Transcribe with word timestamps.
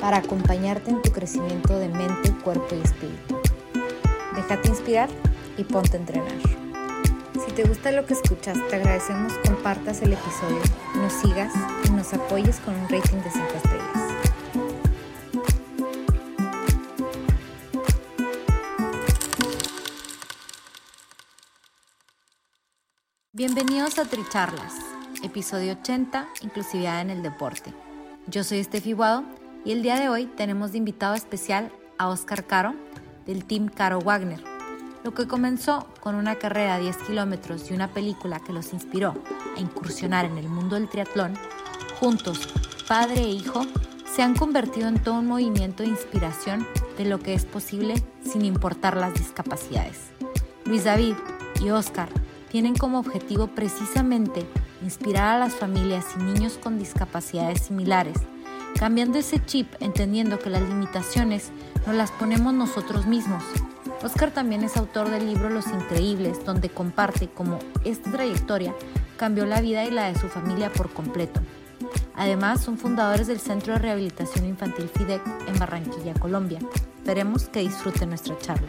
para 0.00 0.18
acompañarte 0.18 0.90
en 0.90 1.02
tu 1.02 1.12
crecimiento 1.12 1.78
de 1.78 1.88
mente, 1.88 2.32
cuerpo 2.42 2.74
y 2.74 2.80
espíritu. 2.80 3.40
Déjate 4.34 4.68
inspirar 4.68 5.08
y 5.56 5.64
ponte 5.64 5.96
a 5.96 6.00
entrenar. 6.00 6.32
Si 7.44 7.52
te 7.52 7.64
gusta 7.64 7.92
lo 7.92 8.06
que 8.06 8.14
escuchas, 8.14 8.58
te 8.68 8.76
agradecemos 8.76 9.32
compartas 9.46 10.02
el 10.02 10.14
episodio, 10.14 10.60
nos 10.96 11.12
sigas 11.12 11.52
y 11.84 11.90
nos 11.90 12.12
apoyes 12.14 12.58
con 12.60 12.74
un 12.74 12.88
rating 12.88 13.18
de 13.18 13.30
5 13.30 13.46
estrellas. 13.56 14.10
Bienvenidos 23.32 23.98
a 23.98 24.04
Tricharlas, 24.04 24.74
episodio 25.22 25.72
80, 25.72 26.28
Inclusividad 26.42 27.00
en 27.00 27.10
el 27.10 27.22
Deporte. 27.22 27.72
Yo 28.26 28.44
soy 28.44 28.58
Estefi 28.58 28.92
Guado 28.92 29.39
y 29.64 29.72
el 29.72 29.82
día 29.82 29.98
de 29.98 30.08
hoy 30.08 30.26
tenemos 30.26 30.72
de 30.72 30.78
invitado 30.78 31.14
especial 31.14 31.70
a 31.98 32.08
Oscar 32.08 32.46
Caro 32.46 32.74
del 33.26 33.44
Team 33.44 33.68
Caro 33.68 34.00
Wagner. 34.00 34.42
Lo 35.04 35.12
que 35.12 35.26
comenzó 35.26 35.86
con 36.00 36.14
una 36.14 36.36
carrera 36.36 36.76
de 36.76 36.84
10 36.84 36.96
kilómetros 36.98 37.70
y 37.70 37.74
una 37.74 37.88
película 37.88 38.40
que 38.40 38.52
los 38.52 38.72
inspiró 38.72 39.14
a 39.56 39.60
incursionar 39.60 40.24
en 40.24 40.38
el 40.38 40.48
mundo 40.48 40.76
del 40.76 40.88
triatlón, 40.88 41.34
juntos, 41.98 42.48
padre 42.88 43.22
e 43.22 43.28
hijo, 43.28 43.66
se 44.14 44.22
han 44.22 44.34
convertido 44.34 44.88
en 44.88 45.02
todo 45.02 45.20
un 45.20 45.26
movimiento 45.26 45.82
de 45.82 45.90
inspiración 45.90 46.66
de 46.98 47.04
lo 47.04 47.18
que 47.18 47.34
es 47.34 47.44
posible 47.44 47.94
sin 48.22 48.44
importar 48.44 48.96
las 48.96 49.14
discapacidades. 49.14 50.10
Luis 50.64 50.84
David 50.84 51.14
y 51.62 51.70
Oscar 51.70 52.08
tienen 52.50 52.74
como 52.74 52.98
objetivo 52.98 53.46
precisamente 53.48 54.44
inspirar 54.82 55.36
a 55.36 55.38
las 55.38 55.54
familias 55.54 56.06
y 56.18 56.22
niños 56.22 56.58
con 56.58 56.78
discapacidades 56.78 57.62
similares 57.62 58.16
cambiando 58.80 59.18
ese 59.18 59.44
chip, 59.44 59.74
entendiendo 59.80 60.38
que 60.38 60.48
las 60.48 60.62
limitaciones 60.62 61.50
no 61.86 61.92
las 61.92 62.10
ponemos 62.12 62.54
nosotros 62.54 63.04
mismos. 63.06 63.44
Oscar 64.02 64.30
también 64.30 64.64
es 64.64 64.78
autor 64.78 65.10
del 65.10 65.26
libro 65.26 65.50
Los 65.50 65.66
Increíbles, 65.66 66.42
donde 66.46 66.70
comparte 66.70 67.28
cómo 67.28 67.58
esta 67.84 68.10
trayectoria 68.10 68.74
cambió 69.18 69.44
la 69.44 69.60
vida 69.60 69.84
y 69.84 69.90
la 69.90 70.10
de 70.10 70.18
su 70.18 70.30
familia 70.30 70.72
por 70.72 70.90
completo. 70.94 71.42
Además, 72.14 72.62
son 72.62 72.78
fundadores 72.78 73.26
del 73.26 73.38
Centro 73.38 73.74
de 73.74 73.80
Rehabilitación 73.80 74.46
Infantil 74.46 74.88
FIDEC 74.88 75.20
en 75.46 75.58
Barranquilla, 75.58 76.14
Colombia. 76.14 76.60
Esperemos 76.96 77.50
que 77.50 77.60
disfruten 77.60 78.08
nuestra 78.08 78.38
charla. 78.38 78.68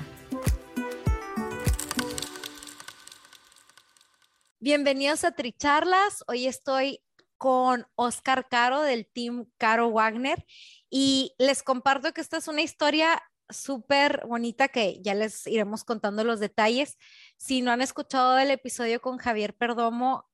Bienvenidos 4.59 5.23
a 5.23 5.31
Tricharlas. 5.31 6.25
Hoy 6.27 6.47
estoy 6.47 6.99
con 7.41 7.87
Oscar 7.95 8.47
Caro 8.49 8.83
del 8.83 9.07
team 9.07 9.47
Caro 9.57 9.89
Wagner. 9.89 10.45
Y 10.91 11.33
les 11.39 11.63
comparto 11.63 12.13
que 12.13 12.21
esta 12.21 12.37
es 12.37 12.47
una 12.47 12.61
historia 12.61 13.19
súper 13.49 14.23
bonita 14.27 14.67
que 14.67 15.01
ya 15.01 15.15
les 15.15 15.47
iremos 15.47 15.83
contando 15.83 16.23
los 16.23 16.39
detalles. 16.39 16.99
Si 17.37 17.63
no 17.63 17.71
han 17.71 17.81
escuchado 17.81 18.37
el 18.37 18.51
episodio 18.51 19.01
con 19.01 19.17
Javier 19.17 19.55
Perdomo, 19.55 20.29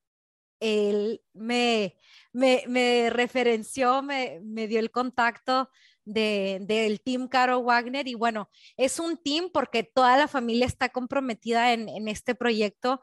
él 0.60 1.22
me, 1.32 1.96
me, 2.34 3.10
referenció, 3.10 4.02
me, 4.02 4.42
me, 4.44 4.68
dio 4.68 4.80
el 4.82 4.92
contacto 4.92 5.70
de, 6.04 6.58
del 6.64 7.00
team 7.00 7.30
Caro 7.30 7.62
Wagner. 7.62 8.10
Y 8.10 8.16
bueno, 8.16 8.50
es 8.76 9.00
un 9.00 9.16
team 9.16 9.50
porque 9.54 9.84
toda 9.84 10.18
la 10.18 10.28
familia 10.28 10.66
está 10.66 10.90
comprometida 10.90 11.72
en, 11.72 11.88
en 11.88 12.10
este 12.10 12.36
proyecto 12.36 13.00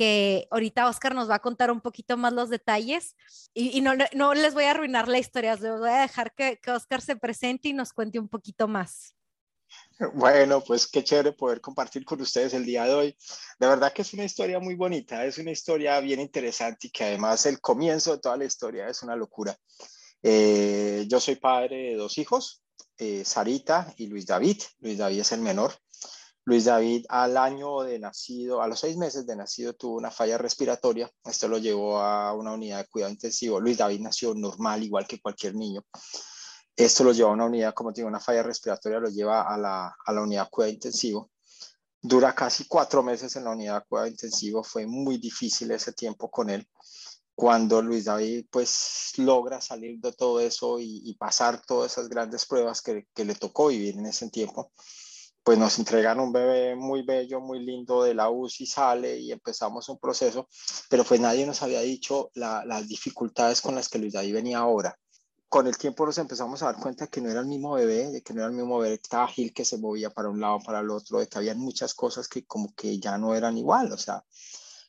que 0.00 0.48
ahorita 0.50 0.88
Oscar 0.88 1.14
nos 1.14 1.28
va 1.28 1.34
a 1.34 1.40
contar 1.40 1.70
un 1.70 1.82
poquito 1.82 2.16
más 2.16 2.32
los 2.32 2.48
detalles 2.48 3.16
y, 3.52 3.82
no, 3.82 3.92
no, 4.14 4.32
les 4.32 4.54
voy 4.54 4.64
a 4.64 4.70
arruinar 4.70 5.08
la 5.08 5.18
historia, 5.18 5.56
les 5.56 5.78
voy 5.78 5.90
a 5.90 6.00
dejar 6.00 6.32
que, 6.34 6.58
que 6.58 6.70
Oscar 6.70 7.02
se 7.02 7.16
presente 7.16 7.68
y 7.68 7.74
nos 7.74 7.92
cuente 7.92 8.18
un 8.18 8.26
poquito 8.26 8.66
más. 8.66 9.14
Bueno, 10.14 10.62
pues 10.62 10.86
qué 10.86 11.04
chévere 11.04 11.32
poder 11.32 11.60
compartir 11.60 12.06
con 12.06 12.18
ustedes 12.22 12.54
el 12.54 12.64
día 12.64 12.84
de 12.84 12.94
hoy. 12.94 13.16
De 13.58 13.66
verdad 13.66 13.92
que 13.92 14.00
es 14.00 14.14
una 14.14 14.24
historia 14.24 14.58
muy 14.58 14.74
bonita, 14.74 15.22
es 15.26 15.36
una 15.36 15.50
historia 15.50 16.00
bien 16.00 16.18
interesante 16.18 16.86
y 16.86 16.90
que 16.90 17.04
además 17.04 17.44
el 17.44 17.60
comienzo 17.60 18.12
de 18.12 18.22
toda 18.22 18.38
la 18.38 18.46
historia 18.46 18.88
es 18.88 19.02
una 19.02 19.14
locura. 19.14 19.54
Eh, 20.22 21.04
yo 21.08 21.20
soy 21.20 21.34
padre 21.34 21.90
de 21.90 21.96
dos 21.96 22.16
hijos, 22.16 22.62
eh, 22.96 23.22
Sarita 23.22 23.92
y 23.98 24.06
Luis 24.06 24.24
David. 24.24 24.62
Luis 24.78 24.96
David 24.96 25.20
es 25.20 25.32
el 25.32 25.42
menor. 25.42 25.74
Luis 26.50 26.64
David 26.64 27.06
al 27.08 27.36
año 27.36 27.82
de 27.82 28.00
nacido, 28.00 28.60
a 28.60 28.66
los 28.66 28.80
seis 28.80 28.96
meses 28.96 29.24
de 29.24 29.36
nacido, 29.36 29.72
tuvo 29.74 29.96
una 29.96 30.10
falla 30.10 30.36
respiratoria. 30.36 31.08
Esto 31.22 31.46
lo 31.46 31.58
llevó 31.58 32.00
a 32.00 32.34
una 32.34 32.54
unidad 32.54 32.78
de 32.78 32.88
cuidado 32.88 33.12
intensivo. 33.12 33.60
Luis 33.60 33.78
David 33.78 34.00
nació 34.00 34.34
normal, 34.34 34.82
igual 34.82 35.06
que 35.06 35.20
cualquier 35.20 35.54
niño. 35.54 35.84
Esto 36.74 37.04
lo 37.04 37.12
lleva 37.12 37.30
a 37.30 37.34
una 37.34 37.44
unidad, 37.44 37.72
como 37.72 37.92
tiene 37.92 38.08
una 38.08 38.18
falla 38.18 38.42
respiratoria, 38.42 38.98
lo 38.98 39.10
lleva 39.10 39.42
a 39.42 39.56
la, 39.56 39.94
a 40.04 40.12
la 40.12 40.22
unidad 40.22 40.46
de 40.46 40.50
cuidado 40.50 40.72
intensivo. 40.74 41.30
Dura 42.02 42.34
casi 42.34 42.64
cuatro 42.64 43.04
meses 43.04 43.36
en 43.36 43.44
la 43.44 43.50
unidad 43.50 43.82
de 43.82 43.86
cuidado 43.86 44.08
intensivo. 44.08 44.64
Fue 44.64 44.88
muy 44.88 45.18
difícil 45.18 45.70
ese 45.70 45.92
tiempo 45.92 46.32
con 46.32 46.50
él. 46.50 46.66
Cuando 47.32 47.80
Luis 47.80 48.06
David 48.06 48.46
pues 48.50 49.12
logra 49.18 49.60
salir 49.60 50.00
de 50.00 50.12
todo 50.14 50.40
eso 50.40 50.80
y, 50.80 51.14
pasar 51.14 51.62
todas 51.64 51.92
esas 51.92 52.08
grandes 52.08 52.44
pruebas 52.44 52.82
que, 52.82 53.06
que 53.14 53.24
le 53.24 53.36
tocó 53.36 53.68
vivir 53.68 53.96
en 53.96 54.06
ese 54.06 54.28
tiempo, 54.30 54.72
pues 55.42 55.58
nos 55.58 55.78
entregan 55.78 56.20
un 56.20 56.32
bebé 56.32 56.76
muy 56.76 57.02
bello, 57.02 57.40
muy 57.40 57.60
lindo 57.60 58.02
de 58.02 58.14
la 58.14 58.30
UCI, 58.30 58.66
sale 58.66 59.18
y 59.18 59.32
empezamos 59.32 59.88
un 59.88 59.98
proceso, 59.98 60.48
pero 60.88 61.04
pues 61.04 61.20
nadie 61.20 61.46
nos 61.46 61.62
había 61.62 61.80
dicho 61.80 62.30
las 62.34 62.88
dificultades 62.88 63.60
con 63.60 63.74
las 63.74 63.88
que 63.88 63.98
Luis 63.98 64.12
David 64.12 64.34
venía 64.34 64.58
ahora. 64.58 64.96
Con 65.48 65.66
el 65.66 65.76
tiempo 65.76 66.06
nos 66.06 66.18
empezamos 66.18 66.62
a 66.62 66.66
dar 66.66 66.76
cuenta 66.76 67.08
que 67.08 67.20
no 67.20 67.28
era 67.30 67.40
el 67.40 67.46
mismo 67.46 67.72
bebé, 67.72 68.10
de 68.10 68.22
que 68.22 68.32
no 68.32 68.40
era 68.40 68.50
el 68.50 68.56
mismo 68.56 68.78
bebé 68.78 69.00
ágil, 69.10 69.52
que 69.52 69.64
se 69.64 69.78
movía 69.78 70.10
para 70.10 70.28
un 70.28 70.40
lado, 70.40 70.60
para 70.64 70.80
el 70.80 70.90
otro, 70.90 71.18
de 71.18 71.26
que 71.26 71.38
había 71.38 71.54
muchas 71.54 71.94
cosas 71.94 72.28
que 72.28 72.46
como 72.46 72.72
que 72.74 73.00
ya 73.00 73.18
no 73.18 73.34
eran 73.34 73.58
igual, 73.58 73.90
o 73.92 73.98
sea, 73.98 74.24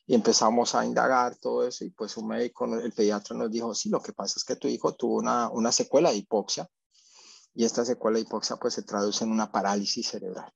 y 0.05 0.13
empezamos 0.13 0.75
a 0.75 0.85
indagar 0.85 1.37
todo 1.37 1.65
eso 1.65 1.85
y 1.85 1.89
pues 1.91 2.17
un 2.17 2.27
médico, 2.27 2.65
el 2.65 2.91
pediatra 2.91 3.35
nos 3.35 3.49
dijo, 3.49 3.73
sí, 3.73 3.89
lo 3.89 4.01
que 4.01 4.13
pasa 4.13 4.35
es 4.37 4.43
que 4.43 4.55
tu 4.55 4.67
hijo 4.67 4.93
tuvo 4.93 5.15
una, 5.15 5.49
una 5.49 5.71
secuela 5.71 6.11
de 6.11 6.17
hipoxia, 6.17 6.69
y 7.53 7.65
esta 7.65 7.85
secuela 7.85 8.15
de 8.15 8.21
hipoxia 8.21 8.57
pues 8.57 8.73
se 8.73 8.83
traduce 8.83 9.23
en 9.23 9.31
una 9.31 9.51
parálisis 9.51 10.07
cerebral. 10.07 10.53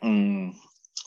Mm, 0.00 0.52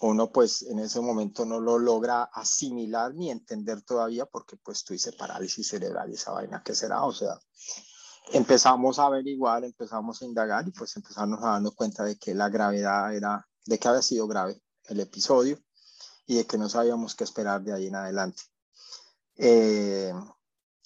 uno 0.02 0.31
pues 0.31 0.64
en 0.64 0.80
ese 0.80 1.00
momento 1.00 1.46
no 1.46 1.59
lo 1.59 1.80
logra 1.80 2.24
asimilar 2.24 3.14
ni 3.16 3.32
entender 3.32 3.82
todavía 3.82 4.26
porque 4.26 4.58
pues 4.58 4.84
tú 4.84 4.94
dices 4.94 5.16
parálisis 5.16 5.68
cerebral 5.68 6.12
y 6.12 6.16
esa 6.16 6.32
vaina 6.32 6.62
que 6.64 6.76
será, 6.76 7.03
o 7.03 7.14
sea, 7.14 7.40
empezamos 8.32 9.00
a 9.00 9.06
averiguar, 9.06 9.64
empezamos 9.64 10.22
a 10.22 10.26
indagar 10.26 10.68
y 10.68 10.72
pues 10.72 10.96
empezamos 10.96 11.40
a 11.44 11.52
darnos 11.52 11.76
cuenta 11.76 12.03
de 12.03 12.18
que 12.18 12.34
la 12.34 12.50
gravedad 12.50 13.16
era, 13.16 13.48
de 13.66 13.80
que 13.80 13.88
había 13.88 14.02
sido 14.02 14.28
grave 14.28 14.62
el 14.86 15.00
episodio 15.00 15.58
y 16.26 16.36
de 16.36 16.46
que 16.46 16.58
no 16.58 16.70
sabíamos 16.70 17.16
qué 17.16 17.24
esperar 17.24 17.62
de 17.64 17.74
ahí 17.74 17.88
en 17.88 17.96
adelante. 17.96 18.44
Eh, 19.36 20.14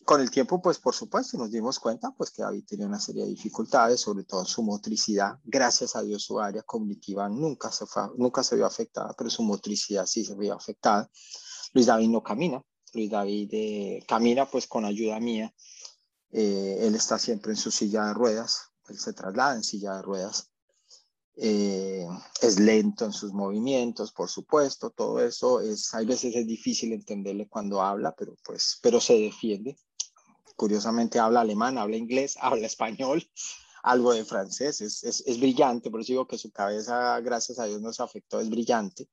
con 0.07 0.21
el 0.21 0.31
tiempo, 0.31 0.61
pues 0.61 0.79
por 0.79 0.95
supuesto, 0.95 1.37
nos 1.37 1.51
dimos 1.51 1.79
cuenta 1.79 2.13
pues 2.15 2.31
que 2.31 2.41
David 2.41 2.63
tenía 2.65 2.87
una 2.87 2.97
serie 2.97 3.23
de 3.23 3.29
dificultades, 3.29 3.99
sobre 3.99 4.23
todo 4.23 4.39
en 4.39 4.45
su 4.47 4.63
motricidad. 4.63 5.37
Gracias 5.43 5.97
a 5.97 6.01
Dios 6.01 6.23
su 6.23 6.39
área 6.39 6.63
cognitiva 6.63 7.27
nunca 7.27 7.73
se, 7.73 7.85
fue, 7.85 8.03
nunca 8.15 8.41
se 8.41 8.55
vio 8.55 8.65
afectada, 8.65 9.13
pero 9.17 9.29
su 9.29 9.43
motricidad 9.43 10.05
sí 10.05 10.23
se 10.23 10.33
vio 10.35 10.55
afectada. 10.55 11.09
Luis 11.73 11.87
David 11.87 12.07
no 12.07 12.23
camina, 12.23 12.63
Luis 12.93 13.11
David 13.11 13.49
eh, 13.51 14.05
camina 14.07 14.49
pues 14.49 14.65
con 14.65 14.85
ayuda 14.85 15.19
mía. 15.19 15.53
Eh, 16.31 16.77
él 16.83 16.95
está 16.95 17.19
siempre 17.19 17.51
en 17.51 17.57
su 17.57 17.69
silla 17.69 18.05
de 18.05 18.13
ruedas, 18.13 18.71
él 18.87 18.97
se 18.97 19.11
traslada 19.11 19.55
en 19.55 19.63
silla 19.65 19.95
de 19.95 20.03
ruedas. 20.03 20.49
Eh, 21.35 22.07
es 22.41 22.59
lento 22.61 23.03
en 23.03 23.11
sus 23.11 23.33
movimientos, 23.33 24.13
por 24.13 24.29
supuesto, 24.29 24.89
todo 24.89 25.19
eso 25.19 25.59
es, 25.59 25.93
hay 25.93 26.05
veces 26.05 26.33
es 26.33 26.47
difícil 26.47 26.93
entenderle 26.93 27.49
cuando 27.49 27.81
habla, 27.81 28.15
pero 28.17 28.37
pues, 28.45 28.79
pero 28.81 29.01
se 29.01 29.19
defiende 29.19 29.75
curiosamente 30.57 31.19
habla 31.19 31.41
alemán, 31.41 31.77
habla 31.77 31.95
inglés, 31.95 32.37
habla 32.41 32.67
español, 32.67 33.23
algo 33.83 34.13
de 34.13 34.25
francés, 34.25 34.81
es, 34.81 35.03
es, 35.05 35.23
es, 35.25 35.39
brillante, 35.39 35.89
por 35.89 36.01
eso 36.01 36.11
digo 36.11 36.27
que 36.27 36.37
su 36.37 36.51
cabeza, 36.51 37.17
gracias 37.21 37.59
a 37.59 37.65
Dios, 37.65 37.81
nos 37.81 38.01
afectó, 38.01 38.41
es 38.41 38.49
brillante. 38.49 39.07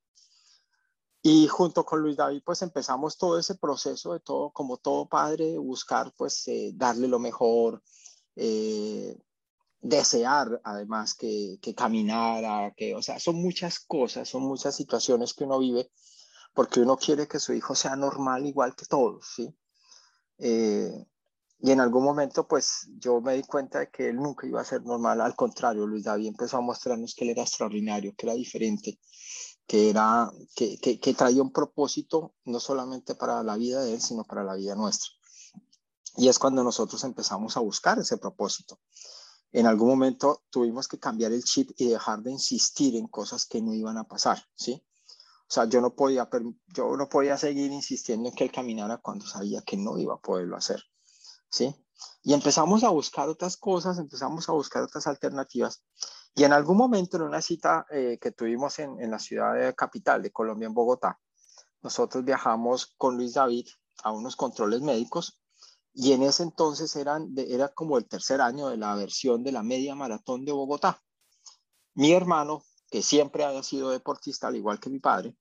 Y 1.21 1.47
junto 1.47 1.85
con 1.85 2.01
Luis 2.01 2.17
David, 2.17 2.43
pues 2.45 2.61
empezamos 2.61 3.17
todo 3.17 3.39
ese 3.39 3.55
proceso 3.55 4.13
de 4.13 4.19
todo, 4.19 4.51
como 4.51 4.77
todo 4.77 5.07
padre, 5.07 5.57
buscar, 5.57 6.13
pues, 6.17 6.47
eh, 6.49 6.71
darle 6.75 7.07
lo 7.07 7.19
mejor, 7.19 7.81
eh, 8.35 9.17
desear 9.79 10.61
además 10.63 11.13
que, 11.15 11.57
que 11.61 11.73
caminara, 11.73 12.73
que, 12.75 12.95
o 12.95 13.01
sea, 13.01 13.19
son 13.19 13.35
muchas 13.37 13.79
cosas, 13.79 14.27
son 14.27 14.43
muchas 14.43 14.75
situaciones 14.75 15.33
que 15.33 15.45
uno 15.45 15.59
vive 15.59 15.89
porque 16.55 16.79
uno 16.79 16.97
quiere 16.97 17.27
que 17.27 17.39
su 17.39 17.53
hijo 17.53 17.75
sea 17.75 17.95
normal 17.95 18.47
igual 18.47 18.75
que 18.75 18.85
todos, 18.85 19.27
¿sí? 19.35 19.53
Eh, 20.39 21.05
y 21.65 21.71
en 21.71 21.79
algún 21.79 22.03
momento, 22.03 22.47
pues 22.47 22.87
yo 22.99 23.21
me 23.21 23.33
di 23.33 23.41
cuenta 23.41 23.79
de 23.79 23.89
que 23.89 24.09
él 24.09 24.17
nunca 24.17 24.45
iba 24.45 24.61
a 24.61 24.63
ser 24.63 24.83
normal, 24.83 25.19
al 25.19 25.35
contrario, 25.35 25.87
Luis 25.87 26.03
David 26.03 26.27
empezó 26.27 26.57
a 26.57 26.61
mostrarnos 26.61 27.15
que 27.15 27.23
él 27.23 27.31
era 27.31 27.41
extraordinario, 27.41 28.13
que 28.15 28.27
era 28.27 28.35
diferente, 28.35 28.99
que, 29.65 29.89
era, 29.89 30.31
que, 30.55 30.77
que, 30.77 30.99
que 30.99 31.13
traía 31.15 31.41
un 31.41 31.51
propósito 31.51 32.35
no 32.43 32.59
solamente 32.59 33.15
para 33.15 33.41
la 33.41 33.55
vida 33.55 33.81
de 33.81 33.95
él, 33.95 34.01
sino 34.01 34.25
para 34.25 34.43
la 34.43 34.53
vida 34.53 34.75
nuestra. 34.75 35.09
Y 36.17 36.27
es 36.27 36.37
cuando 36.37 36.63
nosotros 36.63 37.03
empezamos 37.03 37.57
a 37.57 37.61
buscar 37.61 37.97
ese 37.97 38.19
propósito. 38.19 38.79
En 39.51 39.65
algún 39.65 39.89
momento 39.89 40.43
tuvimos 40.51 40.87
que 40.87 40.99
cambiar 40.99 41.31
el 41.31 41.43
chip 41.43 41.71
y 41.77 41.87
dejar 41.87 42.21
de 42.21 42.29
insistir 42.29 42.95
en 42.95 43.07
cosas 43.07 43.47
que 43.47 43.63
no 43.63 43.73
iban 43.73 43.97
a 43.97 44.03
pasar, 44.03 44.45
¿sí? 44.53 44.85
O 45.49 45.51
sea, 45.51 45.65
yo 45.65 45.81
no 45.81 45.95
podía, 45.95 46.29
yo 46.67 46.95
no 46.95 47.09
podía 47.09 47.39
seguir 47.39 47.71
insistiendo 47.71 48.29
en 48.29 48.35
que 48.35 48.43
él 48.43 48.51
caminara 48.51 48.99
cuando 48.99 49.25
sabía 49.25 49.63
que 49.63 49.77
no 49.77 49.97
iba 49.97 50.13
a 50.13 50.21
poderlo 50.21 50.57
hacer, 50.57 50.83
¿sí? 51.49 51.75
Y 52.23 52.33
empezamos 52.33 52.83
a 52.83 52.89
buscar 52.89 53.29
otras 53.29 53.57
cosas, 53.57 53.97
empezamos 53.97 54.49
a 54.49 54.51
buscar 54.51 54.83
otras 54.83 55.07
alternativas. 55.07 55.83
Y 56.35 56.43
en 56.43 56.53
algún 56.53 56.77
momento, 56.77 57.17
en 57.17 57.23
una 57.23 57.41
cita 57.41 57.85
eh, 57.89 58.17
que 58.19 58.31
tuvimos 58.31 58.79
en, 58.79 58.99
en 58.99 59.11
la 59.11 59.19
ciudad 59.19 59.55
de 59.55 59.73
capital 59.73 60.21
de 60.21 60.31
Colombia, 60.31 60.67
en 60.67 60.73
Bogotá, 60.73 61.19
nosotros 61.81 62.25
viajamos 62.25 62.93
con 62.97 63.15
Luis 63.15 63.35
David 63.35 63.67
a 64.03 64.11
unos 64.11 64.35
controles 64.35 64.81
médicos 64.81 65.39
y 65.93 66.11
en 66.11 66.23
ese 66.23 66.43
entonces 66.43 66.93
eran 66.97 67.33
era 67.37 67.69
como 67.69 67.97
el 67.97 68.07
tercer 68.07 68.41
año 68.41 68.67
de 68.67 68.77
la 68.77 68.95
versión 68.95 69.43
de 69.43 69.53
la 69.53 69.63
media 69.63 69.95
maratón 69.95 70.43
de 70.43 70.51
Bogotá. 70.51 71.01
Mi 71.93 72.11
hermano, 72.11 72.63
que 72.89 73.01
siempre 73.01 73.45
había 73.45 73.63
sido 73.63 73.91
deportista, 73.91 74.47
al 74.47 74.57
igual 74.57 74.79
que 74.79 74.89
mi 74.89 74.99
padre, 74.99 75.37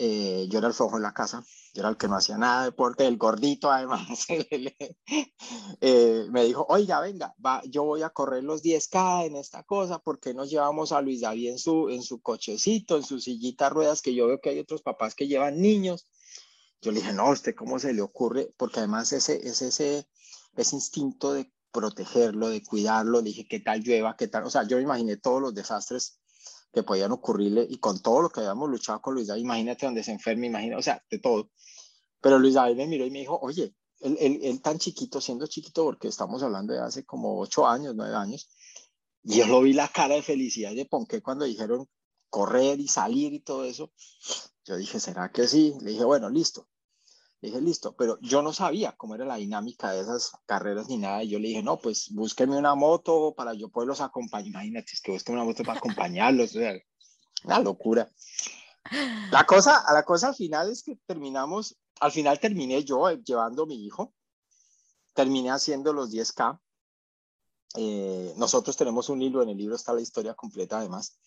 eh, 0.00 0.46
yo 0.48 0.58
era 0.60 0.68
el 0.68 0.74
flojo 0.74 0.96
en 0.96 1.02
la 1.02 1.12
casa, 1.12 1.44
yo 1.74 1.80
era 1.82 1.88
el 1.88 1.96
que 1.96 2.06
no 2.06 2.14
hacía 2.14 2.38
nada 2.38 2.60
de 2.60 2.66
deporte, 2.66 3.04
el 3.04 3.16
gordito 3.16 3.68
además, 3.68 4.06
eh, 5.80 6.26
me 6.30 6.44
dijo, 6.44 6.64
oiga, 6.68 7.00
venga, 7.00 7.34
va, 7.44 7.62
yo 7.64 7.82
voy 7.82 8.02
a 8.02 8.10
correr 8.10 8.44
los 8.44 8.62
10K 8.62 9.26
en 9.26 9.34
esta 9.34 9.64
cosa, 9.64 9.98
porque 9.98 10.34
nos 10.34 10.50
llevamos 10.50 10.92
a 10.92 11.00
Luis 11.02 11.22
David 11.22 11.50
en 11.50 11.58
su, 11.58 11.88
en 11.88 12.04
su 12.04 12.20
cochecito, 12.20 12.96
en 12.96 13.02
su 13.02 13.18
sillita 13.18 13.70
ruedas, 13.70 14.00
que 14.00 14.14
yo 14.14 14.28
veo 14.28 14.40
que 14.40 14.50
hay 14.50 14.60
otros 14.60 14.82
papás 14.82 15.16
que 15.16 15.26
llevan 15.26 15.60
niños? 15.60 16.06
Yo 16.80 16.92
le 16.92 17.00
dije, 17.00 17.12
no, 17.12 17.30
¿usted 17.30 17.56
cómo 17.56 17.80
se 17.80 17.92
le 17.92 18.00
ocurre? 18.00 18.54
Porque 18.56 18.78
además 18.78 19.12
ese, 19.12 19.48
es 19.48 19.62
ese, 19.62 20.06
ese 20.56 20.76
instinto 20.76 21.32
de 21.32 21.52
protegerlo, 21.72 22.50
de 22.50 22.62
cuidarlo, 22.62 23.18
le 23.18 23.30
dije, 23.30 23.48
¿qué 23.48 23.58
tal 23.58 23.82
llueva? 23.82 24.16
¿Qué 24.16 24.28
tal? 24.28 24.44
O 24.44 24.50
sea, 24.50 24.62
yo 24.62 24.76
me 24.76 24.84
imaginé 24.84 25.16
todos 25.16 25.42
los 25.42 25.54
desastres 25.54 26.20
que 26.72 26.82
podían 26.82 27.12
ocurrirle 27.12 27.66
y 27.68 27.78
con 27.78 28.00
todo 28.00 28.22
lo 28.22 28.28
que 28.28 28.40
habíamos 28.40 28.68
luchado 28.68 29.00
con 29.00 29.14
Luis 29.14 29.28
David, 29.28 29.42
imagínate 29.42 29.86
donde 29.86 30.04
se 30.04 30.12
enferme, 30.12 30.46
imagínate, 30.46 30.78
o 30.78 30.82
sea, 30.82 31.02
de 31.10 31.18
todo. 31.18 31.50
Pero 32.20 32.38
Luis 32.38 32.54
David 32.54 32.76
me 32.76 32.86
miró 32.86 33.06
y 33.06 33.10
me 33.10 33.20
dijo, 33.20 33.38
oye, 33.40 33.74
él, 34.00 34.16
él, 34.20 34.40
él, 34.42 34.60
tan 34.60 34.78
chiquito, 34.78 35.20
siendo 35.20 35.46
chiquito, 35.46 35.84
porque 35.84 36.08
estamos 36.08 36.42
hablando 36.42 36.72
de 36.72 36.80
hace 36.80 37.04
como 37.04 37.38
ocho 37.40 37.66
años, 37.66 37.94
nueve 37.96 38.14
años, 38.14 38.48
y 39.22 39.38
yo 39.38 39.46
lo 39.46 39.60
vi 39.60 39.72
la 39.72 39.88
cara 39.88 40.14
de 40.14 40.22
felicidad 40.22 40.74
de 40.74 40.86
Ponqué 40.86 41.20
cuando 41.20 41.44
dijeron 41.44 41.88
correr 42.30 42.80
y 42.80 42.88
salir 42.88 43.32
y 43.32 43.40
todo 43.40 43.64
eso. 43.64 43.92
Yo 44.64 44.76
dije, 44.76 45.00
¿será 45.00 45.30
que 45.30 45.48
sí? 45.48 45.74
Le 45.80 45.92
dije, 45.92 46.04
bueno, 46.04 46.28
listo. 46.28 46.68
Dije, 47.40 47.60
listo, 47.60 47.94
pero 47.94 48.18
yo 48.20 48.42
no 48.42 48.52
sabía 48.52 48.96
cómo 48.96 49.14
era 49.14 49.24
la 49.24 49.36
dinámica 49.36 49.92
de 49.92 50.00
esas 50.00 50.32
carreras 50.46 50.88
ni 50.88 50.98
nada. 50.98 51.22
Y 51.22 51.28
yo 51.28 51.38
le 51.38 51.48
dije, 51.48 51.62
no, 51.62 51.78
pues 51.78 52.10
búsqueme 52.10 52.56
una 52.56 52.74
moto 52.74 53.34
para 53.36 53.54
yo 53.54 53.68
poderlos 53.68 54.00
acompañar. 54.00 54.48
Imagínate, 54.48 54.92
es 54.92 55.00
que 55.00 55.12
busque 55.12 55.32
una 55.32 55.44
moto 55.44 55.62
para 55.62 55.78
acompañarlos. 55.78 56.50
O 56.56 56.58
sea, 56.58 56.74
una 57.44 57.60
locura. 57.60 58.10
La 59.30 59.44
cosa, 59.44 59.84
la 59.92 60.02
cosa 60.02 60.28
al 60.28 60.34
final 60.34 60.70
es 60.70 60.82
que 60.82 60.96
terminamos, 61.06 61.76
al 62.00 62.10
final 62.10 62.40
terminé 62.40 62.82
yo 62.82 63.08
eh, 63.08 63.22
llevando 63.24 63.62
a 63.62 63.66
mi 63.66 63.84
hijo. 63.84 64.14
Terminé 65.14 65.50
haciendo 65.50 65.92
los 65.92 66.10
10K. 66.10 66.60
Eh, 67.76 68.34
nosotros 68.36 68.76
tenemos 68.76 69.08
un 69.08 69.20
libro, 69.20 69.42
en 69.42 69.50
el 69.50 69.56
libro 69.56 69.76
está 69.76 69.92
la 69.92 70.00
historia 70.00 70.34
completa 70.34 70.78
además. 70.78 71.18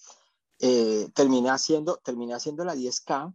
Eh, 0.60 1.10
terminé, 1.14 1.50
haciendo, 1.50 1.98
terminé 1.98 2.34
haciendo 2.34 2.64
la 2.64 2.76
10K, 2.76 3.34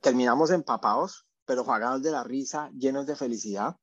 terminamos 0.00 0.50
empapados, 0.50 1.26
pero 1.50 1.64
pagados 1.64 2.00
de 2.00 2.12
la 2.12 2.22
risa, 2.22 2.70
llenos 2.78 3.06
de 3.06 3.16
felicidad. 3.16 3.74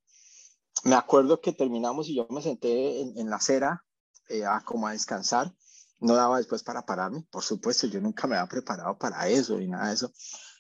Me 0.86 0.96
acuerdo 0.96 1.42
que 1.42 1.52
terminamos 1.52 2.08
y 2.08 2.16
yo 2.16 2.26
me 2.30 2.42
senté 2.42 3.02
en, 3.02 3.18
en 3.18 3.30
la 3.30 3.36
acera 3.36 3.84
eh, 4.30 4.46
a, 4.46 4.62
como 4.62 4.88
a 4.88 4.94
descansar. 4.94 5.54
No 6.00 6.16
daba 6.16 6.38
después 6.38 6.64
para 6.64 6.86
pararme, 6.86 7.28
por 7.30 7.44
supuesto, 7.44 7.88
yo 7.88 8.00
nunca 8.00 8.26
me 8.26 8.38
había 8.38 8.48
preparado 8.48 8.98
para 8.98 9.28
eso 9.28 9.58
ni 9.58 9.68
nada 9.68 9.90
de 9.90 9.96
eso. 9.96 10.14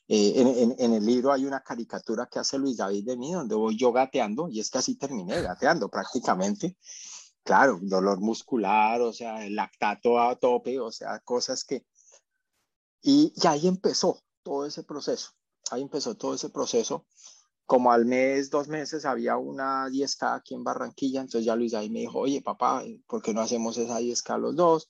Eh, 0.09 0.33
en, 0.36 0.48
en, 0.50 0.75
en, 0.80 0.94
el 0.95 1.06
libro 1.06 1.31
hay 1.31 1.45
una 1.45 1.62
caricatura 1.62 2.27
que 2.30 2.39
hace 2.39 2.57
Luis 2.57 2.75
David 2.75 3.06
de 3.06 3.15
mí, 3.15 3.31
donde 3.31 3.56
voy 3.56 3.77
yo 3.77 3.94
gateando, 3.94 4.50
y 4.50 4.59
es 4.59 4.69
que 4.69 4.80
así 4.80 4.98
terminé, 4.98 5.42
gateando 5.42 5.88
prácticamente 5.88 6.75
claro, 7.45 7.80
dolor 7.81 8.19
muscular, 8.19 9.00
o 9.00 9.13
sea, 9.13 9.45
el 9.45 9.56
lactato 9.56 10.19
a 10.19 10.36
tope, 10.36 10.77
o 10.81 10.92
sea, 10.92 11.21
cosas 11.21 11.63
que... 11.63 11.86
Y, 13.01 13.31
y 13.33 13.48
ahí 13.48 13.65
empezó 13.65 14.19
todo 14.44 14.65
ese 14.65 14.83
proceso, 14.83 15.31
ahí 15.72 15.81
empezó 15.81 16.16
todo 16.16 16.34
ese 16.36 16.50
proceso. 16.50 17.06
Como 17.66 17.92
al 17.92 18.06
mes, 18.06 18.50
dos 18.50 18.68
meses, 18.69 19.06
había 19.06 19.38
una 19.38 19.90
10K 19.90 20.36
aquí 20.36 20.56
en 20.56 20.64
Barranquilla, 20.64 21.19
entonces 21.19 21.46
ya 21.46 21.56
Luis 21.56 21.74
ahí 21.74 21.90
me 21.90 22.00
dijo, 22.00 22.19
oye, 22.19 22.42
papá, 22.42 22.84
¿por 23.08 23.22
qué 23.22 23.34
no 23.34 23.42
hacemos 23.42 23.78
esa 23.78 24.00
10K 24.00 24.40
los 24.40 24.56
dos? 24.56 24.90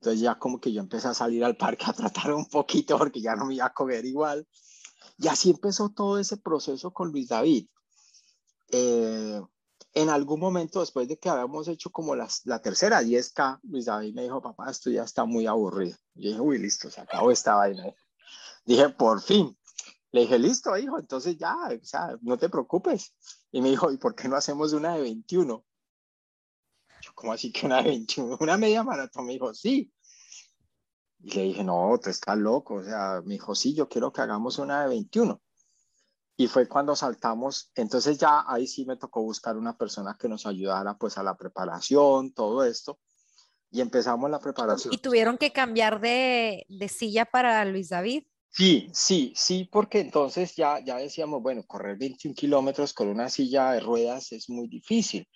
Entonces 0.00 0.20
ya 0.20 0.38
como 0.38 0.60
que 0.60 0.72
yo 0.72 0.80
empecé 0.80 1.08
a 1.08 1.14
salir 1.14 1.44
al 1.44 1.56
parque 1.56 1.86
a 1.88 1.92
tratar 1.92 2.32
un 2.32 2.46
poquito 2.46 2.98
porque 2.98 3.20
ya 3.20 3.34
no 3.34 3.46
me 3.46 3.54
iba 3.54 3.66
a 3.66 3.72
comer 3.72 4.04
igual. 4.04 4.46
Y 5.18 5.28
así 5.28 5.50
empezó 5.50 5.90
todo 5.90 6.18
ese 6.18 6.36
proceso 6.36 6.92
con 6.92 7.10
Luis 7.10 7.28
David. 7.28 7.66
Eh, 8.70 9.40
en 9.94 10.08
algún 10.08 10.40
momento, 10.40 10.80
después 10.80 11.08
de 11.08 11.18
que 11.18 11.28
habíamos 11.28 11.68
hecho 11.68 11.90
como 11.90 12.14
la 12.16 12.58
tercera 12.60 13.00
10K, 13.00 13.60
Luis 13.62 13.86
David 13.86 14.14
me 14.14 14.22
dijo, 14.22 14.42
papá, 14.42 14.70
esto 14.70 14.90
ya 14.90 15.04
está 15.04 15.24
muy 15.24 15.46
aburrido. 15.46 15.96
Yo 16.14 16.30
dije, 16.30 16.40
uy, 16.40 16.58
listo, 16.58 16.90
se 16.90 17.00
acabó 17.00 17.30
esta 17.30 17.54
vaina. 17.54 17.84
Dije, 18.64 18.88
por 18.88 19.20
fin. 19.20 19.56
Le 20.14 20.20
dije, 20.20 20.38
listo, 20.38 20.78
hijo, 20.78 20.96
entonces 20.96 21.36
ya, 21.36 21.56
o 21.56 21.84
sea, 21.84 22.16
no 22.22 22.38
te 22.38 22.48
preocupes. 22.48 23.12
Y 23.50 23.60
me 23.60 23.70
dijo, 23.70 23.90
¿y 23.90 23.96
por 23.96 24.14
qué 24.14 24.28
no 24.28 24.36
hacemos 24.36 24.72
una 24.72 24.94
de 24.94 25.02
21? 25.02 25.64
Yo, 27.02 27.10
¿cómo 27.16 27.32
así 27.32 27.50
que 27.50 27.66
una 27.66 27.82
de 27.82 27.88
21? 27.88 28.38
Una 28.40 28.56
media 28.56 28.84
maratón. 28.84 29.26
Me 29.26 29.32
dijo, 29.32 29.52
sí. 29.52 29.92
Y 31.18 31.34
le 31.34 31.42
dije, 31.42 31.64
no, 31.64 31.98
tú 32.00 32.10
estás 32.10 32.38
loco. 32.38 32.74
O 32.74 32.84
sea, 32.84 33.22
me 33.24 33.34
dijo, 33.34 33.56
sí, 33.56 33.74
yo 33.74 33.88
quiero 33.88 34.12
que 34.12 34.20
hagamos 34.20 34.60
una 34.60 34.82
de 34.82 34.90
21 34.90 35.42
y 36.36 36.46
fue 36.46 36.68
cuando 36.68 36.94
saltamos, 36.94 37.72
entonces 37.74 38.16
ya 38.16 38.44
ahí 38.46 38.68
sí 38.68 38.84
me 38.84 38.96
tocó 38.96 39.20
buscar 39.20 39.56
una 39.56 39.76
persona 39.76 40.16
que 40.16 40.28
nos 40.28 40.46
ayudara 40.46 40.96
pues 40.96 41.18
a 41.18 41.24
la 41.24 41.36
preparación, 41.36 42.32
todo 42.32 42.64
esto, 42.64 43.00
y 43.72 43.80
empezamos 43.80 44.30
la 44.30 44.38
preparación. 44.38 44.94
¿Y 44.94 44.98
tuvieron 44.98 45.38
que 45.38 45.52
cambiar 45.52 46.00
de, 46.00 46.66
de 46.68 46.88
silla 46.88 47.24
para 47.24 47.64
Luis 47.64 47.88
David? 47.88 48.24
Sí, 48.56 48.88
sí, 48.92 49.32
sí, 49.34 49.68
porque 49.70 49.98
entonces 49.98 50.54
ya, 50.54 50.78
ya 50.78 50.96
decíamos, 50.98 51.42
bueno, 51.42 51.64
correr 51.66 51.96
21 51.98 52.34
kilómetros 52.36 52.92
con 52.92 53.08
una 53.08 53.28
silla 53.28 53.72
de 53.72 53.80
ruedas 53.80 54.30
es 54.30 54.48
muy 54.48 54.68
difícil. 54.68 55.26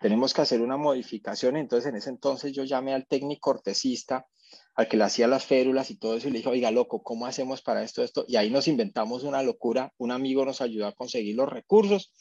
Tenemos 0.00 0.34
que 0.34 0.42
hacer 0.42 0.60
una 0.60 0.76
modificación. 0.76 1.56
Entonces, 1.56 1.90
en 1.90 1.96
ese 1.96 2.10
entonces 2.10 2.52
yo 2.52 2.64
llamé 2.64 2.92
al 2.92 3.06
técnico 3.06 3.50
ortesista 3.50 4.26
al 4.74 4.88
que 4.88 4.96
le 4.96 5.04
hacía 5.04 5.28
las 5.28 5.44
férulas 5.44 5.90
y 5.90 5.98
todo 5.98 6.16
eso, 6.16 6.28
y 6.28 6.32
le 6.32 6.38
dije, 6.38 6.48
oiga, 6.48 6.70
loco, 6.72 7.02
¿cómo 7.02 7.26
hacemos 7.26 7.62
para 7.62 7.82
esto, 7.84 8.02
esto? 8.02 8.24
Y 8.26 8.36
ahí 8.36 8.50
nos 8.50 8.66
inventamos 8.66 9.22
una 9.22 9.42
locura, 9.42 9.92
un 9.98 10.10
amigo 10.10 10.44
nos 10.44 10.60
ayudó 10.60 10.86
a 10.86 10.92
conseguir 10.92 11.36
los 11.36 11.48
recursos, 11.48 12.12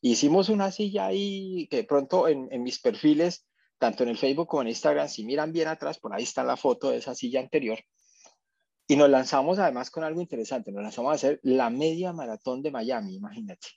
hicimos 0.00 0.48
una 0.48 0.70
silla 0.70 1.06
ahí 1.06 1.66
que 1.68 1.84
pronto 1.84 2.28
en, 2.28 2.48
en 2.52 2.62
mis 2.62 2.80
perfiles, 2.80 3.46
tanto 3.78 4.04
en 4.04 4.10
el 4.10 4.18
Facebook 4.18 4.46
como 4.46 4.62
en 4.62 4.68
Instagram, 4.68 5.08
si 5.08 5.24
miran 5.24 5.52
bien 5.52 5.68
atrás, 5.68 5.98
por 5.98 6.14
ahí 6.14 6.22
está 6.22 6.44
la 6.44 6.56
foto 6.56 6.90
de 6.90 6.98
esa 6.98 7.14
silla 7.14 7.40
anterior, 7.40 7.80
y 8.88 8.96
nos 8.96 9.10
lanzamos 9.10 9.58
además 9.58 9.90
con 9.90 10.04
algo 10.04 10.20
interesante, 10.20 10.70
nos 10.70 10.82
lanzamos 10.82 11.12
a 11.12 11.14
hacer 11.14 11.40
la 11.42 11.70
media 11.70 12.12
maratón 12.12 12.62
de 12.62 12.70
Miami, 12.70 13.16
imagínate. 13.16 13.68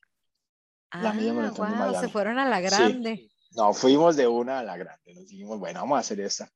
La 0.92 1.14
media 1.14 1.32
ah, 1.32 1.36
maratón 1.36 1.68
wow, 1.68 1.70
de 1.70 1.80
Miami. 1.80 2.08
Se 2.08 2.12
fueron 2.12 2.40
a 2.40 2.50
la 2.50 2.62
grande. 2.62 3.16
Sí. 3.16 3.32
No, 3.56 3.74
fuimos 3.74 4.16
de 4.16 4.28
una 4.28 4.60
a 4.60 4.64
la 4.64 4.78
grande, 4.78 5.14
nos 5.16 5.28
dijimos, 5.28 5.60
bueno, 5.60 5.80
vamos 5.82 5.98
a 5.98 6.00
hacer 6.02 6.20
esta. 6.20 6.52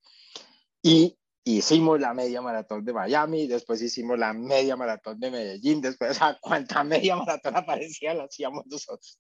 Y 0.81 1.17
hicimos 1.43 1.99
la 1.99 2.13
media 2.13 2.41
maratón 2.41 2.85
de 2.85 2.93
Miami, 2.93 3.47
después 3.47 3.81
hicimos 3.81 4.17
la 4.17 4.33
media 4.33 4.75
maratón 4.75 5.19
de 5.19 5.31
Medellín, 5.31 5.81
después 5.81 6.21
a 6.21 6.37
cuánta 6.39 6.83
media 6.83 7.15
maratón 7.15 7.55
aparecía 7.55 8.13
la 8.13 8.25
hacíamos 8.25 8.65
nosotros. 8.67 9.19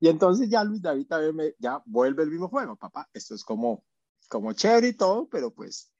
Y 0.00 0.08
entonces 0.08 0.48
ya 0.48 0.64
Luis 0.64 0.80
David 0.80 1.06
también 1.06 1.36
me, 1.36 1.54
ya 1.58 1.82
vuelve 1.84 2.22
el 2.22 2.30
mismo 2.30 2.48
juego, 2.48 2.76
papá, 2.76 3.08
esto 3.12 3.34
es 3.34 3.44
como, 3.44 3.84
como 4.28 4.52
chévere 4.52 4.88
y 4.88 4.96
todo, 4.96 5.28
pero 5.28 5.52
pues, 5.52 5.92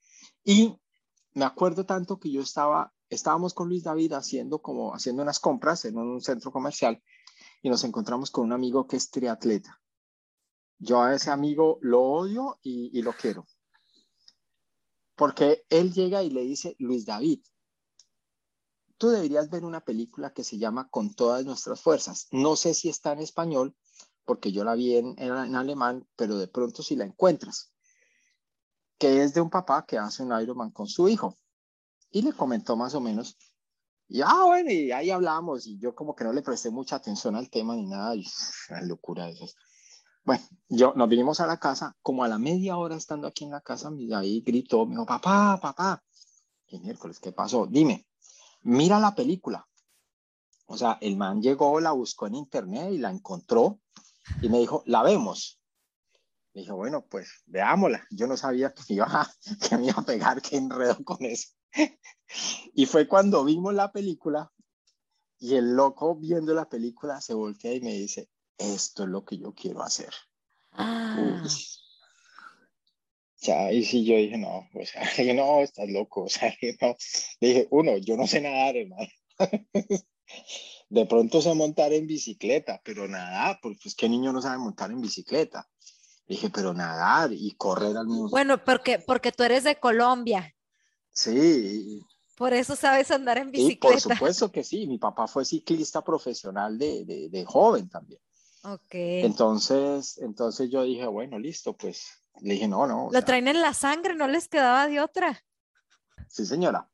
y 0.45 0.75
me 1.35 1.45
acuerdo 1.45 1.85
tanto 1.85 2.19
que 2.19 2.31
yo 2.31 2.43
estaba, 2.43 2.93
estábamos 3.09 3.55
con 3.55 3.69
Luis 3.69 3.85
David 3.85 4.13
haciendo 4.13 4.61
como, 4.61 4.95
haciendo 4.95 5.23
unas 5.23 5.41
compras 5.41 5.85
en 5.85 5.97
un 5.97 6.21
centro 6.21 6.51
comercial 6.51 7.03
y 7.63 7.71
nos 7.71 7.85
encontramos 7.85 8.31
con 8.31 8.45
un 8.45 8.53
amigo 8.53 8.87
que 8.87 8.97
es 8.97 9.11
triatleta. 9.11 9.81
Yo 10.79 11.03
a 11.03 11.15
ese 11.15 11.31
amigo 11.31 11.79
lo 11.83 12.03
odio 12.03 12.59
y, 12.63 13.03
lo 13.03 13.13
quiero. 13.13 13.47
Porque 15.17 15.65
él 15.69 15.93
llega 15.93 16.23
y 16.23 16.31
le 16.31 16.43
dice, 16.43 16.77
Luis 16.79 17.05
David, 17.05 17.41
tú 18.97 19.09
deberías 19.09 19.51
ver 19.51 19.65
una 19.65 19.81
película 19.81 20.33
que 20.33 20.45
se 20.45 20.59
llama 20.59 20.89
Con 20.89 21.15
todas 21.15 21.45
nuestras 21.45 21.81
fuerzas. 21.81 22.29
No 22.31 22.55
sé 22.55 22.75
si 22.75 22.89
está 22.89 23.13
en 23.13 23.19
español, 23.19 23.77
porque 24.25 24.53
yo 24.53 24.63
la 24.63 24.75
vi 24.75 24.97
en, 24.97 25.17
en, 25.19 25.57
alemán, 25.57 26.07
pero 26.15 26.39
de 26.39 26.47
pronto 26.47 26.85
si 26.85 26.95
la 26.95 27.05
encuentras, 27.05 27.73
que 28.99 29.23
es 29.23 29.35
de 29.35 29.41
un 29.41 29.51
papá 29.51 29.85
que 29.87 29.99
hace 29.99 30.23
un 30.23 30.39
Ironman 30.41 30.71
con 30.71 30.89
su 30.89 31.09
hijo. 31.09 31.37
Y 32.11 32.23
le 32.23 32.33
comentó 32.33 32.77
más 32.77 32.95
o 32.95 33.01
menos, 33.01 33.37
y 34.09 34.23
ah, 34.23 34.45
bueno, 34.47 34.71
y 34.71 34.91
ahí 34.91 35.11
hablamos, 35.11 35.67
y 35.67 35.79
yo 35.79 35.95
como 35.95 36.17
que 36.17 36.25
no 36.25 36.33
le 36.33 36.41
presté 36.41 36.71
mucha 36.71 36.97
atención 36.97 37.37
al 37.37 37.51
tema 37.51 37.77
ni 37.77 37.85
nada, 37.85 38.17
y 38.17 38.25
una 38.71 38.81
locura 38.83 39.29
eso. 39.29 39.47
Bueno, 40.25 40.43
yo, 40.69 40.95
nos 40.97 41.09
vinimos 41.09 41.41
a 41.41 41.47
la 41.47 41.59
casa, 41.59 41.95
como 42.01 42.25
a 42.25 42.29
la 42.29 42.39
media 42.39 42.79
hora 42.79 42.97
estando 42.97 43.27
aquí 43.27 43.45
en 43.45 43.51
la 43.51 43.61
casa, 43.61 43.91
ahí 44.15 44.41
gritó, 44.41 44.87
me 44.87 44.93
dijo, 44.93 45.05
papá, 45.05 45.59
papá, 45.61 46.03
¿qué 46.67 46.79
miércoles? 46.79 47.19
¿Qué 47.21 47.33
pasó? 47.33 47.67
Dime, 47.67 48.07
mira 48.63 48.99
la 48.99 49.15
película. 49.15 49.67
O 50.67 50.77
sea, 50.77 50.99
el 51.01 51.17
man 51.17 51.43
llegó, 51.43 51.79
la 51.81 51.93
buscó 51.93 52.27
en 52.27 52.35
internet 52.35 52.93
y 52.93 52.99
la 52.99 53.11
encontró 53.11 53.79
y 54.43 54.49
me 54.49 54.59
dijo, 54.59 54.83
la 54.87 55.03
vemos. 55.03 55.58
Le 56.55 56.63
dije, 56.63 56.73
bueno, 56.73 57.07
pues 57.07 57.43
veámosla. 57.47 58.07
Yo 58.11 58.27
no 58.27 58.37
sabía 58.37 58.73
que 58.73 58.83
me 58.89 58.97
iba 58.97 59.07
a, 59.07 59.33
que 59.69 59.77
me 59.77 59.87
iba 59.87 59.95
a 59.99 60.05
pegar, 60.05 60.43
que 60.43 60.57
enredo 60.57 61.03
con 61.05 61.25
eso. 61.25 61.49
y 62.75 62.87
fue 62.87 63.07
cuando 63.07 63.45
vimos 63.45 63.75
la 63.75 63.93
película 63.93 64.53
y 65.39 65.55
el 65.55 65.75
loco 65.75 66.17
viendo 66.17 66.53
la 66.55 66.69
película 66.69 67.21
se 67.21 67.35
voltea 67.35 67.75
y 67.75 67.81
me 67.81 67.93
dice, 67.93 68.29
esto 68.57 69.05
es 69.05 69.09
lo 69.09 69.25
que 69.25 69.39
yo 69.39 69.55
quiero 69.55 69.83
hacer. 69.83 70.13
Ah. 70.73 71.45
sea, 73.35 73.73
y 73.73 73.85
si 73.85 74.05
yo 74.05 74.17
dije, 74.17 74.37
no, 74.37 74.69
o 74.73 74.85
sea, 74.85 75.03
dije, 75.17 75.35
no, 75.35 75.61
estás 75.61 75.89
loco, 75.89 76.25
o 76.25 76.29
sea, 76.29 76.55
no. 76.81 76.97
Le 77.41 77.49
dije, 77.49 77.69
uno, 77.71 77.97
yo 77.99 78.17
no 78.17 78.27
sé 78.27 78.41
nadar, 78.41 78.77
hermano. 78.77 79.09
De 80.91 81.07
pronto 81.07 81.41
sé 81.41 81.55
montar 81.55 81.93
en 81.93 82.07
bicicleta, 82.07 82.81
pero 82.85 83.07
nada, 83.07 83.59
porque 83.63 83.79
pues 83.83 83.95
qué 83.95 84.09
niño 84.09 84.33
no 84.33 84.43
sabe 84.43 84.59
montar 84.59 84.91
en 84.91 85.01
bicicleta. 85.01 85.69
Dije, 86.29 86.51
pero 86.51 86.75
nadar 86.75 87.33
y 87.33 87.53
correr 87.53 87.97
al 87.97 88.07
mismo 88.07 88.29
Bueno, 88.29 88.63
porque, 88.63 88.99
porque 88.99 89.33
tú 89.33 89.45
eres 89.45 89.65
de 89.65 89.81
Colombia. 89.81 90.55
Sí. 91.11 92.05
Por 92.37 92.53
eso 92.53 92.77
sabes 92.77 93.11
andar 93.11 93.39
en 93.39 93.51
bicicleta. 93.51 93.95
por 93.95 94.01
supuesto 94.01 94.53
que 94.53 94.63
sí. 94.63 94.87
Mi 94.87 94.99
papá 94.99 95.27
fue 95.27 95.45
ciclista 95.45 96.05
profesional 96.05 96.79
de, 96.79 97.05
de, 97.05 97.29
de 97.31 97.45
joven 97.45 97.89
también. 97.89 98.21
Ok. 98.63 98.93
Entonces, 98.93 100.19
entonces 100.19 100.71
yo 100.71 100.83
dije, 100.83 101.07
bueno, 101.07 101.39
listo, 101.39 101.77
pues 101.77 102.23
le 102.41 102.55
dije, 102.55 102.69
no, 102.69 102.87
no. 102.87 103.09
Lo 103.11 103.25
traen 103.25 103.49
en 103.49 103.61
la 103.61 103.73
sangre, 103.73 104.15
no 104.15 104.29
les 104.29 104.49
quedaba 104.49 104.87
de 104.87 105.01
otra. 105.01 105.45
Sí, 106.29 106.45
señora. 106.45 106.91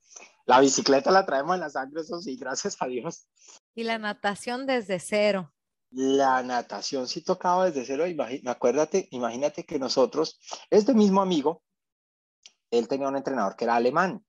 La 0.46 0.60
bicicleta 0.60 1.10
la 1.10 1.24
traemos 1.24 1.54
en 1.54 1.60
la 1.60 1.70
sangre, 1.70 2.02
eso 2.02 2.20
sí, 2.20 2.36
gracias 2.36 2.76
a 2.80 2.86
Dios. 2.86 3.26
Y 3.74 3.84
la 3.84 3.98
natación 3.98 4.66
desde 4.66 5.00
cero. 5.00 5.53
La 5.96 6.42
natación 6.42 7.06
sí 7.06 7.22
tocaba 7.22 7.70
desde 7.70 7.86
cero. 7.86 8.04
Acuérdate, 8.46 9.06
imagínate 9.12 9.64
que 9.64 9.78
nosotros, 9.78 10.40
este 10.68 10.92
mismo 10.92 11.22
amigo, 11.22 11.62
él 12.70 12.88
tenía 12.88 13.08
un 13.08 13.16
entrenador 13.16 13.54
que 13.54 13.64
era 13.64 13.76
alemán. 13.76 14.24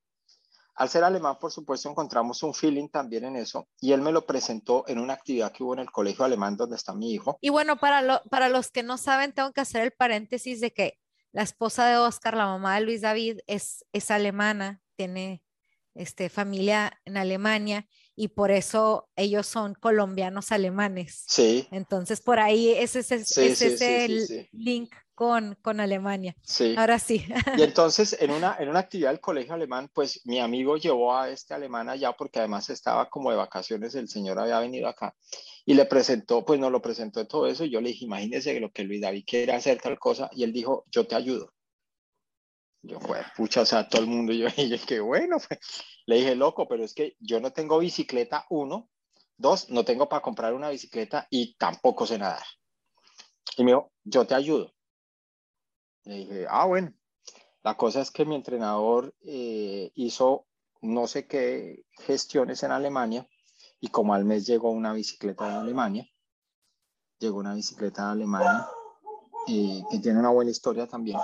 Al 0.76 0.88
ser 0.88 1.02
alemán, 1.02 1.38
por 1.40 1.50
supuesto, 1.50 1.90
encontramos 1.90 2.42
un 2.44 2.54
feeling 2.54 2.88
también 2.88 3.24
en 3.24 3.36
eso 3.36 3.66
y 3.80 3.92
él 3.92 4.00
me 4.00 4.12
lo 4.12 4.26
presentó 4.26 4.84
en 4.86 5.00
una 5.00 5.14
actividad 5.14 5.50
que 5.50 5.64
hubo 5.64 5.72
en 5.72 5.80
el 5.80 5.90
colegio 5.90 6.24
alemán 6.24 6.56
donde 6.56 6.76
está 6.76 6.94
mi 6.94 7.12
hijo. 7.12 7.38
Y 7.40 7.48
bueno, 7.48 7.78
para, 7.78 8.22
para 8.30 8.48
los 8.48 8.70
que 8.70 8.84
no 8.84 8.96
saben, 8.96 9.32
tengo 9.32 9.52
que 9.52 9.62
hacer 9.62 9.82
el 9.82 9.90
paréntesis 9.90 10.60
de 10.60 10.72
que 10.72 11.00
la 11.32 11.42
esposa 11.42 11.88
de 11.88 11.96
Oscar, 11.96 12.36
la 12.36 12.46
mamá 12.46 12.76
de 12.76 12.82
Luis 12.82 13.00
David, 13.00 13.40
es, 13.48 13.84
es 13.92 14.10
alemana, 14.12 14.82
tiene 14.94 15.42
este, 15.94 16.28
familia 16.28 17.00
en 17.04 17.16
Alemania 17.16 17.88
y 18.16 18.28
por 18.28 18.50
eso 18.50 19.08
ellos 19.14 19.46
son 19.46 19.74
colombianos 19.74 20.50
alemanes. 20.50 21.24
Sí. 21.28 21.68
Entonces, 21.70 22.20
por 22.20 22.40
ahí 22.40 22.70
ese 22.70 23.00
es, 23.00 23.12
ese 23.12 24.04
el 24.06 24.48
link 24.52 24.92
con, 25.14 25.56
con 25.62 25.80
Alemania. 25.80 26.34
Sí. 26.42 26.74
Ahora 26.76 26.98
sí. 26.98 27.24
Y 27.56 27.62
entonces, 27.62 28.16
en 28.18 28.30
una, 28.30 28.56
en 28.58 28.70
una 28.70 28.80
actividad 28.80 29.10
del 29.10 29.20
colegio 29.20 29.54
alemán, 29.54 29.90
pues 29.92 30.20
mi 30.24 30.40
amigo 30.40 30.78
llevó 30.78 31.14
a 31.14 31.28
este 31.28 31.54
alemán 31.54 31.88
allá 31.88 32.12
porque 32.12 32.38
además 32.38 32.70
estaba 32.70 33.08
como 33.08 33.30
de 33.30 33.36
vacaciones, 33.36 33.94
el 33.94 34.08
señor 34.08 34.38
había 34.38 34.58
venido 34.60 34.88
acá 34.88 35.14
y 35.66 35.74
le 35.74 35.84
presentó, 35.84 36.44
pues 36.44 36.60
nos 36.60 36.70
lo 36.70 36.80
presentó 36.80 37.26
todo 37.26 37.48
eso 37.48 37.64
y 37.64 37.70
yo 37.70 37.80
le 37.80 37.88
dije, 37.88 38.04
imagínese 38.04 38.58
lo 38.60 38.70
que 38.70 38.84
Luis 38.84 39.00
David 39.00 39.24
quiere 39.26 39.52
hacer 39.52 39.80
tal 39.80 39.98
cosa 39.98 40.30
y 40.32 40.44
él 40.44 40.52
dijo, 40.52 40.84
yo 40.90 41.06
te 41.06 41.16
ayudo. 41.16 41.52
Yo, 42.86 43.00
fue, 43.00 43.20
pucha, 43.36 43.62
o 43.62 43.66
sea, 43.66 43.88
todo 43.88 44.02
el 44.02 44.06
mundo, 44.06 44.32
yo 44.32 44.46
dije, 44.46 44.78
qué 44.86 45.00
bueno. 45.00 45.38
Pues. 45.46 45.60
Le 46.06 46.16
dije, 46.16 46.34
loco, 46.36 46.68
pero 46.68 46.84
es 46.84 46.94
que 46.94 47.16
yo 47.20 47.40
no 47.40 47.52
tengo 47.52 47.78
bicicleta, 47.78 48.46
uno. 48.50 48.88
Dos, 49.38 49.68
no 49.70 49.84
tengo 49.84 50.08
para 50.08 50.22
comprar 50.22 50.54
una 50.54 50.70
bicicleta 50.70 51.26
y 51.30 51.56
tampoco 51.56 52.06
sé 52.06 52.18
nadar. 52.18 52.44
Y 53.56 53.64
me 53.64 53.72
dijo, 53.72 53.92
yo 54.04 54.26
te 54.26 54.34
ayudo. 54.34 54.72
Le 56.04 56.14
dije, 56.14 56.46
ah, 56.48 56.64
bueno. 56.66 56.94
La 57.62 57.76
cosa 57.76 58.00
es 58.00 58.12
que 58.12 58.24
mi 58.24 58.36
entrenador 58.36 59.12
eh, 59.22 59.90
hizo 59.96 60.46
no 60.80 61.08
sé 61.08 61.26
qué 61.26 61.84
gestiones 61.98 62.62
en 62.62 62.70
Alemania 62.70 63.28
y 63.80 63.88
como 63.88 64.14
al 64.14 64.24
mes 64.24 64.46
llegó 64.46 64.70
una 64.70 64.92
bicicleta 64.92 65.48
de 65.48 65.54
Alemania, 65.56 66.08
llegó 67.18 67.38
una 67.38 67.54
bicicleta 67.54 68.06
de 68.06 68.12
Alemania 68.12 68.68
y 69.48 69.84
que 69.90 69.98
tiene 69.98 70.20
una 70.20 70.30
buena 70.30 70.52
historia 70.52 70.86
también. 70.86 71.18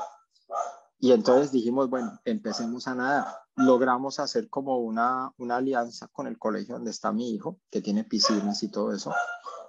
Y 1.03 1.11
entonces 1.11 1.51
dijimos, 1.51 1.91
bueno, 1.91 2.21
empecemos 2.25 2.87
a 2.87 2.95
nadar. 2.95 3.27
Logramos 3.57 4.21
hacer 4.21 4.49
como 4.49 4.79
una, 4.79 5.33
una 5.37 5.57
alianza 5.57 6.07
con 6.07 6.29
el 6.29 6.39
colegio 6.39 6.77
donde 6.77 6.93
está 6.93 7.11
mi 7.11 7.35
hijo, 7.35 7.59
que 7.73 7.83
tiene 7.83 8.05
piscinas 8.05 8.63
y 8.63 8.71
todo 8.71 8.95
eso. 8.95 9.13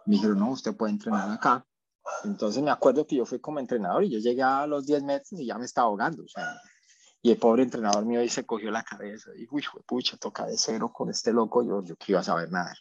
Me 0.05 0.17
dijeron, 0.17 0.37
no, 0.37 0.51
usted 0.51 0.75
puede 0.75 0.93
entrenar 0.93 1.31
acá. 1.31 1.65
Entonces 2.23 2.61
me 2.61 2.69
acuerdo 2.69 3.07
que 3.07 3.15
yo 3.15 3.25
fui 3.25 3.39
como 3.39 3.59
entrenador 3.59 4.03
y 4.03 4.11
yo 4.11 4.19
llegué 4.19 4.43
a 4.43 4.67
los 4.67 4.85
10 4.85 5.01
metros 5.01 5.31
y 5.31 5.47
ya 5.47 5.57
me 5.57 5.65
estaba 5.65 5.87
ahogando. 5.87 6.21
O 6.21 6.27
sea, 6.27 6.61
y 7.23 7.31
el 7.31 7.37
pobre 7.39 7.63
entrenador 7.63 8.05
mío 8.05 8.19
ahí 8.19 8.29
se 8.29 8.45
cogió 8.45 8.69
la 8.69 8.83
cabeza 8.83 9.31
y 9.33 9.39
dijo, 9.39 9.55
uy, 9.55 9.63
pucha, 9.87 10.17
toca 10.17 10.45
de 10.45 10.55
cero 10.55 10.93
con 10.93 11.09
este 11.09 11.33
loco, 11.33 11.63
yo, 11.63 11.81
yo 11.83 11.95
que 11.95 12.11
iba 12.11 12.19
a 12.19 12.23
saber 12.23 12.51
nadar. 12.51 12.77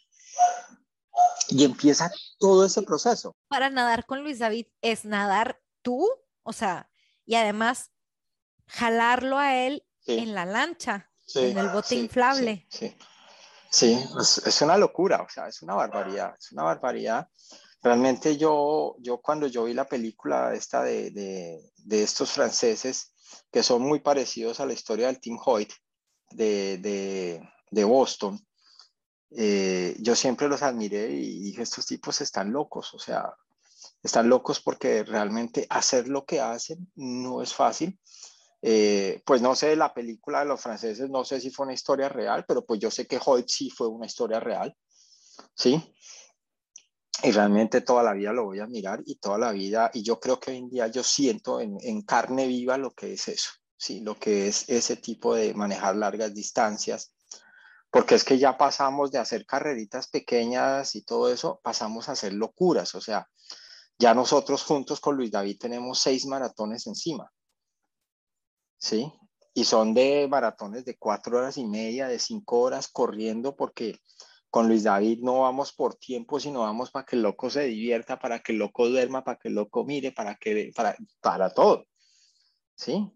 Y 1.48 1.64
empieza 1.64 2.10
todo 2.38 2.66
ese 2.66 2.82
proceso. 2.82 3.34
Para 3.48 3.70
nadar 3.70 4.04
con 4.04 4.22
Luis 4.22 4.40
David 4.40 4.66
es 4.82 5.06
nadar 5.06 5.58
tú, 5.80 6.06
o 6.42 6.52
sea, 6.52 6.90
y 7.24 7.36
además 7.36 7.91
jalarlo 8.66 9.38
a 9.38 9.56
él 9.56 9.84
en 10.06 10.34
la 10.34 10.44
lancha, 10.44 11.10
en 11.34 11.58
el 11.58 11.68
bote 11.68 11.94
inflable. 11.94 12.66
Sí, 12.70 12.94
sí. 13.70 13.98
es, 14.46 14.62
una 14.62 14.76
locura, 14.76 15.22
o 15.22 15.28
sea, 15.28 15.48
es 15.48 15.62
una 15.62 15.74
barbaridad, 15.74 16.34
es 16.38 16.52
una 16.52 16.64
barbaridad. 16.64 17.28
Realmente 17.82 18.36
yo, 18.36 18.96
yo 19.00 19.20
cuando 19.20 19.46
yo 19.46 19.64
vi 19.64 19.74
la 19.74 19.88
película 19.88 20.54
esta 20.54 20.82
de, 20.82 21.10
de, 21.10 22.02
estos 22.02 22.30
franceses, 22.30 23.12
que 23.50 23.62
son 23.62 23.82
muy 23.82 24.00
parecidos 24.00 24.60
a 24.60 24.66
la 24.66 24.72
historia 24.72 25.06
del 25.08 25.20
Team 25.20 25.38
Hoyt 25.44 25.72
de, 26.30 27.40
de 27.70 27.84
Boston, 27.84 28.38
eh, 29.34 29.96
yo 29.98 30.14
siempre 30.14 30.48
los 30.48 30.62
admiré 30.62 31.10
y 31.10 31.40
dije, 31.40 31.62
estos 31.62 31.86
tipos 31.86 32.20
están 32.20 32.52
locos, 32.52 32.92
o 32.92 32.98
sea, 32.98 33.34
están 34.02 34.28
locos 34.28 34.60
porque 34.60 35.04
realmente 35.04 35.66
hacer 35.70 36.08
lo 36.08 36.26
que 36.26 36.40
hacen 36.40 36.90
no 36.96 37.42
es 37.42 37.54
fácil 37.54 37.98
eh, 38.64 39.20
pues 39.26 39.42
no 39.42 39.56
sé, 39.56 39.74
la 39.74 39.92
película 39.92 40.40
de 40.40 40.46
los 40.46 40.60
franceses, 40.60 41.10
no 41.10 41.24
sé 41.24 41.40
si 41.40 41.50
fue 41.50 41.66
una 41.66 41.74
historia 41.74 42.08
real, 42.08 42.44
pero 42.46 42.64
pues 42.64 42.78
yo 42.78 42.92
sé 42.92 43.08
que 43.08 43.20
Hoyt 43.24 43.48
sí 43.48 43.68
fue 43.70 43.88
una 43.88 44.06
historia 44.06 44.38
real, 44.38 44.76
¿sí? 45.56 45.82
Y 47.24 47.32
realmente 47.32 47.80
toda 47.80 48.04
la 48.04 48.12
vida 48.12 48.32
lo 48.32 48.44
voy 48.44 48.60
a 48.60 48.68
mirar 48.68 49.02
y 49.04 49.16
toda 49.16 49.36
la 49.36 49.50
vida, 49.50 49.90
y 49.92 50.04
yo 50.04 50.20
creo 50.20 50.38
que 50.38 50.52
hoy 50.52 50.58
en 50.58 50.70
día 50.70 50.86
yo 50.86 51.02
siento 51.02 51.60
en, 51.60 51.76
en 51.80 52.02
carne 52.02 52.46
viva 52.46 52.78
lo 52.78 52.92
que 52.92 53.14
es 53.14 53.26
eso, 53.26 53.50
¿sí? 53.76 54.00
Lo 54.00 54.16
que 54.16 54.46
es 54.46 54.68
ese 54.68 54.94
tipo 54.96 55.34
de 55.34 55.54
manejar 55.54 55.96
largas 55.96 56.32
distancias, 56.32 57.12
porque 57.90 58.14
es 58.14 58.22
que 58.22 58.38
ya 58.38 58.56
pasamos 58.56 59.10
de 59.10 59.18
hacer 59.18 59.44
carreritas 59.44 60.08
pequeñas 60.08 60.94
y 60.94 61.02
todo 61.02 61.32
eso, 61.32 61.60
pasamos 61.64 62.08
a 62.08 62.12
hacer 62.12 62.32
locuras, 62.32 62.94
o 62.94 63.00
sea, 63.00 63.28
ya 63.98 64.14
nosotros 64.14 64.62
juntos 64.62 65.00
con 65.00 65.16
Luis 65.16 65.32
David 65.32 65.58
tenemos 65.58 65.98
seis 65.98 66.26
maratones 66.26 66.86
encima. 66.86 67.28
¿Sí? 68.82 69.12
Y 69.54 69.64
son 69.64 69.94
de 69.94 70.26
maratones 70.28 70.84
de 70.84 70.96
cuatro 70.96 71.38
horas 71.38 71.56
y 71.56 71.64
media, 71.64 72.08
de 72.08 72.18
cinco 72.18 72.60
horas 72.60 72.88
corriendo, 72.88 73.54
porque 73.54 74.00
con 74.50 74.66
Luis 74.66 74.82
David 74.82 75.20
no 75.22 75.40
vamos 75.40 75.72
por 75.72 75.94
tiempo, 75.94 76.40
sino 76.40 76.60
vamos 76.60 76.90
para 76.90 77.06
que 77.06 77.16
el 77.16 77.22
loco 77.22 77.48
se 77.48 77.62
divierta, 77.64 78.18
para 78.18 78.40
que 78.40 78.52
el 78.52 78.58
loco 78.58 78.88
duerma, 78.88 79.24
para 79.24 79.38
que 79.38 79.48
el 79.48 79.54
loco 79.54 79.84
mire, 79.84 80.10
para 80.12 80.34
que 80.34 80.72
para, 80.74 80.96
para 81.20 81.50
todo. 81.54 81.86
¿Sí? 82.74 83.10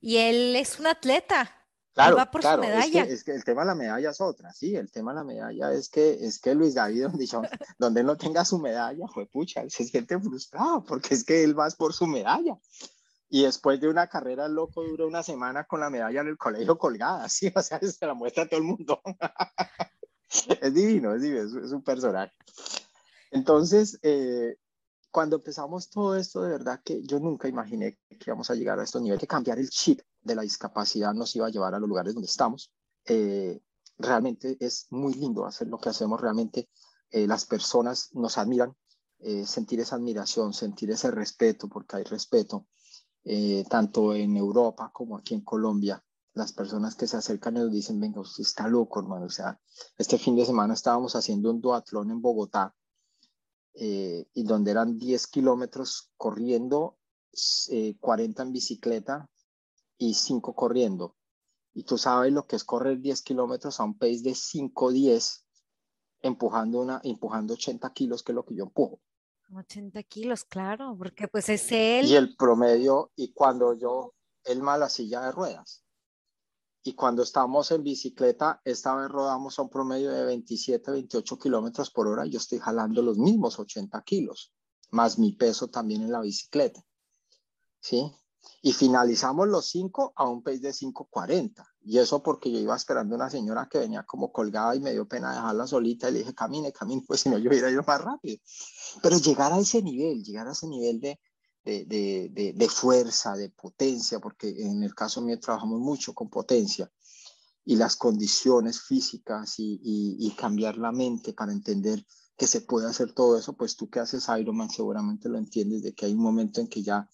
Y 0.00 0.18
él 0.18 0.54
es 0.54 0.78
un 0.78 0.86
atleta. 0.86 1.52
Claro, 1.92 2.18
claro, 2.30 2.62
Es, 2.62 3.24
que, 3.24 3.32
el 3.32 3.42
tema 3.42 3.62
de 3.62 3.68
la 3.68 3.74
medalla 3.74 4.10
es 4.10 4.20
otra, 4.20 4.52
sí, 4.52 4.76
el 4.76 4.90
tema 4.90 5.12
de 5.12 5.16
la 5.16 5.24
medalla 5.24 5.72
es 5.72 5.88
que, 5.88 6.10
es 6.10 6.38
que 6.38 6.54
Luis 6.54 6.74
David, 6.74 7.06
donde, 7.06 7.26
donde 7.78 8.04
no 8.04 8.18
tenga 8.18 8.44
su 8.44 8.58
medalla, 8.58 9.08
fue 9.08 9.24
pucha, 9.24 9.62
se 9.70 9.84
siente 9.84 10.20
frustrado 10.20 10.84
porque 10.84 11.14
es 11.14 11.24
que 11.24 11.42
él 11.42 11.58
va 11.58 11.66
por 11.70 11.94
su 11.94 12.06
medalla. 12.06 12.58
Y 13.28 13.42
después 13.42 13.80
de 13.80 13.88
una 13.88 14.06
carrera 14.06 14.48
loco, 14.48 14.84
dura 14.84 15.06
una 15.06 15.22
semana 15.22 15.64
con 15.64 15.80
la 15.80 15.90
medalla 15.90 16.20
en 16.20 16.28
el 16.28 16.38
colegio 16.38 16.78
colgada, 16.78 17.28
sí, 17.28 17.52
o 17.54 17.62
sea, 17.62 17.80
se 17.80 18.06
la 18.06 18.14
muestra 18.14 18.44
a 18.44 18.48
todo 18.48 18.60
el 18.60 18.66
mundo. 18.66 19.00
es 20.60 20.74
divino, 20.74 21.14
es 21.14 21.22
divino, 21.22 21.42
es, 21.42 21.72
un 21.72 21.82
personaje. 21.82 22.32
Entonces, 23.30 23.98
eh, 24.02 24.56
cuando 25.10 25.36
empezamos 25.36 25.88
todo 25.90 26.16
esto, 26.16 26.42
de 26.42 26.50
verdad 26.50 26.80
que 26.84 27.02
yo 27.02 27.18
nunca 27.18 27.48
imaginé 27.48 27.98
que 28.08 28.18
íbamos 28.26 28.50
a 28.50 28.54
llegar 28.54 28.78
a 28.78 28.84
estos 28.84 29.00
niveles, 29.02 29.20
que 29.20 29.26
cambiar 29.26 29.58
el 29.58 29.70
chip 29.70 30.00
de 30.20 30.34
la 30.34 30.42
discapacidad 30.42 31.14
nos 31.14 31.34
iba 31.34 31.46
a 31.46 31.50
llevar 31.50 31.74
a 31.74 31.78
los 31.78 31.88
lugares 31.88 32.14
donde 32.14 32.28
estamos. 32.28 32.70
Eh, 33.06 33.60
realmente 33.98 34.56
es 34.60 34.86
muy 34.90 35.14
lindo 35.14 35.46
hacer 35.46 35.68
lo 35.68 35.78
que 35.78 35.88
hacemos, 35.88 36.20
realmente 36.20 36.68
eh, 37.10 37.26
las 37.26 37.46
personas 37.46 38.10
nos 38.12 38.36
admiran, 38.36 38.76
eh, 39.20 39.46
sentir 39.46 39.80
esa 39.80 39.96
admiración, 39.96 40.52
sentir 40.52 40.90
ese 40.90 41.10
respeto, 41.10 41.68
porque 41.68 41.96
hay 41.96 42.04
respeto, 42.04 42.66
tanto 43.68 44.14
en 44.14 44.36
Europa 44.36 44.90
como 44.92 45.16
aquí 45.16 45.34
en 45.34 45.40
Colombia. 45.40 46.02
Las 46.34 46.52
personas 46.52 46.94
que 46.94 47.06
se 47.06 47.16
acercan 47.16 47.54
nos 47.54 47.72
dicen, 47.72 47.98
venga, 47.98 48.20
usted 48.20 48.42
está 48.42 48.68
loco, 48.68 49.00
hermano. 49.00 49.26
O 49.26 49.30
sea, 49.30 49.58
este 49.96 50.18
fin 50.18 50.36
de 50.36 50.44
semana 50.44 50.74
estábamos 50.74 51.16
haciendo 51.16 51.50
un 51.50 51.60
duatlón 51.60 52.10
en 52.10 52.20
Bogotá 52.20 52.74
eh, 53.78 54.26
y 54.32 54.44
donde 54.44 54.70
eran 54.70 54.98
10 54.98 55.26
kilómetros 55.26 56.10
corriendo, 56.16 56.98
40 58.00 58.42
eh, 58.42 58.46
en 58.46 58.52
bicicleta 58.52 59.30
y 59.98 60.14
5 60.14 60.54
corriendo. 60.54 61.14
Y 61.74 61.84
tú 61.84 61.98
sabes 61.98 62.32
lo 62.32 62.46
que 62.46 62.56
es 62.56 62.64
correr 62.64 63.00
10 63.00 63.20
kilómetros 63.20 63.78
a 63.78 63.84
un 63.84 63.98
pace 63.98 64.22
de 64.22 64.34
5, 64.34 64.92
10, 64.92 65.46
empujando, 66.22 66.80
una, 66.80 67.00
empujando 67.04 67.52
80 67.52 67.92
kilos, 67.92 68.22
que 68.22 68.32
es 68.32 68.36
lo 68.36 68.46
que 68.46 68.54
yo 68.54 68.64
empujo. 68.64 69.00
80 69.54 70.02
kilos, 70.04 70.44
claro, 70.44 70.94
porque 70.96 71.28
pues 71.28 71.48
es 71.48 71.70
él. 71.72 72.06
Y 72.06 72.14
el 72.14 72.36
promedio, 72.36 73.12
y 73.16 73.32
cuando 73.32 73.74
yo, 73.74 74.14
él 74.44 74.62
más 74.62 74.78
la 74.78 74.88
silla 74.88 75.22
de 75.22 75.32
ruedas. 75.32 75.84
Y 76.82 76.94
cuando 76.94 77.22
estamos 77.22 77.70
en 77.72 77.82
bicicleta, 77.82 78.60
esta 78.64 78.94
vez 78.94 79.08
rodamos 79.08 79.58
a 79.58 79.62
un 79.62 79.68
promedio 79.68 80.10
de 80.10 80.24
27, 80.24 80.90
28 80.92 81.38
kilómetros 81.38 81.90
por 81.90 82.06
hora. 82.06 82.26
Yo 82.26 82.38
estoy 82.38 82.60
jalando 82.60 83.02
los 83.02 83.18
mismos 83.18 83.58
80 83.58 84.00
kilos, 84.02 84.52
más 84.90 85.18
mi 85.18 85.32
peso 85.32 85.68
también 85.68 86.02
en 86.02 86.12
la 86.12 86.20
bicicleta. 86.20 86.80
¿Sí? 87.80 88.12
Y 88.62 88.72
finalizamos 88.72 89.48
los 89.48 89.68
5 89.70 90.12
a 90.16 90.28
un 90.28 90.42
pace 90.42 90.58
de 90.58 90.70
5.40. 90.70 91.64
Y 91.84 91.98
eso 91.98 92.22
porque 92.22 92.50
yo 92.50 92.58
iba 92.58 92.74
esperando 92.74 93.14
una 93.14 93.30
señora 93.30 93.68
que 93.70 93.78
venía 93.78 94.02
como 94.02 94.32
colgada 94.32 94.74
y 94.74 94.80
me 94.80 94.92
dio 94.92 95.06
pena 95.06 95.32
dejarla 95.32 95.66
solita 95.66 96.08
y 96.08 96.12
le 96.12 96.18
dije, 96.20 96.34
camine, 96.34 96.72
camine, 96.72 97.04
pues 97.06 97.20
si 97.20 97.28
no 97.28 97.38
yo 97.38 97.48
hubiera 97.50 97.70
ido 97.70 97.82
más 97.86 98.00
rápido. 98.00 98.38
Pero 99.02 99.18
llegar 99.18 99.52
a 99.52 99.58
ese 99.58 99.82
nivel, 99.82 100.22
llegar 100.22 100.48
a 100.48 100.52
ese 100.52 100.66
nivel 100.66 101.00
de, 101.00 101.20
de, 101.66 102.52
de, 102.54 102.68
fuerza, 102.68 103.34
de 103.36 103.50
potencia, 103.50 104.20
porque 104.20 104.48
en 104.48 104.82
el 104.82 104.94
caso 104.94 105.20
mío 105.20 105.38
trabajamos 105.40 105.80
mucho 105.80 106.14
con 106.14 106.30
potencia 106.30 106.90
y 107.64 107.76
las 107.76 107.96
condiciones 107.96 108.80
físicas 108.80 109.58
y, 109.58 109.80
y, 109.82 110.30
cambiar 110.36 110.78
la 110.78 110.92
mente 110.92 111.32
para 111.32 111.52
entender 111.52 112.04
que 112.36 112.46
se 112.46 112.60
puede 112.60 112.86
hacer 112.86 113.12
todo 113.12 113.38
eso, 113.38 113.54
pues 113.54 113.76
tú 113.76 113.88
que 113.88 114.00
haces 114.00 114.28
Ironman 114.28 114.68
seguramente 114.68 115.28
lo 115.28 115.38
entiendes 115.38 115.82
de 115.82 115.94
que 115.94 116.06
hay 116.06 116.12
un 116.12 116.22
momento 116.22 116.60
en 116.60 116.68
que 116.68 116.82
ya 116.82 117.08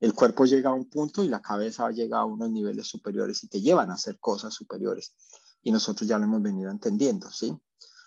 el 0.00 0.12
cuerpo 0.12 0.44
llega 0.44 0.70
a 0.70 0.74
un 0.74 0.88
punto 0.88 1.24
y 1.24 1.28
la 1.28 1.40
cabeza 1.40 1.90
llega 1.90 2.18
a 2.18 2.24
unos 2.24 2.50
niveles 2.50 2.86
superiores 2.86 3.42
y 3.42 3.48
te 3.48 3.60
llevan 3.60 3.90
a 3.90 3.94
hacer 3.94 4.18
cosas 4.18 4.52
superiores. 4.52 5.14
Y 5.62 5.72
nosotros 5.72 6.08
ya 6.08 6.18
lo 6.18 6.24
hemos 6.24 6.42
venido 6.42 6.70
entendiendo, 6.70 7.30
¿sí? 7.30 7.56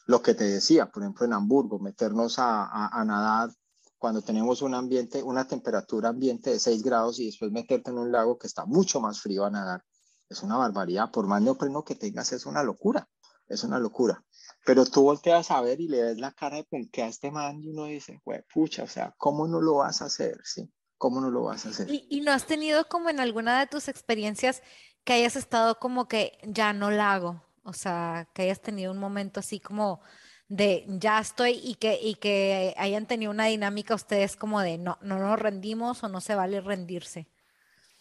Lo 0.05 0.21
que 0.21 0.35
te 0.35 0.43
decía, 0.43 0.91
por 0.91 1.03
ejemplo, 1.03 1.25
en 1.25 1.33
Hamburgo, 1.33 1.79
meternos 1.79 2.39
a, 2.39 2.63
a, 2.65 3.01
a 3.01 3.05
nadar 3.05 3.51
cuando 3.97 4.21
tenemos 4.21 4.61
un 4.61 4.73
ambiente, 4.75 5.21
una 5.21 5.45
temperatura 5.45 6.09
ambiente 6.09 6.51
de 6.51 6.59
6 6.59 6.83
grados 6.83 7.19
y 7.19 7.25
después 7.25 7.51
meterte 7.51 7.91
en 7.91 7.97
un 7.97 8.11
lago 8.11 8.37
que 8.37 8.47
está 8.47 8.65
mucho 8.65 9.01
más 9.01 9.19
frío 9.19 9.43
a 9.43 9.51
nadar, 9.51 9.83
es 10.29 10.41
una 10.41 10.55
barbaridad. 10.55 11.11
Por 11.11 11.27
más 11.27 11.41
neopreno 11.41 11.83
que 11.83 11.95
tengas, 11.95 12.31
es 12.31 12.45
una 12.45 12.63
locura, 12.63 13.09
es 13.47 13.63
una 13.63 13.77
locura. 13.77 14.23
Pero 14.65 14.85
tú 14.85 15.03
volteas 15.03 15.51
a 15.51 15.61
ver 15.61 15.79
y 15.79 15.87
le 15.87 16.03
ves 16.03 16.17
la 16.17 16.31
cara 16.31 16.57
de 16.57 16.63
punque 16.63 17.03
a 17.03 17.07
este 17.07 17.31
man 17.31 17.61
y 17.61 17.69
uno 17.69 17.85
dice, 17.85 18.21
pucha, 18.53 18.83
o 18.83 18.87
sea, 18.87 19.13
¿cómo 19.17 19.47
no 19.47 19.61
lo 19.61 19.75
vas 19.75 20.01
a 20.01 20.05
hacer? 20.05 20.39
¿Sí? 20.43 20.71
¿Cómo 20.97 21.21
no 21.21 21.31
lo 21.31 21.43
vas 21.43 21.65
a 21.65 21.69
hacer? 21.69 21.89
¿Y, 21.89 22.07
¿Y, 22.09 22.21
no 22.21 22.31
has 22.31 22.45
tenido 22.45 22.87
como 22.87 23.09
en 23.09 23.19
alguna 23.19 23.59
de 23.59 23.67
tus 23.67 23.87
experiencias 23.87 24.61
que 25.03 25.13
hayas 25.13 25.35
estado 25.35 25.79
como 25.79 26.07
que 26.07 26.37
ya 26.43 26.73
no 26.73 26.91
la 26.91 27.13
hago? 27.13 27.43
O 27.63 27.73
sea, 27.73 28.29
que 28.33 28.43
hayas 28.43 28.61
tenido 28.61 28.91
un 28.91 28.99
momento 28.99 29.39
así 29.39 29.59
como 29.59 30.01
de 30.49 30.85
ya 30.87 31.19
estoy 31.19 31.61
y 31.63 31.75
que, 31.75 31.99
y 32.01 32.15
que 32.15 32.73
hayan 32.77 33.05
tenido 33.05 33.31
una 33.31 33.45
dinámica 33.45 33.95
ustedes 33.95 34.35
como 34.35 34.59
de 34.61 34.77
no, 34.77 34.97
no 35.01 35.19
nos 35.19 35.39
rendimos 35.39 36.03
o 36.03 36.09
no 36.09 36.19
se 36.19 36.35
vale 36.35 36.59
rendirse? 36.59 37.27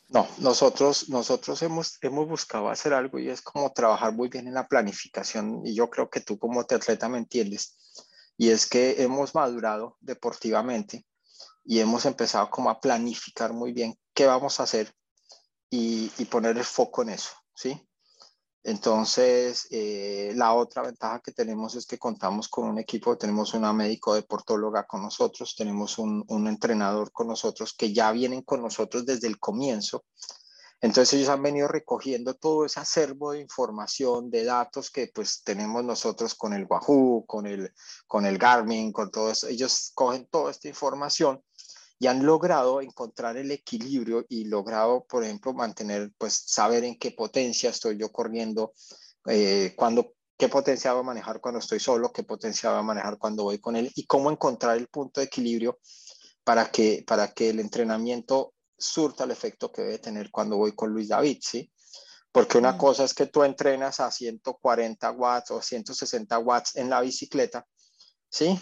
No, 0.09 0.27
nosotros, 0.39 1.11
nosotros 1.11 1.61
hemos, 1.63 1.99
hemos 2.01 2.27
buscado 2.27 2.71
hacer 2.71 2.95
algo 2.95 3.19
y 3.19 3.29
es 3.29 3.43
como 3.43 3.73
trabajar 3.73 4.15
muy 4.15 4.29
bien 4.29 4.49
en 4.49 4.55
la 4.55 4.67
planificación 4.67 5.61
y 5.67 5.75
yo 5.75 5.91
creo 5.91 6.09
que 6.09 6.21
tú 6.21 6.39
como 6.39 6.61
atleta 6.61 7.09
me 7.11 7.19
entiendes 7.19 7.77
y 8.39 8.49
es 8.49 8.67
que 8.67 9.03
hemos 9.03 9.35
madurado 9.35 9.99
deportivamente 10.01 11.05
y 11.63 11.81
hemos 11.81 12.07
empezado 12.07 12.49
como 12.49 12.71
a 12.71 12.81
planificar 12.81 13.53
muy 13.53 13.73
bien 13.73 13.99
qué 14.15 14.25
vamos 14.25 14.59
a 14.59 14.63
hacer 14.63 14.95
y, 15.69 16.11
y 16.17 16.25
poner 16.25 16.57
el 16.57 16.65
foco 16.65 17.03
en 17.03 17.11
eso, 17.11 17.33
¿sí? 17.55 17.88
Entonces, 18.69 19.67
eh, 19.71 20.33
la 20.35 20.53
otra 20.53 20.83
ventaja 20.83 21.21
que 21.21 21.33
tenemos 21.33 21.75
es 21.75 21.87
que 21.87 21.97
contamos 21.97 22.49
con 22.51 22.69
un 22.69 22.79
equipo, 22.79 23.17
tenemos 23.17 23.55
una 23.55 23.73
médico 23.73 24.15
deportóloga 24.15 24.87
con 24.87 25.01
nosotros, 25.01 25.57
tenemos 25.57 25.97
un, 25.97 26.27
entrenador 26.47 27.11
con 27.11 27.29
nosotros 27.29 27.73
que 27.73 27.95
ya 27.95 28.13
vienen 28.13 28.43
con 28.43 28.61
nosotros 28.61 29.07
desde 29.07 29.27
el 29.27 29.39
comienzo. 29.39 30.05
Entonces 30.83 31.15
ellos 31.15 31.31
han 31.31 31.43
venido 31.43 31.67
recogiendo 31.67 32.35
todo 32.35 32.67
ese 32.67 32.79
acervo 32.79 33.33
de 33.33 33.41
información, 33.41 34.31
de 34.31 34.45
datos 34.45 34.91
que 34.91 35.11
pues 35.15 35.43
tenemos 35.43 35.83
nosotros 35.83 36.35
con 36.35 36.53
el 36.53 36.67
Wahoo, 36.69 37.25
con 37.25 37.47
el, 37.47 37.73
con 38.07 38.27
el 38.27 38.37
Garmin, 38.37 38.93
con 38.93 39.11
todo 39.11 39.31
eso. 39.31 39.49
Ellos 39.49 39.93
cogen 39.95 40.29
toda 40.31 40.51
esta 40.51 40.69
información 40.69 41.43
y 41.99 42.07
han 42.07 42.25
logrado 42.25 42.81
encontrar 42.81 43.37
el 43.37 43.51
equilibrio 43.51 44.25
y 44.29 44.45
logrado, 44.45 45.05
por 45.09 45.25
ejemplo, 45.25 45.53
mantener, 45.53 46.13
pues 46.17 46.35
saber 46.47 46.85
en 46.85 46.99
qué 46.99 47.11
potencia 47.11 47.71
estoy 47.71 47.99
yo 47.99 48.13
corriendo, 48.13 48.73
eh, 49.27 49.75
cuando, 49.77 50.15
qué 50.37 50.49
potencia 50.49 50.93
voy 50.93 51.01
a 51.01 51.07
manejar 51.07 51.41
cuando 51.41 51.59
estoy 51.59 51.81
solo, 51.81 52.13
qué 52.13 52.23
potencia 52.23 52.71
voy 52.71 52.79
a 52.79 52.83
manejar 52.83 53.19
cuando 53.19 53.43
voy 53.43 53.59
con 53.59 53.75
él 53.75 53.91
y 53.97 54.07
cómo 54.07 54.31
encontrar 54.31 54.77
el 54.77 54.87
punto 54.87 55.21
de 55.21 55.27
equilibrio 55.27 55.79
para 56.45 56.71
que, 56.71 57.05
para 57.07 57.33
que 57.33 57.51
el 57.51 57.59
entrenamiento 57.59 58.55
surta 58.77 59.25
el 59.25 59.33
efecto 59.33 59.73
que 59.73 59.83
debe 59.83 59.99
tener 59.99 60.31
cuando 60.31 60.57
voy 60.57 60.73
con 60.73 60.91
Luis 60.91 61.09
David, 61.09 61.39
¿sí? 61.43 61.73
Porque 62.31 62.59
una 62.59 62.79
cosa 62.79 63.05
es 63.05 63.15
que 63.15 63.27
tú 63.27 63.43
entrenas 63.43 63.99
a 63.99 64.11
140 64.13 65.11
watts 65.13 65.51
o 65.51 65.61
160 65.61 66.39
watts 66.39 66.77
en 66.77 66.91
la 66.91 67.01
bicicleta 67.01 67.67
¿sí? 68.39 68.59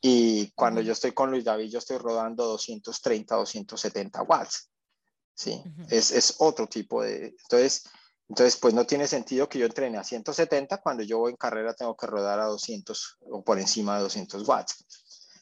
Y 0.00 0.50
cuando 0.52 0.80
yo 0.80 0.92
estoy 0.92 1.12
con 1.12 1.30
Luis 1.30 1.44
David, 1.44 1.70
yo 1.70 1.78
estoy 1.78 1.98
rodando 1.98 2.44
230, 2.46 3.36
270 3.36 4.22
watts, 4.22 4.70
¿sí? 5.34 5.62
es, 5.88 6.10
es, 6.10 6.34
otro 6.38 6.66
tipo 6.66 7.02
de... 7.02 7.36
Entonces, 7.42 7.84
entonces, 8.28 8.56
pues 8.56 8.74
no 8.74 8.84
tiene 8.84 9.06
sentido 9.06 9.48
que 9.48 9.58
yo 9.58 9.66
entrene 9.66 9.98
a 9.98 10.04
170 10.04 10.78
cuando 10.78 11.02
yo 11.02 11.18
voy 11.18 11.30
en 11.30 11.36
carrera 11.36 11.74
tengo 11.74 11.96
que 11.96 12.06
rodar 12.06 12.40
a 12.40 12.46
200 12.46 13.18
o 13.20 13.42
por 13.42 13.58
encima 13.58 13.96
de 13.96 14.02
200 14.02 14.46
watts. 14.46 14.84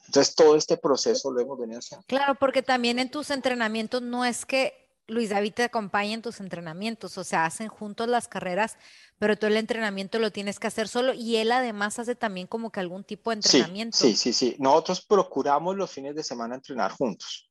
Entonces, 0.07 0.35
todo 0.35 0.57
este 0.57 0.77
proceso 0.79 1.31
lo 1.31 1.41
hemos 1.41 1.59
venido 1.59 1.79
haciendo. 1.79 2.05
Claro, 2.07 2.35
porque 2.35 2.63
también 2.63 2.99
en 2.99 3.11
tus 3.11 3.31
entrenamientos 3.31 4.01
no 4.03 4.25
es 4.25 4.47
que 4.47 4.88
Luis 5.09 5.31
David 5.31 5.55
te 5.55 5.63
acompaña 5.65 6.13
en 6.13 6.23
tus 6.23 6.39
entrenamientos, 6.39 7.17
o 7.17 7.25
sea, 7.25 7.47
hacen 7.47 7.69
juntos 7.69 8.07
las 8.09 8.29
carreras, 8.29 8.77
pero 9.19 9.39
todo 9.39 9.49
el 9.49 9.57
entrenamiento 9.57 10.19
lo 10.19 10.31
tienes 10.31 10.61
que 10.61 10.67
hacer 10.67 10.87
solo 10.87 11.15
y 11.15 11.37
él 11.37 11.51
además 11.51 11.99
hace 11.99 12.15
también 12.15 12.47
como 12.47 12.71
que 12.71 12.81
algún 12.81 13.05
tipo 13.05 13.31
de 13.31 13.37
entrenamiento. 13.37 13.97
Sí, 13.97 14.15
sí, 14.15 14.35
sí, 14.35 14.55
Nosotros 14.59 15.01
procuramos 15.01 15.77
los 15.77 15.91
fines 15.91 16.15
de 16.15 16.23
semana 16.23 16.57
entrenar 16.57 16.93
juntos. 16.93 17.51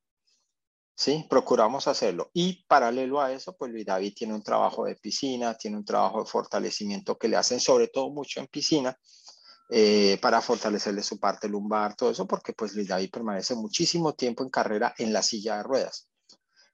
Sí, 0.95 1.25
procuramos 1.27 1.87
hacerlo. 1.87 2.29
Y 2.31 2.63
paralelo 2.67 3.21
a 3.21 3.31
eso, 3.31 3.55
pues 3.57 3.71
Luis 3.71 3.85
David 3.85 4.13
tiene 4.15 4.35
un 4.35 4.43
trabajo 4.43 4.85
de 4.85 4.95
piscina, 4.95 5.55
tiene 5.55 5.77
un 5.77 5.85
trabajo 5.85 6.23
de 6.23 6.29
fortalecimiento 6.29 7.17
que 7.17 7.27
le 7.27 7.37
hacen 7.37 7.59
sobre 7.59 7.87
todo 7.87 8.11
mucho 8.11 8.39
en 8.39 8.47
piscina 8.47 8.95
eh, 9.69 10.19
para 10.21 10.41
fortalecerle 10.41 11.01
su 11.01 11.19
parte 11.19 11.49
lumbar, 11.49 11.95
todo 11.95 12.11
eso, 12.11 12.27
porque 12.27 12.53
pues 12.53 12.75
Luis 12.75 12.87
David 12.87 13.09
permanece 13.11 13.55
muchísimo 13.55 14.13
tiempo 14.13 14.43
en 14.43 14.49
carrera 14.51 14.93
en 14.99 15.11
la 15.11 15.23
silla 15.23 15.57
de 15.57 15.63
ruedas 15.63 16.06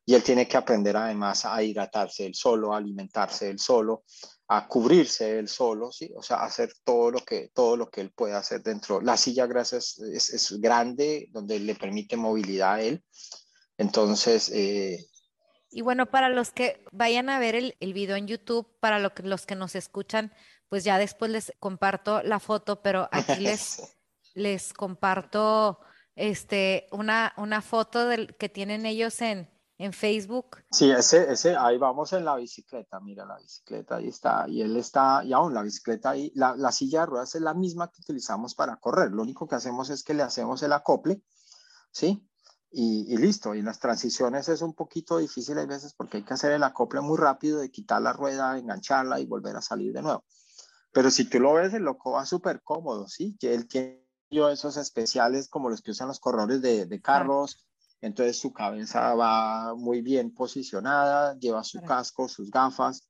y 0.06 0.16
él 0.16 0.24
tiene 0.24 0.48
que 0.48 0.58
aprender 0.58 0.98
además 0.98 1.46
a 1.46 1.62
hidratarse 1.64 2.26
él 2.26 2.36
solo, 2.36 2.74
a 2.74 2.78
alimentarse 2.78 3.50
él 3.50 3.60
solo, 3.60 4.04
a 4.48 4.68
cubrirse 4.68 5.40
él 5.40 5.48
solo, 5.48 5.92
¿sí? 5.92 6.12
O 6.16 6.22
sea, 6.22 6.44
hacer 6.44 6.74
todo 6.84 7.12
lo 7.12 7.20
que, 7.20 7.50
todo 7.54 7.78
lo 7.78 7.90
que 7.90 8.02
él 8.02 8.12
puede 8.12 8.34
hacer 8.34 8.62
dentro. 8.62 9.00
La 9.02 9.16
silla, 9.16 9.46
gracias, 9.48 10.00
es, 10.00 10.30
es 10.30 10.60
grande, 10.60 11.28
donde 11.32 11.60
le 11.60 11.76
permite 11.76 12.18
movilidad 12.18 12.74
a 12.74 12.82
él. 12.82 13.04
Entonces, 13.78 14.50
eh, 14.54 15.06
Y 15.72 15.82
bueno, 15.82 16.12
para 16.12 16.30
los 16.30 16.52
que 16.52 16.84
vayan 16.92 17.30
a 17.30 17.40
ver 17.40 17.56
el, 17.56 17.76
el 17.80 17.94
video 17.94 18.16
en 18.18 18.28
YouTube, 18.28 18.68
para 18.80 19.00
los 19.00 19.46
que 19.46 19.56
nos 19.56 19.76
escuchan, 19.76 20.34
pues 20.68 20.84
ya 20.84 20.98
después 20.98 21.32
les 21.32 21.54
comparto 21.60 22.22
la 22.24 22.40
foto, 22.40 22.82
pero 22.82 23.08
aquí 23.12 23.36
les, 23.40 23.82
les 24.34 24.74
comparto 24.74 25.80
este, 26.16 26.88
una, 26.92 27.34
una 27.38 27.62
foto 27.62 28.08
del, 28.08 28.36
que 28.36 28.50
tienen 28.50 28.86
ellos 28.86 29.22
en, 29.22 29.53
en 29.78 29.94
Facebook. 29.94 30.58
Sí, 30.72 30.92
ese, 30.92 31.32
ese, 31.32 31.56
ahí 31.56 31.78
vamos 31.78 32.14
en 32.14 32.26
la 32.26 32.36
bicicleta, 32.36 33.00
mira 33.00 33.26
la 33.26 33.38
bicicleta, 33.38 33.98
ahí 33.98 34.08
está, 34.08 34.48
y 34.48 34.62
él 34.62 34.78
está, 34.78 35.24
y 35.24 35.34
aún 35.34 35.54
la 35.54 35.62
bicicleta 35.62 36.12
ahí, 36.12 36.32
la, 36.36 36.56
la 36.56 36.72
silla 36.72 37.02
de 37.02 37.06
ruedas 37.08 37.36
es 37.36 37.42
la 37.42 37.54
misma 37.54 37.90
que 37.90 38.02
utilizamos 38.02 38.56
para 38.56 38.78
correr, 38.78 39.12
lo 39.12 39.24
único 39.24 39.48
que 39.48 39.56
hacemos 39.56 39.90
es 39.90 40.04
que 40.04 40.14
le 40.14 40.24
hacemos 40.24 40.62
el 40.64 40.74
acople, 40.74 41.24
¿sí? 41.92 42.28
Y, 42.76 43.14
y, 43.14 43.18
listo, 43.18 43.54
y 43.54 43.62
las 43.62 43.80
transiciones 43.80 44.50
es 44.50 44.62
un 44.64 44.74
poquito 44.74 45.18
difícil 45.20 45.60
a 45.60 45.66
veces 45.66 45.94
porque 45.94 46.18
hay 46.18 46.24
que 46.24 46.34
hacer 46.34 46.52
el 46.54 46.64
acople 46.64 47.02
muy 47.02 47.18
rápido, 47.18 47.60
de 47.60 47.70
quitar 47.70 48.02
la 48.02 48.14
rueda, 48.14 48.58
engancharla 48.58 49.20
y 49.20 49.28
volver 49.28 49.56
a 49.56 49.62
salir 49.62 49.94
de 49.94 50.02
nuevo. 50.02 50.26
Pero 50.92 51.12
si 51.12 51.26
tú 51.26 51.40
lo 51.40 51.54
ves, 51.54 51.74
el 51.74 51.84
loco 51.84 52.14
va 52.14 52.26
súper 52.26 52.62
cómodo, 52.64 53.08
¿sí? 53.08 53.36
Que 53.40 53.54
él 53.54 53.68
tiene 53.68 54.04
esos 54.52 54.78
especiales 54.78 55.50
como 55.50 55.70
los 55.70 55.82
que 55.82 55.92
usan 55.92 56.08
los 56.08 56.20
corredores 56.20 56.62
de, 56.62 56.88
de 56.88 57.02
carros, 57.02 57.68
entonces 58.04 58.38
su 58.38 58.52
cabeza 58.52 59.16
va 59.16 59.76
muy 59.76 60.02
bien 60.02 60.34
posicionada, 60.34 61.40
lleva 61.40 61.64
su 61.64 61.82
casco, 61.82 62.28
sus 62.28 62.52
gafas. 62.52 63.08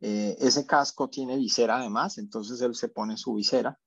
Eh, 0.00 0.34
ese 0.40 0.64
casco 0.64 1.10
tiene 1.10 1.36
visera 1.36 1.76
además, 1.76 2.16
entonces 2.16 2.62
él 2.62 2.74
se 2.74 2.88
pone 2.88 3.18
su 3.18 3.34
visera. 3.34 3.78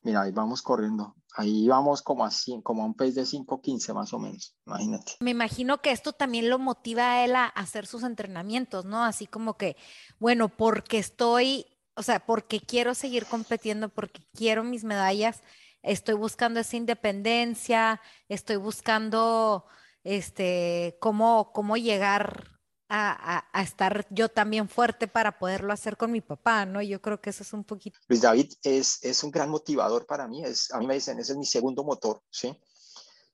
Mira, 0.00 0.22
ahí 0.22 0.32
vamos 0.32 0.62
corriendo. 0.62 1.14
Ahí 1.36 1.68
vamos 1.68 2.00
como 2.00 2.24
a, 2.24 2.30
como 2.62 2.82
a 2.82 2.86
un 2.86 2.94
pace 2.94 3.12
de 3.12 3.22
5.15 3.24 3.92
más 3.92 4.14
o 4.14 4.18
menos, 4.18 4.56
imagínate. 4.66 5.12
Me 5.20 5.32
imagino 5.32 5.82
que 5.82 5.90
esto 5.90 6.14
también 6.14 6.48
lo 6.48 6.58
motiva 6.58 7.12
a 7.12 7.24
él 7.26 7.36
a 7.36 7.44
hacer 7.44 7.86
sus 7.86 8.04
entrenamientos, 8.04 8.86
¿no? 8.86 9.04
Así 9.04 9.26
como 9.26 9.58
que, 9.58 9.76
bueno, 10.18 10.48
porque 10.48 10.98
estoy 10.98 11.66
o 11.94 12.02
sea, 12.04 12.20
porque 12.20 12.60
quiero 12.60 12.94
seguir 12.94 13.26
compitiendo, 13.26 13.88
porque 13.88 14.22
quiero 14.32 14.62
mis 14.62 14.84
medallas, 14.84 15.42
estoy 15.88 16.14
buscando 16.14 16.60
esa 16.60 16.76
independencia, 16.76 18.00
estoy 18.28 18.56
buscando 18.56 19.64
este, 20.04 20.96
cómo, 21.00 21.50
cómo 21.52 21.76
llegar 21.76 22.60
a, 22.90 23.62
estar 23.62 24.06
yo 24.10 24.28
también 24.28 24.68
fuerte 24.68 25.08
para 25.08 25.38
poderlo 25.38 25.72
hacer 25.72 25.96
con 25.96 26.10
mi 26.10 26.20
papá, 26.20 26.64
¿no? 26.64 26.80
Yo 26.80 27.02
creo 27.02 27.20
que 27.20 27.30
eso 27.30 27.42
es 27.42 27.52
un 27.52 27.64
poquito. 27.64 27.98
Luis 28.08 28.22
David 28.22 28.52
es, 28.62 29.02
es 29.02 29.22
un 29.22 29.30
gran 29.30 29.50
motivador 29.50 30.06
para 30.06 30.26
mí, 30.26 30.44
es, 30.44 30.72
a 30.72 30.78
mí 30.78 30.86
me 30.86 30.94
dicen, 30.94 31.18
ese 31.18 31.32
es 31.32 31.38
mi 31.38 31.44
segundo 31.44 31.84
motor, 31.84 32.22
¿sí? 32.30 32.58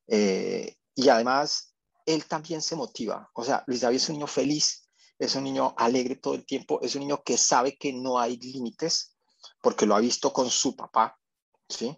Eh, 0.08 0.76
y 0.94 1.08
además, 1.08 1.74
él 2.06 2.24
también 2.26 2.62
se 2.62 2.76
motiva, 2.76 3.30
o 3.34 3.44
sea, 3.44 3.64
Luis 3.66 3.80
David 3.80 3.96
es 3.96 4.08
un 4.08 4.16
niño 4.16 4.26
feliz, 4.26 4.88
es 5.18 5.34
un 5.36 5.44
niño 5.44 5.74
alegre 5.76 6.16
todo 6.16 6.34
el 6.34 6.44
tiempo, 6.44 6.80
es 6.82 6.94
un 6.94 7.02
niño 7.02 7.22
que 7.22 7.38
sabe 7.38 7.76
que 7.76 7.92
no 7.92 8.18
hay 8.18 8.36
límites, 8.36 9.16
porque 9.60 9.86
lo 9.86 9.94
ha 9.94 10.00
visto 10.00 10.32
con 10.32 10.50
su 10.50 10.74
papá, 10.74 11.16
¿sí? 11.68 11.96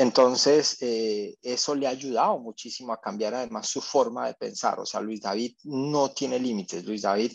Entonces, 0.00 0.76
eh, 0.80 1.36
eso 1.42 1.74
le 1.74 1.88
ha 1.88 1.90
ayudado 1.90 2.38
muchísimo 2.38 2.92
a 2.92 3.00
cambiar 3.00 3.34
además 3.34 3.68
su 3.68 3.80
forma 3.80 4.28
de 4.28 4.34
pensar. 4.34 4.78
O 4.78 4.86
sea, 4.86 5.00
Luis 5.00 5.20
David 5.20 5.56
no 5.64 6.12
tiene 6.12 6.38
límites. 6.38 6.84
Luis 6.84 7.02
David, 7.02 7.32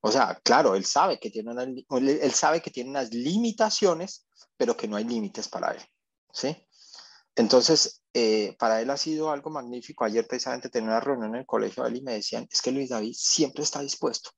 o 0.00 0.10
sea, 0.10 0.40
claro, 0.42 0.74
él 0.74 0.86
sabe 0.86 1.20
que 1.20 1.30
tiene, 1.30 1.52
él 1.90 2.32
sabe 2.32 2.62
que 2.62 2.70
tiene 2.70 2.88
unas 2.88 3.12
limitaciones, 3.12 4.26
pero 4.56 4.74
que 4.74 4.88
no 4.88 4.96
hay 4.96 5.04
límites 5.04 5.48
para 5.48 5.72
él, 5.72 5.82
¿sí? 6.32 6.56
Entonces, 7.36 8.02
eh, 8.14 8.56
para 8.58 8.80
él 8.80 8.88
ha 8.88 8.96
sido 8.96 9.30
algo 9.30 9.50
magnífico. 9.50 10.04
Ayer 10.04 10.26
precisamente 10.26 10.70
tenía 10.70 10.88
una 10.88 11.00
reunión 11.00 11.34
en 11.34 11.40
el 11.40 11.46
colegio 11.46 11.82
de 11.82 11.90
él 11.90 11.96
y 11.96 12.02
me 12.02 12.14
decían, 12.14 12.48
es 12.50 12.62
que 12.62 12.72
Luis 12.72 12.88
David 12.88 13.14
siempre 13.14 13.62
está 13.62 13.80
dispuesto. 13.80 14.30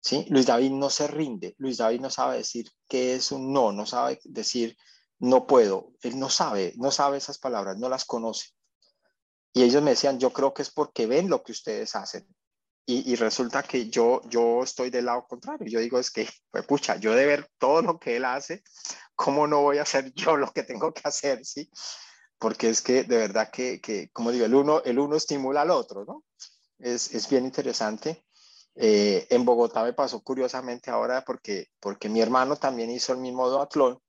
¿Sí? 0.00 0.24
Luis 0.30 0.46
David 0.46 0.70
no 0.70 0.88
se 0.88 1.08
rinde, 1.08 1.54
Luis 1.58 1.78
David 1.78 2.00
no 2.00 2.10
sabe 2.10 2.38
decir 2.38 2.70
qué 2.88 3.16
es 3.16 3.32
un 3.32 3.52
no, 3.52 3.70
no 3.70 3.84
sabe 3.84 4.18
decir 4.24 4.74
no 5.20 5.46
puedo, 5.46 5.92
él 6.02 6.18
no 6.18 6.30
sabe, 6.30 6.72
no 6.76 6.90
sabe 6.90 7.18
esas 7.18 7.38
palabras, 7.38 7.76
no 7.76 7.88
las 7.88 8.04
conoce. 8.06 8.48
Y 9.52 9.62
ellos 9.62 9.82
me 9.82 9.90
decían, 9.90 10.18
yo 10.18 10.32
creo 10.32 10.54
que 10.54 10.62
es 10.62 10.70
porque 10.70 11.06
ven 11.06 11.28
lo 11.28 11.42
que 11.42 11.52
ustedes 11.52 11.94
hacen. 11.94 12.26
Y, 12.86 13.14
resulta 13.14 13.62
que 13.62 13.88
yo, 13.88 14.20
yo 14.28 14.64
estoy 14.64 14.90
del 14.90 15.04
lado 15.04 15.24
contrario. 15.28 15.68
Yo 15.68 15.78
digo, 15.78 16.00
es 16.00 16.10
que, 16.10 16.28
pues, 16.50 16.66
pucha, 16.66 16.96
yo 16.96 17.14
de 17.14 17.24
ver 17.24 17.48
todo 17.56 17.82
lo 17.82 18.00
que 18.00 18.16
él 18.16 18.24
hace, 18.24 18.64
¿cómo 19.14 19.46
no 19.46 19.62
voy 19.62 19.78
a 19.78 19.82
hacer 19.82 20.12
yo 20.14 20.36
lo 20.36 20.50
que 20.52 20.64
tengo 20.64 20.92
que 20.92 21.02
hacer? 21.04 21.44
¿sí? 21.44 21.70
Porque 22.36 22.68
es 22.70 22.82
que 22.82 23.04
de 23.04 23.16
verdad 23.16 23.48
que, 23.52 23.80
que 23.80 24.10
como 24.10 24.32
digo, 24.32 24.44
el 24.44 24.56
uno, 24.56 24.82
el 24.82 24.98
uno 24.98 25.14
estimula 25.14 25.62
al 25.62 25.70
otro, 25.70 26.04
¿no? 26.04 26.24
Es, 26.80 27.14
es 27.14 27.28
bien 27.28 27.44
interesante. 27.44 28.24
Eh, 28.74 29.28
en 29.30 29.44
Bogotá 29.44 29.84
me 29.84 29.92
pasó 29.92 30.20
curiosamente 30.22 30.90
ahora 30.90 31.24
porque, 31.24 31.68
porque 31.78 32.08
mi 32.08 32.20
hermano 32.20 32.56
también 32.56 32.90
hizo 32.90 33.12
el 33.12 33.20
mismo 33.20 33.48
duatlón 33.48 34.00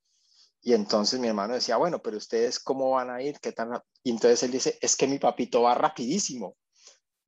y 0.61 0.73
entonces 0.73 1.19
mi 1.19 1.27
hermano 1.27 1.55
decía, 1.55 1.77
bueno, 1.77 2.01
pero 2.01 2.17
ustedes 2.17 2.59
cómo 2.59 2.91
van 2.91 3.09
a 3.09 3.21
ir, 3.21 3.39
qué 3.39 3.51
tan... 3.51 3.81
Y 4.03 4.11
entonces 4.11 4.43
él 4.43 4.51
dice, 4.51 4.77
es 4.81 4.95
que 4.95 5.07
mi 5.07 5.19
papito 5.19 5.63
va 5.63 5.75
rapidísimo 5.75 6.55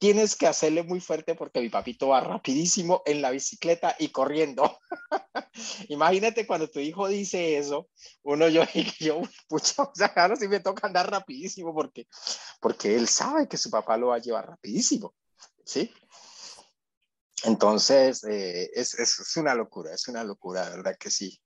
tienes 0.04 0.36
que 0.36 0.48
hacerle 0.48 0.84
muy 0.84 1.00
fuerte 1.00 1.34
porque 1.34 1.62
mi 1.62 1.70
papito 1.70 2.10
va 2.10 2.20
rapidísimo 2.20 3.04
en 3.06 3.22
la 3.22 3.32
bicicleta 3.32 3.96
y 3.98 4.10
corriendo. 4.10 4.78
Imagínate 5.88 6.46
cuando 6.46 6.70
tu 6.70 6.80
hijo 6.80 7.08
dice 7.08 7.58
eso, 7.58 7.88
uno 8.24 8.50
yo, 8.50 8.64
yo 9.00 9.22
pucha, 9.48 9.84
o 9.84 9.96
sea, 9.96 10.08
ahora 10.18 10.36
sí 10.36 10.50
me 10.50 10.60
toca 10.60 10.88
andar 10.88 11.10
rapidísimo 11.10 11.74
porque, 11.74 12.08
porque 12.60 12.98
él 12.98 13.08
sabe 13.08 13.48
que 13.48 13.56
su 13.56 13.70
papá 13.70 13.96
lo 13.96 14.08
va 14.08 14.16
a 14.18 14.20
llevar 14.20 14.46
rapidísimo, 14.46 15.16
¿sí? 15.64 15.90
Entonces, 17.46 18.26
eh, 18.26 18.72
es, 18.74 19.00
es, 19.00 19.20
es, 19.22 19.38
una 19.38 19.56
locura, 19.56 19.94
es 19.94 20.06
una 20.10 20.26
locura, 20.26 20.70
¿verdad 20.70 20.98
que 21.00 21.12
sí? 21.12 21.40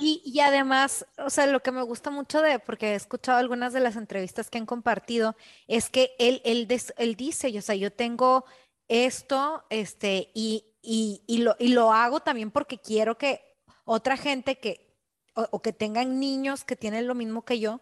Y, 0.00 0.22
y, 0.24 0.40
además, 0.40 1.06
o 1.18 1.30
sea, 1.30 1.46
lo 1.46 1.60
que 1.60 1.70
me 1.70 1.82
gusta 1.82 2.10
mucho 2.10 2.42
de, 2.42 2.58
porque 2.58 2.92
he 2.92 2.94
escuchado 2.94 3.38
algunas 3.38 3.72
de 3.72 3.80
las 3.80 3.96
entrevistas 3.96 4.50
que 4.50 4.58
han 4.58 4.66
compartido, 4.66 5.36
es 5.68 5.88
que 5.88 6.14
él, 6.18 6.42
él, 6.44 6.66
él 6.96 7.16
dice, 7.16 7.56
o 7.56 7.62
sea, 7.62 7.76
yo 7.76 7.92
tengo 7.92 8.44
esto, 8.88 9.64
este, 9.70 10.30
y, 10.34 10.64
y, 10.82 11.22
y, 11.26 11.38
lo, 11.38 11.54
y 11.58 11.68
lo 11.68 11.92
hago 11.92 12.20
también 12.20 12.50
porque 12.50 12.78
quiero 12.78 13.16
que 13.16 13.42
otra 13.84 14.16
gente 14.16 14.58
que, 14.58 14.98
o, 15.34 15.46
o 15.52 15.62
que 15.62 15.72
tengan 15.72 16.18
niños 16.18 16.64
que 16.64 16.76
tienen 16.76 17.06
lo 17.06 17.14
mismo 17.14 17.44
que 17.44 17.60
yo, 17.60 17.80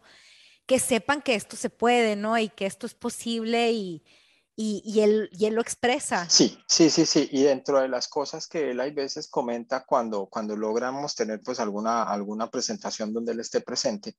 que 0.66 0.78
sepan 0.78 1.22
que 1.22 1.34
esto 1.34 1.56
se 1.56 1.70
puede, 1.70 2.14
¿no? 2.14 2.36
Y 2.36 2.50
que 2.50 2.66
esto 2.66 2.86
es 2.86 2.94
posible 2.94 3.72
y, 3.72 4.04
y, 4.54 5.00
él, 5.00 5.30
lo 5.54 5.60
expresa. 5.60 6.28
Sí, 6.28 6.58
sí, 6.66 6.90
sí, 6.90 7.06
sí. 7.06 7.28
Y 7.32 7.42
dentro 7.42 7.80
de 7.80 7.88
las 7.88 8.08
cosas 8.08 8.46
que 8.46 8.70
él 8.70 8.80
hay 8.80 8.92
veces 8.92 9.28
comenta 9.28 9.84
cuando, 9.84 10.26
cuando 10.26 10.56
logramos 10.56 11.14
tener 11.14 11.40
pues 11.42 11.58
alguna, 11.58 12.02
alguna 12.02 12.50
presentación 12.50 13.12
donde 13.12 13.32
él 13.32 13.40
esté 13.40 13.62
presente, 13.62 14.16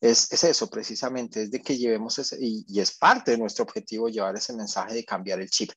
es, 0.00 0.32
es 0.32 0.44
eso 0.44 0.68
precisamente, 0.68 1.44
es 1.44 1.50
de 1.50 1.62
que 1.62 1.78
llevemos 1.78 2.18
ese, 2.18 2.36
y, 2.40 2.64
y, 2.68 2.80
es 2.80 2.96
parte 2.98 3.30
de 3.30 3.38
nuestro 3.38 3.64
objetivo 3.64 4.08
llevar 4.08 4.36
ese 4.36 4.52
mensaje 4.52 4.94
de 4.94 5.04
cambiar 5.04 5.40
el 5.40 5.48
chip. 5.48 5.70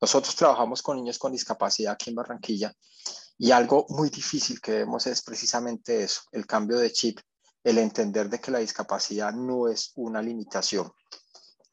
Nosotros 0.00 0.34
trabajamos 0.36 0.80
con 0.80 0.96
niños 0.96 1.18
con 1.18 1.32
discapacidad 1.32 1.94
aquí 1.94 2.10
en 2.10 2.16
Barranquilla 2.16 2.72
y 3.36 3.50
algo 3.50 3.84
muy 3.88 4.10
difícil 4.10 4.60
que 4.60 4.72
vemos 4.72 5.06
es 5.06 5.22
precisamente 5.22 6.04
eso, 6.04 6.22
el 6.32 6.46
cambio 6.46 6.78
de 6.78 6.92
chip, 6.92 7.18
el 7.64 7.78
entender 7.78 8.28
de 8.28 8.40
que 8.40 8.50
la 8.50 8.60
discapacidad 8.60 9.32
no 9.32 9.68
es 9.68 9.92
una 9.96 10.22
limitación, 10.22 10.92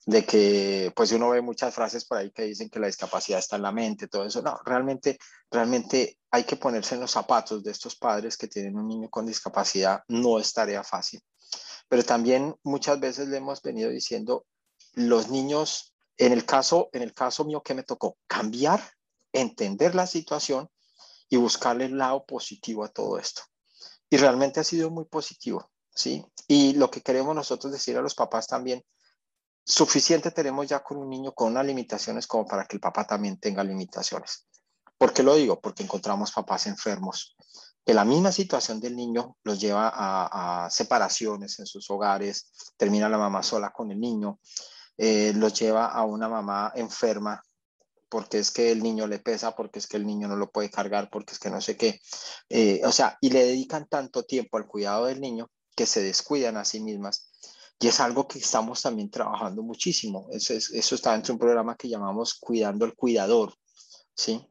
de 0.05 0.25
que 0.25 0.91
pues 0.95 1.11
uno 1.11 1.29
ve 1.29 1.41
muchas 1.41 1.73
frases 1.73 2.05
por 2.05 2.17
ahí 2.17 2.31
que 2.31 2.43
dicen 2.43 2.69
que 2.69 2.79
la 2.79 2.87
discapacidad 2.87 3.39
está 3.39 3.55
en 3.55 3.61
la 3.61 3.71
mente, 3.71 4.07
todo 4.07 4.25
eso. 4.25 4.41
No, 4.41 4.59
realmente, 4.65 5.17
realmente 5.49 6.17
hay 6.31 6.43
que 6.43 6.55
ponerse 6.55 6.95
en 6.95 7.01
los 7.01 7.11
zapatos 7.11 7.63
de 7.63 7.71
estos 7.71 7.95
padres 7.95 8.37
que 8.37 8.47
tienen 8.47 8.77
un 8.77 8.87
niño 8.87 9.09
con 9.09 9.25
discapacidad, 9.25 10.03
no 10.07 10.39
es 10.39 10.53
tarea 10.53 10.83
fácil. 10.83 11.21
Pero 11.87 12.03
también 12.03 12.55
muchas 12.63 12.99
veces 12.99 13.27
le 13.27 13.37
hemos 13.37 13.61
venido 13.61 13.89
diciendo, 13.89 14.45
los 14.93 15.29
niños, 15.29 15.93
en 16.17 16.31
el 16.31 16.45
caso, 16.45 16.89
en 16.93 17.01
el 17.01 17.13
caso 17.13 17.45
mío 17.45 17.61
que 17.61 17.73
me 17.73 17.83
tocó, 17.83 18.17
cambiar, 18.27 18.81
entender 19.33 19.93
la 19.93 20.07
situación 20.07 20.69
y 21.29 21.37
buscarle 21.37 21.85
el 21.85 21.97
lado 21.97 22.25
positivo 22.25 22.83
a 22.83 22.89
todo 22.89 23.19
esto. 23.19 23.43
Y 24.09 24.17
realmente 24.17 24.59
ha 24.59 24.63
sido 24.63 24.89
muy 24.89 25.05
positivo, 25.05 25.69
¿sí? 25.93 26.25
Y 26.47 26.73
lo 26.73 26.89
que 26.91 27.01
queremos 27.01 27.35
nosotros 27.35 27.71
decir 27.71 27.97
a 27.97 28.01
los 28.01 28.15
papás 28.15 28.47
también, 28.47 28.83
suficiente 29.71 30.31
tenemos 30.31 30.67
ya 30.67 30.83
con 30.83 30.97
un 30.97 31.09
niño 31.09 31.31
con 31.31 31.51
unas 31.51 31.65
limitaciones 31.65 32.27
como 32.27 32.45
para 32.45 32.65
que 32.65 32.75
el 32.75 32.81
papá 32.81 33.05
también 33.07 33.39
tenga 33.39 33.63
limitaciones. 33.63 34.45
¿Por 34.97 35.13
qué 35.13 35.23
lo 35.23 35.35
digo? 35.35 35.59
Porque 35.59 35.83
encontramos 35.83 36.31
papás 36.31 36.67
enfermos, 36.67 37.35
que 37.85 37.93
la 37.93 38.05
misma 38.05 38.31
situación 38.31 38.79
del 38.79 38.95
niño 38.95 39.37
los 39.43 39.59
lleva 39.59 39.91
a, 39.93 40.69
separaciones 40.69 41.57
en 41.59 41.65
sus 41.65 41.89
hogares, 41.89 42.51
termina 42.77 43.09
la 43.09 43.17
mamá 43.17 43.41
sola 43.41 43.71
con 43.71 43.89
el 43.91 43.99
niño, 43.99 44.39
eh, 44.97 45.33
los 45.35 45.57
lleva 45.57 45.87
a 45.87 46.03
una 46.03 46.27
mamá 46.27 46.73
enferma 46.75 47.41
porque 48.09 48.39
es 48.39 48.51
que 48.51 48.71
el 48.71 48.83
niño 48.83 49.07
le 49.07 49.19
pesa, 49.19 49.55
porque 49.55 49.79
es 49.79 49.87
que 49.87 49.95
el 49.95 50.05
niño 50.05 50.27
no 50.27 50.35
lo 50.35 50.51
puede 50.51 50.69
cargar, 50.69 51.09
porque 51.09 51.31
es 51.31 51.39
que 51.39 51.49
no 51.49 51.61
sé 51.61 51.77
qué. 51.77 52.01
Eh, 52.49 52.81
o 52.83 52.91
sea, 52.91 53.17
y 53.21 53.29
le 53.29 53.45
dedican 53.45 53.87
tanto 53.87 54.23
tiempo 54.23 54.57
al 54.57 54.67
cuidado 54.67 55.05
del 55.05 55.21
niño 55.21 55.49
que 55.77 55.85
se 55.85 56.03
descuidan 56.03 56.57
a 56.57 56.65
sí 56.65 56.81
mismas 56.81 57.30
y 57.81 57.87
es 57.87 57.99
algo 57.99 58.27
que 58.27 58.39
estamos 58.39 58.81
también 58.81 59.09
trabajando 59.09 59.63
muchísimo. 59.63 60.27
Eso, 60.31 60.53
es, 60.53 60.69
eso 60.69 60.95
está 60.95 61.13
dentro 61.13 61.33
de 61.33 61.33
un 61.33 61.39
programa 61.39 61.75
que 61.75 61.89
llamamos 61.89 62.35
Cuidando 62.35 62.85
al 62.85 62.95
Cuidador. 62.95 63.53
¿sí? 64.15 64.47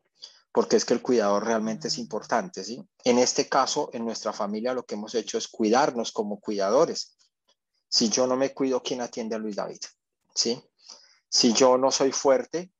Porque 0.53 0.77
es 0.77 0.85
que 0.85 0.95
el 0.95 1.03
cuidador 1.03 1.45
realmente 1.45 1.89
es 1.89 1.99
importante, 1.99 2.65
¿sí? 2.65 2.85
En 3.05 3.19
este 3.19 3.49
caso, 3.49 3.91
en 3.93 4.05
nuestra 4.05 4.33
familia 4.33 4.75
lo 4.75 4.85
que 4.85 4.97
hemos 4.97 5.15
hecho 5.15 5.39
es 5.39 5.49
cuidarnos 5.49 6.13
como 6.13 6.41
cuidadores. 6.41 7.17
Si 7.89 8.09
yo 8.09 8.27
no 8.27 8.37
me 8.37 8.53
cuido, 8.53 8.83
¿quién 8.83 9.01
atiende 9.01 9.37
a 9.37 9.39
Luis 9.39 9.57
David? 9.57 9.81
¿Sí? 10.35 10.61
Si 11.29 11.53
yo 11.53 11.79
no 11.79 11.93
soy 11.93 12.11
fuerte, 12.11 12.73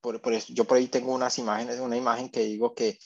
por, 0.00 0.20
por 0.20 0.34
eso, 0.34 0.52
yo 0.52 0.64
por 0.64 0.76
ahí 0.76 0.86
tengo 0.86 1.12
unas 1.12 1.38
imágenes, 1.38 1.80
una 1.80 1.96
imagen 1.96 2.28
que 2.28 2.44
digo 2.44 2.74
que, 2.74 2.98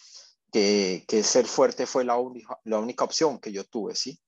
que, 0.52 1.04
que 1.08 1.22
ser 1.22 1.46
fuerte 1.46 1.86
fue 1.86 2.04
la, 2.04 2.16
única, 2.16 2.58
la 2.64 2.78
única 2.78 3.04
opción 3.04 3.38
que 3.38 3.52
yo 3.52 3.64
tuve, 3.64 3.94
¿sí? 3.94 4.20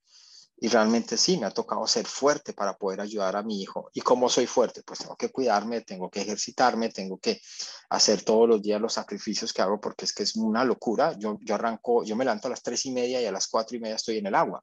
Y 0.63 0.69
realmente 0.69 1.17
sí, 1.17 1.39
me 1.39 1.47
ha 1.47 1.51
tocado 1.51 1.85
ser 1.89 2.07
fuerte 2.07 2.53
para 2.53 2.79
poder 2.79 3.01
ayudar 3.01 3.35
a 3.35 3.43
mi 3.43 3.61
hijo. 3.61 3.91
¿Y 3.95 4.01
cómo 4.01 4.29
soy 4.29 4.47
fuerte? 4.47 4.85
Pues 4.85 5.01
tengo 5.01 5.17
que 5.17 5.33
cuidarme, 5.33 5.81
tengo 5.81 6.09
que 6.09 6.21
ejercitarme, 6.21 6.89
tengo 6.91 7.19
que 7.19 7.43
hacer 7.91 8.23
todos 8.23 8.49
los 8.49 8.63
días 8.63 8.81
los 8.81 8.93
sacrificios 8.93 9.53
que 9.53 9.61
hago 9.61 9.81
porque 9.81 10.05
es 10.05 10.13
que 10.13 10.23
es 10.23 10.37
una 10.37 10.65
locura. 10.65 11.19
Yo, 11.19 11.37
yo 11.41 11.57
arranco, 11.57 12.05
yo 12.05 12.15
me 12.15 12.25
levanto 12.25 12.47
a 12.47 12.51
las 12.51 12.63
tres 12.63 12.87
y 12.87 12.93
media 12.93 13.21
y 13.21 13.27
a 13.27 13.33
las 13.33 13.49
cuatro 13.49 13.77
y 13.77 13.81
media 13.81 13.97
estoy 13.97 14.19
en 14.19 14.27
el 14.27 14.37
agua. 14.37 14.63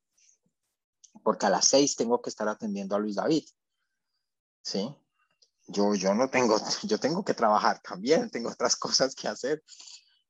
Porque 1.21 1.47
a 1.47 1.49
las 1.49 1.67
seis 1.67 1.97
tengo 1.97 2.21
que 2.21 2.29
estar 2.29 2.47
atendiendo 2.47 2.95
a 2.95 2.99
Luis 2.99 3.15
David. 3.15 3.43
¿Sí? 4.63 4.95
Yo, 5.67 5.95
yo 5.95 6.13
no 6.15 6.29
tengo, 6.29 6.55
yo 6.83 6.97
tengo 6.97 7.25
que 7.25 7.33
trabajar 7.33 7.81
también, 7.81 8.29
tengo 8.29 8.51
otras 8.51 8.77
cosas 8.77 9.13
que 9.15 9.27
hacer. 9.27 9.61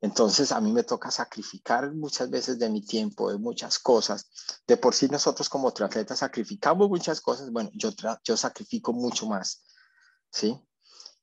Entonces 0.02 0.52
a 0.52 0.62
mí 0.62 0.72
me 0.72 0.84
toca 0.84 1.12
sacrificar 1.12 1.94
muchas 1.94 2.30
veces 2.30 2.58
de 2.58 2.70
mi 2.70 2.86
tiempo, 2.86 3.32
de 3.32 3.38
muchas 3.38 3.80
cosas. 3.80 4.30
De 4.66 4.78
por 4.78 4.96
sí 4.96 5.08
nosotros 5.08 5.50
como 5.50 5.74
triatletas 5.74 6.20
sacrificamos 6.20 6.90
muchas 6.90 7.20
cosas. 7.20 7.52
Bueno, 7.52 7.70
yo, 7.74 7.92
yo 8.24 8.38
sacrifico 8.38 8.94
mucho 8.94 9.28
más, 9.28 9.64
¿sí? 10.32 10.58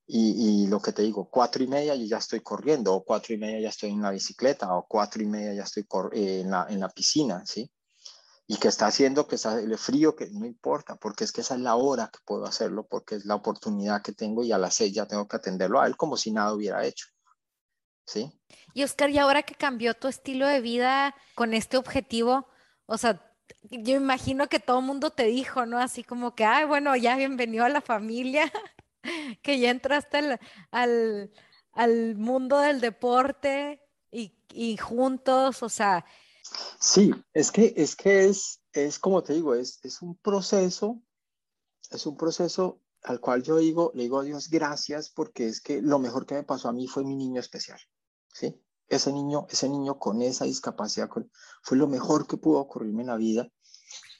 Y, 0.08 0.68
lo 0.68 0.80
que 0.80 0.92
te 0.92 1.02
digo, 1.02 1.28
cuatro 1.28 1.64
y 1.64 1.66
media 1.66 1.96
yo 1.96 2.04
ya 2.06 2.18
estoy 2.18 2.40
corriendo, 2.40 2.94
o 2.94 3.04
cuatro 3.04 3.34
y 3.34 3.38
media 3.38 3.60
ya 3.60 3.70
estoy 3.70 3.90
en 3.90 4.02
la 4.02 4.12
bicicleta, 4.12 4.72
o 4.76 4.86
cuatro 4.86 5.20
y 5.22 5.26
media 5.26 5.52
ya 5.54 5.64
estoy 5.64 5.84
eh, 6.12 6.40
en, 6.42 6.50
la, 6.50 6.66
en 6.68 6.78
la 6.78 6.88
piscina, 6.88 7.44
¿sí? 7.44 7.68
Y 8.46 8.56
que 8.58 8.68
está 8.68 8.86
haciendo 8.86 9.26
que 9.26 9.34
está 9.34 9.58
el 9.58 9.76
frío, 9.78 10.14
que 10.14 10.30
no 10.30 10.46
importa, 10.46 10.94
porque 10.94 11.24
es 11.24 11.32
que 11.32 11.40
esa 11.40 11.54
es 11.56 11.60
la 11.60 11.74
hora 11.74 12.08
que 12.12 12.20
puedo 12.24 12.44
hacerlo, 12.46 12.86
porque 12.86 13.16
es 13.16 13.24
la 13.24 13.34
oportunidad 13.34 14.02
que 14.02 14.12
tengo 14.12 14.44
y 14.44 14.52
a 14.52 14.58
las 14.58 14.74
seis 14.76 14.94
ya 14.94 15.06
tengo 15.06 15.26
que 15.26 15.36
atenderlo 15.36 15.80
a 15.80 15.88
él 15.88 15.96
como 15.96 16.16
si 16.16 16.30
nada 16.30 16.54
hubiera 16.54 16.84
hecho. 16.86 17.06
¿Sí? 18.06 18.32
Y 18.72 18.84
Oscar, 18.84 19.10
y 19.10 19.18
ahora 19.18 19.42
que 19.42 19.54
cambió 19.54 19.94
tu 19.94 20.08
estilo 20.08 20.46
de 20.46 20.60
vida 20.60 21.14
con 21.34 21.54
este 21.54 21.76
objetivo, 21.76 22.46
o 22.86 22.98
sea, 22.98 23.22
yo 23.70 23.96
imagino 23.96 24.48
que 24.48 24.60
todo 24.60 24.80
el 24.80 24.86
mundo 24.86 25.10
te 25.10 25.24
dijo, 25.24 25.66
¿no? 25.66 25.78
Así 25.78 26.04
como 26.04 26.34
que, 26.34 26.44
ay, 26.44 26.64
bueno, 26.66 26.94
ya 26.96 27.16
bienvenido 27.16 27.64
a 27.64 27.68
la 27.68 27.80
familia, 27.80 28.52
que 29.42 29.58
ya 29.58 29.70
entraste 29.70 30.38
al, 30.70 31.32
al, 31.72 32.16
mundo 32.16 32.60
del 32.60 32.80
deporte 32.80 33.82
y, 34.10 34.34
y, 34.52 34.76
juntos, 34.76 35.62
o 35.62 35.68
sea. 35.68 36.04
Sí, 36.78 37.12
es 37.34 37.50
que 37.50 37.74
es, 37.76 37.96
que 37.96 38.26
es, 38.26 38.60
es 38.72 38.98
como 38.98 39.22
te 39.22 39.32
digo, 39.32 39.54
es, 39.54 39.80
es 39.84 40.00
un 40.00 40.16
proceso, 40.16 41.02
es 41.90 42.06
un 42.06 42.16
proceso 42.16 42.80
al 43.02 43.20
cual 43.20 43.42
yo 43.42 43.56
digo, 43.56 43.90
le 43.94 44.04
digo 44.04 44.20
a 44.20 44.24
Dios 44.24 44.48
gracias 44.48 45.10
porque 45.10 45.46
es 45.46 45.60
que 45.60 45.80
lo 45.80 45.98
mejor 45.98 46.26
que 46.26 46.34
me 46.34 46.42
pasó 46.42 46.68
a 46.68 46.72
mí 46.72 46.86
fue 46.86 47.04
mi 47.04 47.16
niño 47.16 47.40
especial. 47.40 47.80
¿Sí? 48.36 48.60
Ese 48.88 49.12
niño, 49.12 49.46
ese 49.50 49.68
niño 49.68 49.98
con 49.98 50.22
esa 50.22 50.44
discapacidad 50.44 51.08
fue 51.62 51.76
lo 51.76 51.88
mejor 51.88 52.26
que 52.26 52.36
pudo 52.36 52.60
ocurrirme 52.60 53.02
en 53.02 53.08
la 53.08 53.16
vida. 53.16 53.48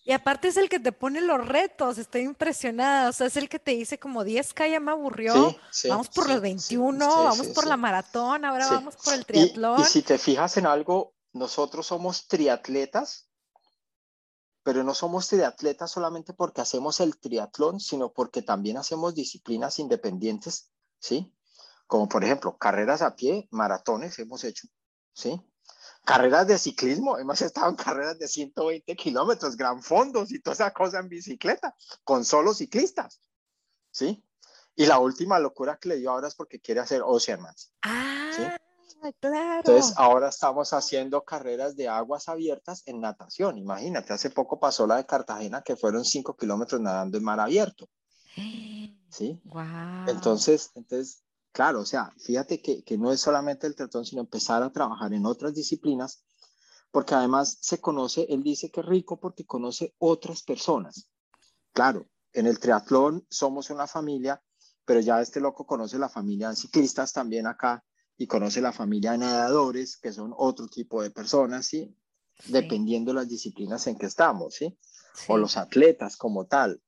Y 0.05 0.13
aparte 0.13 0.49
es 0.49 0.57
el 0.57 0.69
que 0.69 0.79
te 0.79 0.93
pone 0.93 1.21
los 1.21 1.47
retos, 1.47 1.99
estoy 1.99 2.23
impresionada, 2.23 3.11
o 3.11 3.13
sea, 3.13 3.27
es 3.27 3.37
el 3.37 3.49
que 3.49 3.59
te 3.59 3.73
dice 3.73 3.99
como 3.99 4.23
10K 4.23 4.71
ya 4.71 4.81
me 4.81 4.93
aburrió, 4.93 5.57
vamos 5.89 6.09
por 6.09 6.29
los 6.29 6.41
21, 6.41 7.25
vamos 7.25 7.49
por 7.49 7.67
la 7.67 7.77
maratón, 7.77 8.45
ahora 8.45 8.69
vamos 8.69 8.97
por 8.97 9.15
el 9.15 9.27
triatlón. 9.27 9.81
Y, 9.81 9.83
y 9.83 9.85
si 9.87 10.03
te 10.03 10.17
fijas 10.17 10.57
en 10.57 10.67
algo, 10.67 11.15
nosotros 11.33 11.89
somos 11.89 12.29
triatletas, 12.29 13.29
pero 14.63 14.85
no 14.85 14.95
somos 14.95 15.29
triatletas 15.29 15.91
solamente 15.91 16.33
porque 16.33 16.61
hacemos 16.61 17.01
el 17.01 17.19
triatlón, 17.19 17.81
sino 17.81 18.13
porque 18.13 18.43
también 18.43 18.77
hacemos 18.77 19.13
disciplinas 19.15 19.81
independientes, 19.81 20.71
¿sí? 21.01 21.36
Como 21.87 22.09
por 22.09 22.25
ejemplo 22.25 22.57
carreras 22.57 23.03
a 23.03 23.15
pie, 23.15 23.49
maratones 23.51 24.19
hemos 24.19 24.45
hecho, 24.45 24.69
¿sí? 25.13 25.41
Carreras 26.05 26.47
de 26.47 26.59
ciclismo, 26.59 27.19
hemos 27.19 27.43
estado 27.43 27.69
en 27.69 27.77
carreras 27.77 28.19
de 28.19 28.29
120 28.29 28.95
kilómetros, 28.95 29.57
gran 29.57 29.83
fondos 29.83 30.31
y 30.31 30.41
toda 30.41 30.55
esa 30.55 30.73
cosa 30.73 31.01
en 31.01 31.09
bicicleta, 31.09 31.75
con 32.05 32.25
solo 32.25 32.55
ciclistas, 32.55 33.21
¿sí? 33.91 34.23
Y 34.77 34.87
la 34.87 34.99
última 34.99 35.39
locura 35.39 35.79
que 35.79 35.89
le 35.89 35.97
dio 35.97 36.11
ahora 36.11 36.29
es 36.29 36.35
porque 36.35 36.61
quiere 36.61 36.81
hacer 36.81 37.03
Oceanmans. 37.03 37.73
Ah, 37.83 38.31
claro. 39.21 39.59
Entonces, 39.59 39.95
ahora 39.97 40.29
estamos 40.29 40.73
haciendo 40.73 41.25
carreras 41.25 41.77
de 41.77 41.89
aguas 41.89 42.29
abiertas 42.29 42.83
en 42.87 43.01
natación. 43.01 43.59
Imagínate, 43.59 44.13
hace 44.13 44.31
poco 44.31 44.59
pasó 44.59 44.87
la 44.87 44.97
de 44.97 45.07
Cartagena, 45.07 45.63
que 45.63 45.77
fueron 45.77 46.05
5 46.05 46.37
kilómetros 46.37 46.81
nadando 46.81 47.17
en 47.19 47.25
mar 47.25 47.41
abierto. 47.41 47.89
¿Sí? 48.35 49.41
Wow. 49.45 50.09
Entonces, 50.09 50.73
entonces 50.75 51.25
Claro, 51.57 51.81
o 51.81 51.87
sea, 51.87 52.13
fíjate 52.19 52.61
que, 52.61 52.85
que 52.85 52.99
no 52.99 53.11
es 53.11 53.23
solamente 53.23 53.67
el 53.67 53.75
triatlón, 53.75 54.05
sino 54.05 54.21
empezar 54.21 54.63
a 54.63 54.71
trabajar 54.71 55.15
en 55.15 55.25
otras 55.25 55.55
disciplinas, 55.55 56.23
porque 56.91 57.15
además 57.15 57.57
se 57.63 57.81
conoce, 57.81 58.27
él 58.29 58.43
dice 58.43 58.71
que 58.71 58.81
es 58.81 58.87
rico 58.87 59.19
porque 59.19 59.47
conoce 59.47 59.95
otras 59.97 60.43
personas. 60.43 61.09
Claro, 61.73 62.11
en 62.35 62.47
el 62.47 62.59
triatlón 62.59 63.27
somos 63.31 63.71
una 63.71 63.87
familia, 63.87 64.43
pero 64.85 65.01
ya 65.01 65.19
este 65.23 65.41
loco 65.41 65.67
conoce 65.67 65.99
la 65.99 66.11
familia 66.11 66.51
de 66.51 66.57
ciclistas 66.57 67.15
también 67.15 67.47
acá 67.47 67.83
y 68.19 68.27
conoce 68.27 68.61
la 68.61 68.75
familia 68.75 69.13
de 69.13 69.19
nadadores, 69.19 69.97
que 69.97 70.13
son 70.13 70.35
otro 70.37 70.69
tipo 70.69 71.03
de 71.03 71.11
personas, 71.11 71.65
¿sí? 71.65 71.97
Dependiendo 72.49 73.13
de 73.13 73.21
las 73.21 73.29
disciplinas 73.31 73.87
en 73.87 73.97
que 73.97 74.05
estamos, 74.05 74.57
¿sí? 74.57 74.79
sí. 75.15 75.25
O 75.33 75.39
los 75.39 75.57
atletas 75.57 76.19
como 76.19 76.45
tal. 76.45 76.83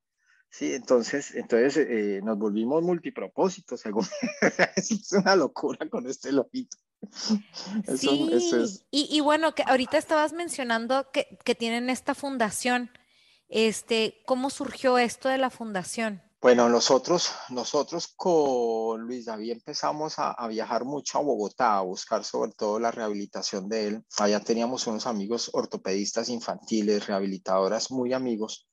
Sí, 0.51 0.75
entonces, 0.75 1.35
entonces 1.35 1.77
eh, 1.77 2.21
nos 2.23 2.39
volvimos 2.39 2.83
multipropósitos, 2.83 3.81
según. 3.81 4.07
es 4.77 5.13
una 5.13 5.37
locura 5.37 5.89
con 5.89 6.07
este 6.07 6.33
lobito. 6.33 6.77
sí, 7.97 8.29
es... 8.33 8.85
y, 8.91 9.09
y, 9.15 9.21
bueno, 9.21 9.55
que 9.55 9.63
ahorita 9.65 9.99
estabas 9.99 10.33
mencionando 10.33 11.11
que, 11.13 11.39
que, 11.45 11.55
tienen 11.55 11.91
esta 11.91 12.15
fundación. 12.15 12.91
Este, 13.49 14.23
¿Cómo 14.27 14.51
surgió 14.51 14.99
esto 14.99 15.29
de 15.29 15.39
la 15.39 15.51
fundación? 15.51 16.23
Bueno, 16.41 16.69
nosotros, 16.69 17.33
nosotros 17.51 18.13
con 18.17 19.03
Luis 19.03 19.27
David 19.27 19.53
empezamos 19.53 20.19
a, 20.19 20.33
a, 20.33 20.49
viajar 20.49 20.85
mucho 20.85 21.19
a 21.19 21.23
Bogotá, 21.23 21.79
a 21.79 21.83
buscar 21.83 22.25
sobre 22.25 22.53
todo 22.53 22.79
la 22.79 22.91
rehabilitación 22.91 23.69
de 23.69 23.89
él. 23.89 24.05
Allá 24.19 24.41
teníamos 24.41 24.87
unos 24.87 25.07
amigos 25.07 25.51
ortopedistas 25.53 26.29
infantiles, 26.29 27.07
rehabilitadoras 27.07 27.91
muy 27.91 28.13
amigos 28.13 28.68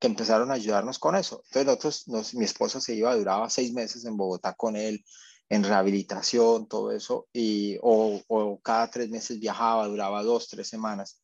que 0.00 0.06
empezaron 0.06 0.50
a 0.50 0.54
ayudarnos 0.54 0.98
con 0.98 1.14
eso. 1.14 1.42
Entonces 1.44 1.66
nosotros, 1.66 2.08
nos, 2.08 2.34
mi 2.34 2.46
esposa 2.46 2.80
se 2.80 2.94
iba, 2.94 3.14
duraba 3.14 3.50
seis 3.50 3.72
meses 3.72 4.04
en 4.06 4.16
Bogotá 4.16 4.54
con 4.54 4.74
él, 4.74 5.04
en 5.50 5.62
rehabilitación, 5.62 6.66
todo 6.66 6.90
eso, 6.90 7.28
y, 7.32 7.76
o, 7.82 8.20
o, 8.28 8.60
cada 8.60 8.90
tres 8.90 9.10
meses 9.10 9.38
viajaba, 9.38 9.86
duraba 9.86 10.22
dos, 10.22 10.48
tres 10.48 10.68
semanas. 10.68 11.20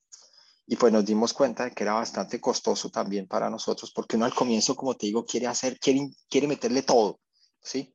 Y 0.66 0.76
pues 0.76 0.92
nos 0.92 1.06
dimos 1.06 1.32
cuenta 1.32 1.64
de 1.64 1.70
que 1.70 1.84
era 1.84 1.94
bastante 1.94 2.40
costoso 2.40 2.90
también 2.90 3.26
para 3.26 3.48
nosotros, 3.48 3.92
porque 3.92 4.16
uno 4.16 4.26
al 4.26 4.34
comienzo, 4.34 4.74
como 4.76 4.94
te 4.94 5.06
digo, 5.06 5.24
quiere 5.24 5.46
hacer, 5.46 5.78
quiere, 5.78 6.10
quiere 6.28 6.46
meterle 6.46 6.82
todo, 6.82 7.20
¿sí? 7.62 7.94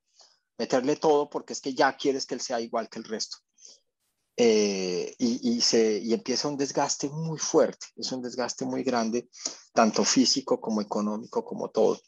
Meterle 0.57 0.95
todo 0.95 1.29
porque 1.29 1.53
es 1.53 1.61
que 1.61 1.73
ya 1.73 1.95
quieres 1.95 2.25
que 2.25 2.35
él 2.35 2.41
sea 2.41 2.59
igual 2.59 2.89
que 2.89 2.99
el 2.99 3.05
resto. 3.05 3.37
Eh, 4.37 5.13
y, 5.19 5.61
se, 5.61 5.99
y 5.99 6.13
empieza 6.13 6.47
un 6.47 6.57
desgaste 6.57 7.09
muy 7.09 7.37
fuerte, 7.37 7.87
es 7.95 8.11
un 8.11 8.21
desgaste 8.21 8.65
muy 8.65 8.83
grande, 8.83 9.29
tanto 9.73 10.03
físico 10.03 10.59
como 10.59 10.81
económico, 10.81 11.43
como 11.43 11.69
todo. 11.69 11.99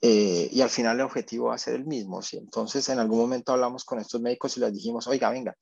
Eh, 0.00 0.48
y 0.52 0.60
al 0.60 0.70
final 0.70 0.96
el 0.96 1.06
objetivo 1.06 1.48
va 1.48 1.56
a 1.56 1.58
ser 1.58 1.74
el 1.74 1.84
mismo. 1.84 2.22
¿sí? 2.22 2.38
Entonces, 2.38 2.88
en 2.88 2.98
algún 2.98 3.18
momento 3.18 3.52
hablamos 3.52 3.84
con 3.84 3.98
estos 3.98 4.20
médicos 4.20 4.56
y 4.56 4.60
les 4.60 4.72
dijimos, 4.72 5.06
oiga, 5.08 5.30
venga, 5.30 5.56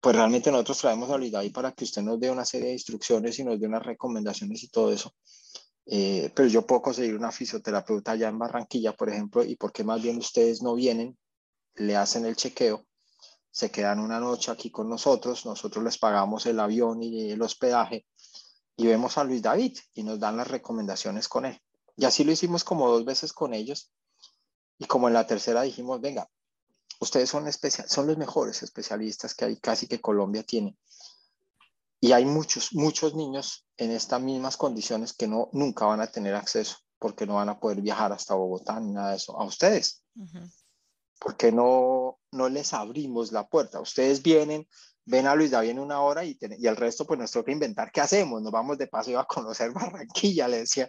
pues 0.00 0.16
realmente 0.16 0.50
nosotros 0.50 0.78
traemos 0.78 1.10
a 1.10 1.38
ahí 1.38 1.50
para 1.50 1.72
que 1.72 1.84
usted 1.84 2.02
nos 2.02 2.18
dé 2.18 2.30
una 2.30 2.44
serie 2.44 2.68
de 2.68 2.74
instrucciones 2.74 3.38
y 3.38 3.44
nos 3.44 3.60
dé 3.60 3.66
unas 3.66 3.84
recomendaciones 3.84 4.62
y 4.62 4.68
todo 4.68 4.92
eso. 4.92 5.14
Eh, 5.86 6.30
pero 6.34 6.48
yo 6.48 6.66
puedo 6.66 6.82
conseguir 6.82 7.16
una 7.16 7.32
fisioterapeuta 7.32 8.12
allá 8.12 8.28
en 8.28 8.38
Barranquilla, 8.38 8.94
por 8.94 9.10
ejemplo, 9.10 9.44
y 9.44 9.56
por 9.56 9.72
qué 9.72 9.84
más 9.84 10.00
bien 10.00 10.18
ustedes 10.18 10.62
no 10.62 10.74
vienen, 10.74 11.18
le 11.74 11.96
hacen 11.96 12.24
el 12.26 12.36
chequeo 12.36 12.86
se 13.50 13.70
quedan 13.70 13.98
una 13.98 14.20
noche 14.20 14.50
aquí 14.50 14.70
con 14.70 14.88
nosotros, 14.88 15.44
nosotros 15.44 15.84
les 15.84 15.98
pagamos 15.98 16.46
el 16.46 16.60
avión 16.60 17.02
y 17.02 17.30
el 17.30 17.42
hospedaje 17.42 18.06
y 18.76 18.86
vemos 18.86 19.18
a 19.18 19.24
Luis 19.24 19.42
David 19.42 19.78
y 19.94 20.02
nos 20.02 20.18
dan 20.18 20.36
las 20.36 20.48
recomendaciones 20.48 21.28
con 21.28 21.44
él. 21.46 21.60
Y 21.96 22.04
así 22.04 22.24
lo 22.24 22.32
hicimos 22.32 22.64
como 22.64 22.88
dos 22.88 23.04
veces 23.04 23.32
con 23.32 23.52
ellos 23.52 23.92
y 24.78 24.86
como 24.86 25.08
en 25.08 25.14
la 25.14 25.26
tercera 25.26 25.62
dijimos, 25.62 26.00
venga, 26.00 26.30
ustedes 27.00 27.28
son, 27.28 27.46
especial, 27.46 27.88
son 27.88 28.06
los 28.06 28.16
mejores 28.16 28.62
especialistas 28.62 29.34
que 29.34 29.44
hay, 29.44 29.56
casi 29.56 29.86
que 29.86 30.00
Colombia 30.00 30.42
tiene. 30.42 30.78
Y 32.00 32.12
hay 32.12 32.24
muchos, 32.24 32.72
muchos 32.72 33.14
niños 33.14 33.66
en 33.76 33.90
estas 33.90 34.22
mismas 34.22 34.56
condiciones 34.56 35.12
que 35.12 35.28
no, 35.28 35.50
nunca 35.52 35.84
van 35.84 36.00
a 36.00 36.06
tener 36.06 36.34
acceso 36.34 36.78
porque 36.98 37.26
no 37.26 37.34
van 37.34 37.48
a 37.48 37.60
poder 37.60 37.82
viajar 37.82 38.12
hasta 38.12 38.34
Bogotá 38.34 38.80
ni 38.80 38.92
nada 38.92 39.10
de 39.10 39.16
eso, 39.16 39.38
a 39.38 39.44
ustedes. 39.44 40.02
Uh. 40.14 40.46
¿Por 41.20 41.36
qué 41.36 41.52
no, 41.52 42.18
no 42.32 42.48
les 42.48 42.72
abrimos 42.72 43.30
la 43.30 43.46
puerta? 43.46 43.80
Ustedes 43.80 44.22
vienen, 44.22 44.66
ven 45.04 45.26
a 45.26 45.34
Luis 45.36 45.52
David 45.52 45.70
en 45.70 45.78
una 45.78 46.00
hora 46.00 46.24
y, 46.24 46.36
el 46.40 46.76
resto 46.76 47.06
pues 47.06 47.20
nos 47.20 47.30
toca 47.30 47.52
inventar 47.52 47.92
qué 47.92 48.00
hacemos, 48.00 48.42
nos 48.42 48.50
vamos 48.50 48.78
de 48.78 48.88
paseo 48.88 49.20
a 49.20 49.26
conocer 49.26 49.70
Barranquilla, 49.72 50.48
le 50.48 50.60
decía, 50.60 50.88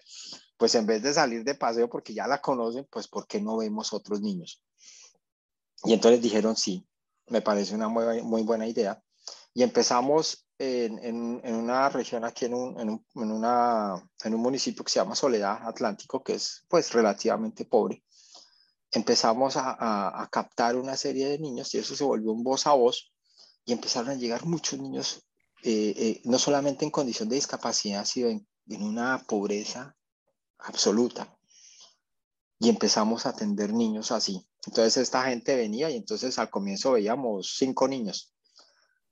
pues 0.57 0.73
en 0.75 0.85
vez 0.85 1.03
de 1.03 1.13
salir 1.13 1.43
de 1.43 1.55
paseo 1.55 1.89
porque 1.89 2.13
ya 2.13 2.25
la 2.27 2.41
conocen, 2.41 2.87
pues 2.89 3.07
¿por 3.07 3.27
qué 3.27 3.41
no 3.41 3.57
vemos 3.57 3.93
otros 3.93 4.21
niños? 4.21 4.63
Y 5.83 5.93
entonces 5.93 6.21
dijeron, 6.21 6.55
sí, 6.55 6.87
me 7.27 7.41
parece 7.41 7.75
una 7.75 7.89
muy, 7.89 8.43
buena 8.43 8.67
idea. 8.67 9.01
Y 9.53 9.63
empezamos 9.63 10.47
en, 10.59 11.41
una 11.43 11.89
región 11.89 12.23
aquí 12.23 12.45
en 12.45 12.53
un, 12.53 13.01
un, 13.15 13.45
en 14.23 14.33
un 14.35 14.41
municipio 14.41 14.83
que 14.83 14.91
se 14.91 14.99
llama 14.99 15.15
Soledad 15.15 15.67
Atlántico, 15.67 16.23
que 16.23 16.35
es 16.35 16.63
pues 16.69 16.93
relativamente 16.93 17.65
pobre. 17.65 18.03
Empezamos 18.91 19.57
a, 19.57 19.71
a, 19.71 20.23
a 20.23 20.29
captar 20.29 20.75
una 20.75 20.97
serie 20.97 21.27
de 21.27 21.39
niños 21.39 21.73
y 21.73 21.79
eso 21.79 21.95
se 21.95 22.03
volvió 22.03 22.31
un 22.31 22.43
voz 22.43 22.67
a 22.67 22.73
voz 22.73 23.11
y 23.65 23.73
empezaron 23.73 24.09
a 24.09 24.15
llegar 24.15 24.45
muchos 24.45 24.79
niños, 24.79 25.23
eh, 25.63 25.93
eh, 25.95 26.21
no 26.25 26.39
solamente 26.39 26.85
en 26.85 26.91
condición 26.91 27.29
de 27.29 27.35
discapacidad, 27.35 28.05
sino 28.05 28.29
en, 28.29 28.47
en, 28.67 28.83
una 28.83 29.23
pobreza 29.27 29.95
absoluta. 30.59 31.37
Y 32.59 32.69
empezamos 32.69 33.25
a 33.25 33.29
atender 33.29 33.73
niños 33.73 34.11
así. 34.11 34.47
Entonces 34.67 34.97
esta 34.97 35.23
gente 35.23 35.55
venía 35.55 35.89
y 35.89 35.97
entonces 35.97 36.37
al 36.37 36.49
comienzo 36.49 36.93
veíamos 36.93 37.55
cinco 37.57 37.87
niños. 37.87 38.33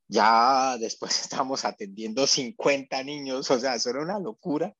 Ya 0.07 0.77
después 0.77 1.19
estamos 1.21 1.65
atendiendo 1.65 2.25
50 2.25 3.03
niños, 3.03 3.49
o 3.49 3.59
sea, 3.59 3.75
eso 3.75 3.89
era 3.89 4.01
una 4.01 4.19
locura. 4.19 4.75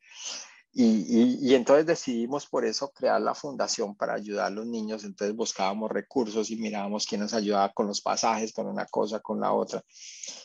Y, 0.72 0.84
y, 0.84 1.40
y, 1.42 1.56
entonces 1.56 1.88
decidimos 1.88 2.46
por 2.46 2.64
eso 2.64 2.92
crear 2.92 3.20
la 3.20 3.34
fundación 3.34 3.96
para 3.96 4.14
ayudar 4.14 4.46
a 4.46 4.50
los 4.52 4.68
niños. 4.68 5.04
Entonces 5.04 5.36
buscábamos 5.36 5.90
recursos 5.92 6.52
y 6.52 6.58
mirábamos 6.58 7.08
quién 7.08 7.22
nos 7.22 7.34
ayudaba 7.34 7.74
con 7.74 7.88
los 7.88 8.02
pasajes, 8.02 8.54
con 8.54 8.68
una 8.68 8.86
cosa, 8.86 9.20
con 9.20 9.40
la 9.40 9.52
otra. 9.52 9.84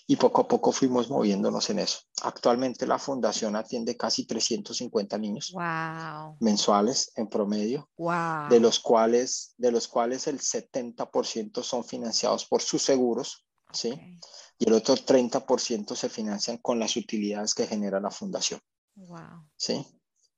Y 0.06 0.16
poco 0.16 0.42
a 0.42 0.48
poco 0.48 0.72
fuimos 0.72 1.10
moviéndonos 1.10 1.68
en 1.68 1.80
eso. 1.80 2.00
Actualmente 2.22 2.86
la 2.86 2.98
fundación 2.98 3.54
atiende 3.54 3.98
casi 3.98 4.24
350 4.26 5.18
niños 5.18 5.52
wow. 5.52 6.36
mensuales 6.40 7.12
en 7.16 7.28
promedio, 7.28 7.90
wow. 7.98 8.48
de, 8.48 8.60
los 8.60 8.80
cuales, 8.80 9.54
de 9.58 9.72
los 9.72 9.88
cuales 9.88 10.26
el 10.26 10.40
70% 10.40 11.62
son 11.62 11.84
financiados 11.84 12.46
por 12.46 12.62
sus 12.62 12.82
seguros, 12.82 13.46
¿sí? 13.72 13.92
Okay. 13.92 14.18
Y 14.58 14.68
el 14.68 14.74
otro 14.74 14.94
30% 14.94 15.94
se 15.96 16.08
financian 16.08 16.58
con 16.58 16.78
las 16.78 16.96
utilidades 16.96 17.54
que 17.54 17.66
genera 17.66 18.00
la 18.00 18.10
fundación. 18.10 18.60
Wow. 18.94 19.48
¿Sí? 19.56 19.84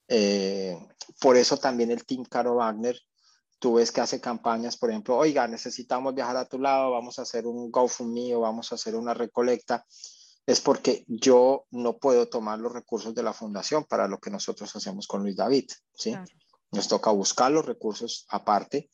Eh, 0.08 0.76
por 1.20 1.36
eso 1.36 1.56
también 1.56 1.90
el 1.90 2.04
Team 2.04 2.24
Caro 2.24 2.56
Wagner, 2.56 2.98
tú 3.58 3.74
ves 3.74 3.90
que 3.90 4.00
hace 4.00 4.20
campañas, 4.20 4.76
por 4.76 4.90
ejemplo, 4.90 5.16
oiga, 5.16 5.48
necesitamos 5.48 6.14
viajar 6.14 6.36
a 6.36 6.48
tu 6.48 6.58
lado, 6.58 6.92
vamos 6.92 7.18
a 7.18 7.22
hacer 7.22 7.46
un 7.46 7.70
GoFundMe 7.70 8.34
o 8.34 8.40
vamos 8.40 8.70
a 8.70 8.74
hacer 8.74 8.94
una 8.94 9.14
recolecta. 9.14 9.84
Es 10.46 10.60
porque 10.60 11.04
yo 11.08 11.64
no 11.70 11.98
puedo 11.98 12.28
tomar 12.28 12.60
los 12.60 12.72
recursos 12.72 13.14
de 13.14 13.22
la 13.22 13.32
fundación 13.32 13.84
para 13.84 14.06
lo 14.06 14.18
que 14.18 14.30
nosotros 14.30 14.74
hacemos 14.76 15.08
con 15.08 15.22
Luis 15.22 15.36
David. 15.36 15.68
¿sí? 15.94 16.10
Claro. 16.10 16.26
Nos 16.70 16.88
toca 16.88 17.10
buscar 17.10 17.50
los 17.50 17.66
recursos 17.66 18.26
aparte. 18.28 18.88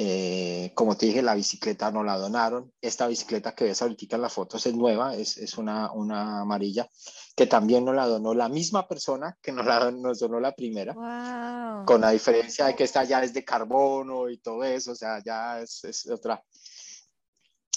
Eh, 0.00 0.70
como 0.76 0.96
te 0.96 1.06
dije, 1.06 1.22
la 1.22 1.34
bicicleta 1.34 1.90
no 1.90 2.04
la 2.04 2.16
donaron. 2.16 2.72
Esta 2.80 3.08
bicicleta 3.08 3.56
que 3.56 3.64
ves 3.64 3.82
ahorita 3.82 4.14
en 4.14 4.22
las 4.22 4.32
fotos 4.32 4.64
es 4.64 4.72
nueva, 4.72 5.16
es, 5.16 5.36
es 5.38 5.58
una, 5.58 5.90
una 5.90 6.42
amarilla, 6.42 6.88
que 7.34 7.48
también 7.48 7.84
nos 7.84 7.96
la 7.96 8.06
donó 8.06 8.32
la 8.32 8.48
misma 8.48 8.86
persona 8.86 9.36
que 9.42 9.50
nos, 9.50 9.66
la, 9.66 9.90
nos 9.90 10.20
donó 10.20 10.38
la 10.38 10.52
primera, 10.52 10.92
wow. 10.92 11.84
con 11.84 12.00
la 12.00 12.10
diferencia 12.10 12.66
de 12.66 12.76
que 12.76 12.84
esta 12.84 13.02
ya 13.02 13.24
es 13.24 13.34
de 13.34 13.44
carbono 13.44 14.30
y 14.30 14.38
todo 14.38 14.62
eso, 14.62 14.92
o 14.92 14.94
sea, 14.94 15.20
ya 15.20 15.60
es, 15.60 15.82
es 15.82 16.08
otra. 16.08 16.44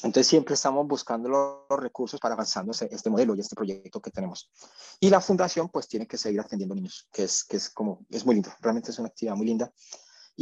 Entonces 0.04 0.28
siempre 0.28 0.54
estamos 0.54 0.88
buscando 0.88 1.28
los, 1.28 1.80
recursos 1.82 2.20
para 2.20 2.36
avanzando 2.36 2.72
este, 2.72 2.88
este, 2.94 3.10
modelo 3.10 3.34
y 3.34 3.40
este 3.40 3.56
proyecto 3.56 4.00
que 4.00 4.12
tenemos. 4.12 4.52
Y 5.00 5.10
la 5.10 5.22
fundación 5.22 5.70
pues 5.70 5.88
tiene 5.88 6.06
que 6.06 6.20
seguir 6.20 6.40
atendiendo 6.40 6.76
niños, 6.76 7.10
que 7.12 7.24
es, 7.24 7.44
que 7.44 7.58
es 7.58 7.72
como, 7.72 8.06
es 8.12 8.24
muy 8.28 8.36
lindo, 8.36 8.52
realmente 8.62 8.92
es 8.92 9.00
una 9.00 9.08
actividad 9.08 9.36
muy 9.36 9.48
linda. 9.48 9.72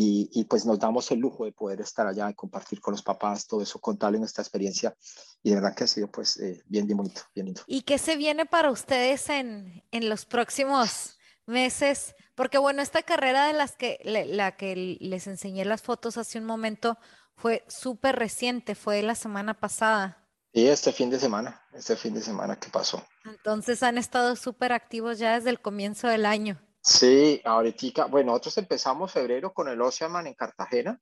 Y, 0.01 0.29
y, 0.31 0.45
pues 0.45 0.65
nos 0.65 0.79
damos 0.79 1.11
el 1.11 1.19
lujo 1.19 1.43
de 1.43 1.51
poder 1.51 1.81
estar 1.81 2.07
allá 2.07 2.29
y 2.29 2.33
compartir 2.33 2.79
con 2.79 2.93
los 2.93 3.01
papás 3.01 3.45
todo 3.45 3.61
eso, 3.61 3.79
contarles 3.79 4.21
nuestra 4.21 4.41
experiencia 4.41 4.95
y 5.43 5.49
de 5.49 5.55
verdad 5.55 5.75
que 5.75 5.83
ha 5.83 5.87
sido 5.87 6.09
pues 6.09 6.39
eh, 6.39 6.63
bien, 6.67 6.87
bien 6.87 6.95
bonito, 6.95 7.21
bien 7.35 7.47
lindo. 7.47 7.63
¿Y 7.67 7.81
qué 7.81 7.97
se 7.97 8.15
viene 8.15 8.45
para 8.45 8.71
ustedes 8.71 9.27
en, 9.27 9.83
en 9.91 10.07
los 10.07 10.23
próximos 10.23 11.17
meses? 11.45 12.15
Porque 12.33 12.57
bueno, 12.57 12.81
esta 12.81 13.03
carrera 13.03 13.47
de 13.47 13.51
las 13.51 13.75
que, 13.75 13.99
la 14.05 14.55
que 14.55 14.97
les 15.01 15.27
enseñé 15.27 15.65
las 15.65 15.81
fotos 15.81 16.17
hace 16.17 16.39
un 16.39 16.45
momento 16.45 16.97
fue 17.35 17.65
súper 17.67 18.15
reciente, 18.15 18.75
fue 18.75 19.01
la 19.01 19.15
semana 19.15 19.59
pasada. 19.59 20.25
Y 20.53 20.67
este 20.67 20.93
fin 20.93 21.09
de 21.09 21.19
semana, 21.19 21.61
este 21.73 21.97
fin 21.97 22.13
de 22.13 22.21
semana 22.21 22.57
que 22.57 22.69
pasó. 22.69 23.05
Entonces 23.25 23.83
han 23.83 23.97
estado 23.97 24.37
súper 24.37 24.71
activos 24.71 25.19
ya 25.19 25.35
desde 25.35 25.49
el 25.49 25.59
comienzo 25.59 26.07
del 26.07 26.25
año. 26.25 26.61
Sí, 26.81 27.41
ahorita, 27.43 28.05
bueno, 28.05 28.31
nosotros 28.31 28.57
empezamos 28.57 29.11
febrero 29.11 29.53
con 29.53 29.67
el 29.67 29.81
Oceanman 29.81 30.27
en 30.27 30.33
Cartagena. 30.33 30.99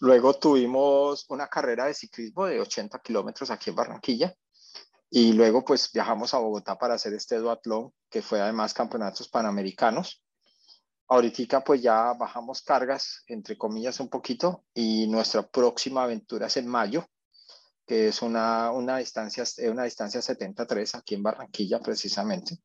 Luego 0.00 0.34
tuvimos 0.34 1.24
una 1.28 1.48
carrera 1.48 1.86
de 1.86 1.94
ciclismo 1.94 2.46
de 2.46 2.60
80 2.60 2.98
kilómetros 3.00 3.50
aquí 3.50 3.70
en 3.70 3.76
Barranquilla. 3.76 4.34
Y 5.10 5.32
luego 5.32 5.64
pues 5.64 5.90
viajamos 5.92 6.34
a 6.34 6.38
Bogotá 6.38 6.76
para 6.76 6.94
hacer 6.94 7.14
este 7.14 7.36
duatlón, 7.36 7.92
que 8.10 8.22
fue 8.22 8.40
además 8.40 8.74
campeonatos 8.74 9.28
panamericanos. 9.28 10.22
Ahorita 11.08 11.64
pues 11.64 11.80
ya 11.80 12.12
bajamos 12.12 12.62
cargas, 12.62 13.24
entre 13.28 13.56
comillas, 13.56 14.00
un 14.00 14.10
poquito. 14.10 14.64
Y 14.74 15.06
nuestra 15.08 15.42
próxima 15.48 16.02
aventura 16.02 16.48
es 16.48 16.56
en 16.58 16.66
mayo, 16.66 17.06
que 17.86 18.08
es 18.08 18.20
una, 18.20 18.70
una, 18.72 18.98
distancia, 18.98 19.44
una 19.70 19.84
distancia 19.84 20.20
73 20.20 20.96
aquí 20.96 21.14
en 21.14 21.22
Barranquilla 21.22 21.80
precisamente. 21.80 22.58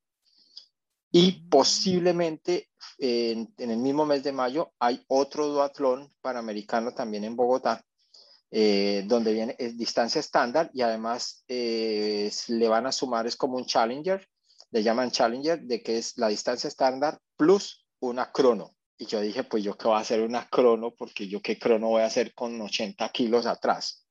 Y 1.15 1.47
posiblemente 1.47 2.71
en, 2.97 3.53
el 3.59 3.77
mismo 3.77 4.03
mes 4.03 4.23
de 4.23 4.31
mayo 4.31 4.73
hay 4.79 4.99
otro 5.07 5.47
duatlón 5.47 6.11
panamericano 6.21 6.91
también 6.91 7.23
en 7.23 7.35
Bogotá, 7.35 7.85
eh, 8.49 9.03
donde 9.05 9.31
viene 9.31 9.55
es 9.59 9.77
distancia 9.77 10.17
estándar 10.17 10.71
y 10.73 10.81
además 10.81 11.43
eh, 11.47 12.31
le 12.47 12.67
van 12.67 12.87
a 12.87 12.91
sumar, 12.91 13.27
es 13.27 13.35
como 13.35 13.57
un 13.57 13.65
challenger, 13.67 14.27
le 14.71 14.81
llaman 14.81 15.11
challenger, 15.11 15.61
de 15.61 15.83
que 15.83 15.99
es 15.99 16.17
la 16.17 16.29
distancia 16.29 16.67
estándar 16.67 17.19
plus 17.37 17.85
una 17.99 18.31
crono. 18.31 18.75
Y 18.97 19.05
yo 19.05 19.21
dije, 19.21 19.43
pues 19.43 19.63
yo 19.63 19.77
qué 19.77 19.87
voy 19.87 19.97
a 19.97 20.01
hacer 20.01 20.19
una 20.21 20.49
crono, 20.49 20.95
porque 20.95 21.27
yo 21.27 21.43
qué 21.43 21.59
crono 21.59 21.89
voy 21.89 22.01
a 22.01 22.07
hacer 22.07 22.33
con 22.33 22.59
80 22.59 23.07
kilos 23.09 23.45
atrás. 23.45 24.02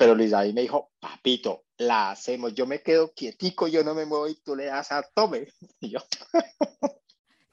Pero 0.00 0.14
Luis 0.14 0.30
David 0.30 0.54
me 0.54 0.62
dijo, 0.62 0.92
papito, 0.98 1.66
la 1.76 2.12
hacemos. 2.12 2.54
Yo 2.54 2.66
me 2.66 2.80
quedo 2.80 3.12
quietico, 3.12 3.68
yo 3.68 3.84
no 3.84 3.94
me 3.94 4.06
muevo 4.06 4.28
y 4.28 4.34
tú 4.36 4.56
le 4.56 4.64
das 4.64 4.90
a 4.92 5.02
tome. 5.02 5.48
Y 5.80 5.90
yo. 5.90 6.00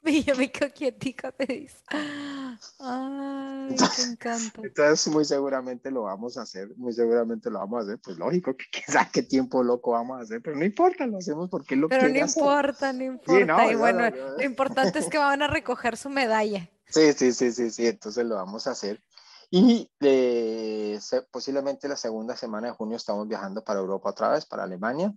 y 0.06 0.24
yo 0.24 0.34
me 0.34 0.50
quedo 0.50 0.72
quietico, 0.72 1.30
te 1.32 1.44
dice. 1.44 1.76
Ay, 1.90 3.76
me 3.76 4.12
encanta. 4.12 4.62
Entonces, 4.62 5.12
muy 5.12 5.26
seguramente 5.26 5.90
lo 5.90 6.04
vamos 6.04 6.38
a 6.38 6.42
hacer, 6.42 6.74
muy 6.78 6.94
seguramente 6.94 7.50
lo 7.50 7.58
vamos 7.58 7.80
a 7.80 7.82
hacer. 7.82 7.98
Pues 8.02 8.16
lógico, 8.16 8.56
que 8.56 8.80
sabe 8.90 9.10
qué 9.12 9.22
tiempo 9.24 9.62
loco 9.62 9.90
vamos 9.90 10.18
a 10.18 10.22
hacer, 10.22 10.40
pero 10.40 10.56
no 10.56 10.64
importa, 10.64 11.06
lo 11.06 11.18
hacemos 11.18 11.50
porque 11.50 11.76
lo 11.76 11.90
Pero 11.90 12.08
no 12.08 12.18
importa, 12.18 12.94
no 12.94 13.04
importa. 13.04 13.40
Sí, 13.40 13.44
no, 13.44 13.70
y 13.70 13.74
bueno, 13.74 14.08
no, 14.08 14.16
lo 14.38 14.42
importante 14.42 15.00
es 15.00 15.08
que 15.08 15.18
van 15.18 15.42
a 15.42 15.48
recoger 15.48 15.98
su 15.98 16.08
medalla. 16.08 16.66
Sí, 16.86 17.12
sí, 17.12 17.32
sí, 17.32 17.52
sí, 17.52 17.70
sí, 17.70 17.86
entonces 17.88 18.24
lo 18.24 18.36
vamos 18.36 18.66
a 18.66 18.70
hacer. 18.70 19.02
Y 19.50 19.90
eh, 20.00 20.98
se, 21.00 21.22
posiblemente 21.22 21.88
la 21.88 21.96
segunda 21.96 22.36
semana 22.36 22.68
de 22.68 22.74
junio 22.74 22.96
estamos 22.96 23.26
viajando 23.26 23.64
para 23.64 23.80
Europa 23.80 24.10
otra 24.10 24.28
vez, 24.30 24.44
para 24.44 24.64
Alemania. 24.64 25.12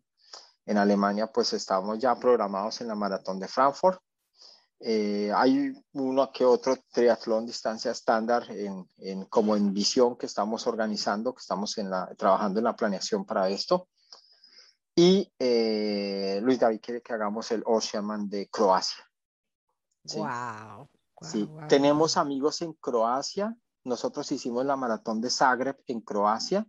En 0.65 0.77
Alemania 0.77 1.27
pues 1.27 1.53
estamos 1.53 1.99
ya 1.99 2.15
programados 2.15 2.81
en 2.81 2.87
la 2.87 2.95
maratón 2.95 3.39
de 3.39 3.47
Frankfurt. 3.47 3.99
Eh, 4.79 5.31
hay 5.35 5.73
uno 5.93 6.31
que 6.31 6.43
otro 6.43 6.75
triatlón 6.91 7.45
distancia 7.45 7.91
estándar 7.91 8.49
en, 8.49 8.87
en, 8.97 9.25
como 9.25 9.55
en 9.55 9.73
visión 9.73 10.15
que 10.17 10.25
estamos 10.25 10.65
organizando, 10.65 11.33
que 11.33 11.41
estamos 11.41 11.77
en 11.77 11.89
la, 11.89 12.07
trabajando 12.15 12.59
en 12.59 12.63
la 12.63 12.75
planeación 12.75 13.25
para 13.25 13.49
esto. 13.49 13.89
Y 14.95 15.31
eh, 15.39 16.39
Luis 16.41 16.59
David 16.59 16.79
quiere 16.81 17.01
que 17.01 17.13
hagamos 17.13 17.51
el 17.51 17.63
Oceanman 17.65 18.29
de 18.29 18.49
Croacia. 18.49 19.03
¿sí? 20.05 20.17
Wow. 20.17 20.27
Wow, 20.27 20.89
sí. 21.21 21.43
wow, 21.43 21.67
Tenemos 21.67 22.17
amigos 22.17 22.61
en 22.61 22.73
Croacia, 22.73 23.55
nosotros 23.83 24.31
hicimos 24.31 24.65
la 24.65 24.75
maratón 24.75 25.21
de 25.21 25.29
Zagreb 25.29 25.77
en 25.87 26.01
Croacia 26.01 26.67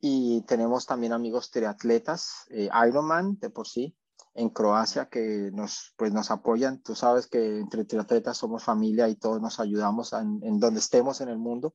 y 0.00 0.42
tenemos 0.42 0.86
también 0.86 1.12
amigos 1.12 1.50
triatletas, 1.50 2.46
eh, 2.50 2.68
Ironman 2.86 3.38
de 3.38 3.50
por 3.50 3.66
sí, 3.66 3.96
en 4.34 4.50
Croacia 4.50 5.08
que 5.08 5.50
nos, 5.52 5.94
pues 5.96 6.12
nos 6.12 6.30
apoyan. 6.30 6.82
Tú 6.82 6.94
sabes 6.94 7.26
que 7.26 7.58
entre 7.58 7.84
triatletas 7.84 8.36
somos 8.36 8.64
familia 8.64 9.08
y 9.08 9.16
todos 9.16 9.40
nos 9.40 9.60
ayudamos 9.60 10.12
en, 10.12 10.40
en 10.42 10.60
donde 10.60 10.80
estemos 10.80 11.20
en 11.20 11.28
el 11.28 11.38
mundo. 11.38 11.74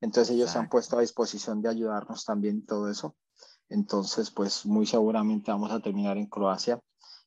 Entonces 0.00 0.34
ellos 0.34 0.48
Exacto. 0.48 0.52
se 0.52 0.64
han 0.64 0.68
puesto 0.70 0.98
a 0.98 1.00
disposición 1.00 1.62
de 1.62 1.68
ayudarnos 1.68 2.24
también 2.24 2.64
todo 2.66 2.88
eso. 2.90 3.16
Entonces, 3.68 4.30
pues 4.30 4.64
muy 4.64 4.86
seguramente 4.86 5.50
vamos 5.50 5.70
a 5.70 5.80
terminar 5.80 6.16
en 6.16 6.26
Croacia 6.26 6.80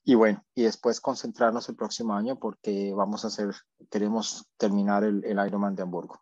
y 0.04 0.16
bueno, 0.16 0.44
y 0.56 0.64
después 0.64 1.00
concentrarnos 1.00 1.70
el 1.70 1.76
próximo 1.76 2.14
año 2.14 2.40
porque 2.40 2.94
vamos 2.94 3.24
a 3.24 3.28
hacer, 3.28 3.54
queremos 3.90 4.48
terminar 4.58 5.04
el, 5.04 5.24
el 5.26 5.46
Ironman 5.46 5.76
de 5.76 5.84
Hamburgo. 5.84 6.22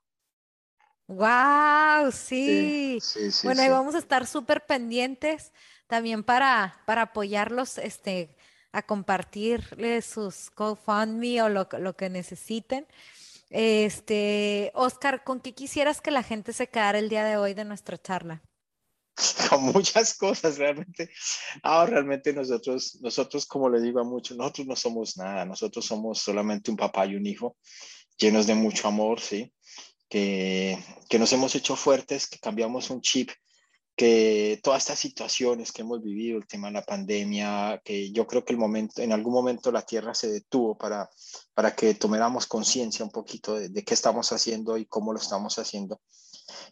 ¡Wow! 1.08 2.12
Sí. 2.12 3.00
bueno, 3.44 3.62
ahí 3.62 3.70
vamos 3.70 3.96
a 3.96 3.98
estar 3.98 4.28
súper 4.28 4.66
pendientes 4.66 5.52
también 5.88 6.24
para, 6.24 6.84
para 6.86 7.04
apoyarlos 7.04 7.80
este, 7.80 8.38
a 8.72 8.84
compartirles 8.84 10.06
sus 10.06 10.52
GoFundMe 10.56 11.42
o 11.42 11.50
lo, 11.50 11.68
lo 11.80 11.96
que 11.96 12.10
necesiten. 12.10 12.86
Este, 13.50 14.72
Oscar, 14.76 15.24
¿con 15.24 15.40
qué 15.40 15.56
quisieras 15.56 16.02
que 16.02 16.12
la 16.12 16.22
gente 16.22 16.54
se 16.54 16.68
quedara 16.68 17.00
el 17.00 17.10
día 17.10 17.26
de 17.26 17.38
hoy 17.38 17.56
de 17.56 17.66
nuestra 17.66 17.98
charla? 17.98 18.44
Con 19.50 19.64
muchas 19.64 20.14
cosas, 20.16 20.58
realmente. 20.58 21.10
Ahora, 21.64 21.92
realmente 21.92 22.34
nosotros, 22.34 23.00
nosotros, 23.02 23.46
como 23.46 23.70
le 23.70 23.82
digo 23.82 24.00
a 24.00 24.04
muchos, 24.04 24.38
nosotros 24.38 24.68
no 24.68 24.76
somos 24.76 25.18
nada, 25.18 25.46
nosotros 25.46 25.86
somos 25.86 26.20
solamente 26.20 26.72
un 26.72 26.78
papá 26.78 27.06
y 27.06 27.16
un 27.16 27.26
hijo 27.26 27.58
llenos 28.18 28.48
de 28.48 28.56
mucho 28.56 28.88
amor, 28.88 29.22
¿sí? 29.22 29.54
Que, 30.10 30.78
que 31.10 31.20
nos 31.20 31.32
hemos 31.34 31.56
hecho 31.56 31.76
fuertes, 31.76 32.28
que 32.28 32.40
cambiamos 32.40 32.90
un 32.90 33.02
chip 33.02 33.30
que 34.00 34.62
todas 34.64 34.84
estas 34.84 34.98
situaciones 34.98 35.74
que 35.74 35.82
hemos 35.82 36.02
vivido, 36.02 36.38
el 36.38 36.48
tema 36.48 36.70
de 36.70 36.74
la 36.76 36.86
pandemia, 36.86 37.82
que 37.84 38.14
yo 38.14 38.26
creo 38.26 38.46
que 38.46 38.54
el 38.54 38.58
momento, 38.58 39.02
en 39.02 39.12
algún 39.12 39.34
momento 39.34 39.74
la 39.74 39.82
Tierra 39.82 40.14
se 40.14 40.32
detuvo 40.32 40.78
para, 40.78 41.10
para 41.54 41.76
que 41.76 41.94
tomáramos 41.96 42.48
conciencia 42.48 43.04
un 43.04 43.12
poquito 43.12 43.56
de, 43.56 43.84
qué 43.84 43.94
estamos 43.94 44.32
haciendo 44.32 44.78
y 44.78 44.86
cómo 44.86 45.12
lo 45.12 45.20
estamos 45.20 45.60
haciendo. 45.60 46.00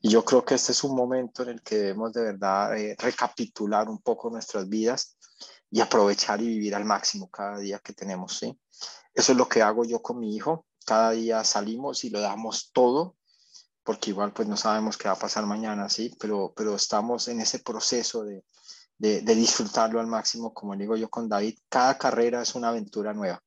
Y 0.02 0.10
yo 0.10 0.24
creo 0.24 0.44
que 0.44 0.56
este 0.56 0.72
es 0.72 0.84
un 0.84 0.96
momento 0.96 1.44
en 1.44 1.50
el 1.50 1.62
que 1.62 1.78
debemos 1.78 2.14
de 2.14 2.24
verdad 2.24 2.78
eh, 2.78 2.96
recapitular 2.98 3.90
un 3.90 4.00
poco 4.00 4.30
nuestras 4.30 4.68
vidas 4.68 5.18
y 5.70 5.82
aprovechar 5.82 6.42
y 6.42 6.48
vivir 6.48 6.76
al 6.76 6.86
máximo 6.86 7.30
cada 7.30 7.58
día 7.60 7.80
que 7.80 7.94
tenemos, 7.94 8.38
¿sí? 8.38 8.58
Eso 9.14 9.32
es 9.32 9.38
lo 9.38 9.50
que 9.50 9.62
hago 9.62 9.84
yo 9.84 10.02
con 10.02 10.20
mi 10.20 10.36
hijo. 10.36 10.66
Cada 10.86 11.12
día 11.12 11.44
salimos 11.44 12.04
y 12.04 12.10
lo 12.10 12.22
damos 12.22 12.72
todo 12.72 13.18
porque 13.88 14.10
igual 14.10 14.34
pues 14.34 14.50
no 14.50 14.58
sabemos 14.58 14.98
qué 14.98 15.08
va 15.08 15.14
a 15.14 15.20
pasar 15.20 15.46
mañana, 15.46 15.88
¿sí? 15.88 16.14
Pero, 16.20 16.54
pero 16.54 16.76
estamos 16.76 17.30
en 17.30 17.40
ese 17.40 17.60
proceso 17.60 18.26
de, 18.26 18.44
de, 18.98 19.22
disfrutarlo 19.34 20.02
al 20.02 20.08
máximo, 20.08 20.54
como 20.54 20.76
digo 20.76 20.98
yo 20.98 21.10
con 21.10 21.30
David, 21.30 21.58
cada 21.70 21.98
carrera 21.98 22.42
es 22.42 22.54
una 22.54 22.68
aventura 22.68 23.14
nueva, 23.14 23.42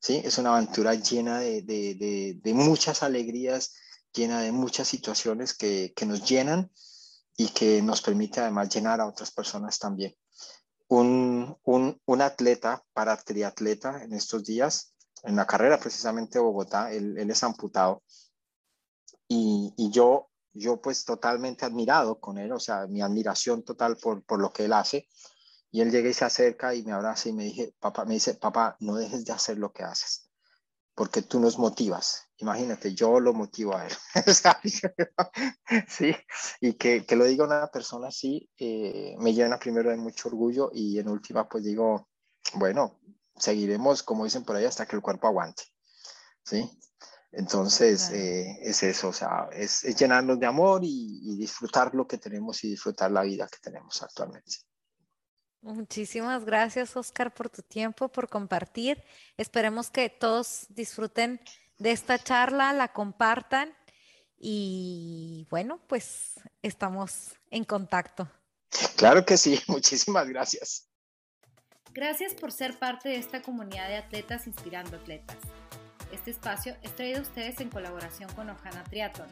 ¿sí? 0.00 0.20
Es 0.24 0.36
una 0.38 0.56
aventura 0.56 0.94
llena 0.94 1.38
de, 1.38 1.62
de, 1.62 2.40
de 2.42 2.54
muchas 2.54 3.04
alegrías, 3.04 3.74
llena 4.14 4.40
de 4.40 4.52
muchas 4.52 4.88
situaciones 4.88 5.54
que, 5.54 5.92
que, 5.94 6.06
nos 6.06 6.28
llenan 6.28 6.70
y 7.36 7.48
que 7.48 7.82
nos 7.82 8.00
permite 8.00 8.40
además 8.40 8.74
llenar 8.74 9.00
a 9.00 9.06
otras 9.06 9.30
personas 9.30 9.78
también. 9.78 10.14
Un, 10.88 11.56
un, 11.64 12.00
un 12.04 12.22
atleta 12.22 12.84
para 12.92 13.16
triatleta 13.16 14.04
en 14.04 14.12
estos 14.12 14.44
días, 14.44 14.94
en 15.24 15.36
la 15.36 15.46
carrera 15.46 15.78
precisamente 15.78 16.38
de 16.38 16.44
Bogotá, 16.44 16.92
él, 16.92 17.18
él 17.18 17.30
es 17.30 17.42
amputado 17.42 18.02
y, 19.28 19.90
yo, 19.90 20.30
yo 20.52 20.80
pues 20.80 21.04
totalmente 21.04 21.64
admirado 21.64 22.20
con 22.20 22.38
él, 22.38 22.52
o 22.52 22.60
sea, 22.60 22.86
mi 22.86 23.00
admiración 23.00 23.62
total 23.64 23.96
por, 23.96 24.24
por 24.24 24.40
lo 24.40 24.52
que 24.52 24.66
él 24.66 24.72
hace. 24.72 25.08
Y 25.70 25.80
él 25.80 25.90
llega 25.90 26.08
y 26.08 26.14
se 26.14 26.24
acerca 26.24 26.74
y 26.74 26.84
me 26.84 26.92
abraza 26.92 27.28
y 27.28 27.32
me, 27.32 27.44
dije, 27.44 27.74
papá, 27.80 28.04
me 28.04 28.14
dice, 28.14 28.34
papá, 28.34 28.76
no 28.78 28.94
dejes 28.94 29.24
de 29.24 29.32
hacer 29.32 29.58
lo 29.58 29.72
que 29.72 29.82
haces, 29.82 30.30
porque 30.94 31.20
tú 31.20 31.40
nos 31.40 31.58
motivas. 31.58 32.28
Imagínate, 32.44 32.94
yo 32.94 33.20
lo 33.20 33.32
motivo 33.32 33.74
a 33.74 33.86
él. 33.86 33.92
sí, 35.88 36.14
y 36.60 36.74
que, 36.74 37.06
que, 37.06 37.16
lo 37.16 37.24
diga 37.24 37.46
una 37.46 37.68
persona 37.68 38.08
así 38.08 38.50
eh, 38.58 39.16
me 39.18 39.32
llena 39.32 39.58
primero 39.58 39.88
de 39.88 39.96
mucho 39.96 40.28
orgullo 40.28 40.70
y 40.70 40.98
en 40.98 41.08
última 41.08 41.48
pues 41.48 41.64
digo, 41.64 42.06
bueno, 42.56 43.00
seguiremos, 43.34 44.02
como 44.02 44.24
dicen 44.24 44.44
por 44.44 44.56
ahí, 44.56 44.66
hasta 44.66 44.84
que 44.84 44.94
el 44.94 45.00
cuerpo 45.00 45.26
aguante. 45.26 45.62
¿sí? 46.44 46.70
Entonces, 47.32 48.10
eh, 48.10 48.58
es 48.60 48.82
eso, 48.82 49.08
o 49.08 49.12
sea, 49.14 49.48
es, 49.50 49.82
llenarnos 49.96 50.38
de 50.38 50.44
amor 50.44 50.82
y, 50.84 51.38
disfrutar 51.38 51.94
lo 51.94 52.06
que 52.06 52.18
tenemos 52.18 52.62
y 52.62 52.68
disfrutar 52.68 53.10
la 53.10 53.22
vida 53.22 53.48
que 53.50 53.58
tenemos 53.58 54.02
actualmente. 54.02 54.56
Muchísimas 55.62 56.44
gracias, 56.44 56.94
Oscar, 56.94 57.32
por 57.32 57.48
tu 57.48 57.62
tiempo, 57.62 58.10
por 58.10 58.28
compartir. 58.28 59.02
Esperemos 59.38 59.88
que 59.90 60.10
todos 60.10 60.66
disfruten 60.68 61.40
de 61.78 61.92
esta 61.92 62.18
charla, 62.18 62.72
la 62.72 62.88
compartan 62.88 63.74
y 64.38 65.46
bueno, 65.50 65.80
pues 65.86 66.34
estamos 66.62 67.34
en 67.50 67.64
contacto. 67.64 68.30
Claro 68.96 69.24
que 69.24 69.36
sí, 69.36 69.60
muchísimas 69.68 70.28
gracias. 70.28 70.88
Gracias 71.92 72.34
por 72.34 72.50
ser 72.50 72.78
parte 72.78 73.08
de 73.08 73.16
esta 73.16 73.40
comunidad 73.40 73.88
de 73.88 73.96
atletas 73.96 74.46
inspirando 74.46 74.96
atletas. 74.96 75.38
Este 76.12 76.30
espacio 76.32 76.76
es 76.82 76.94
traído 76.94 77.20
a 77.20 77.22
ustedes 77.22 77.60
en 77.60 77.70
colaboración 77.70 78.32
con 78.34 78.50
Ojana 78.50 78.82
Triathlon, 78.84 79.28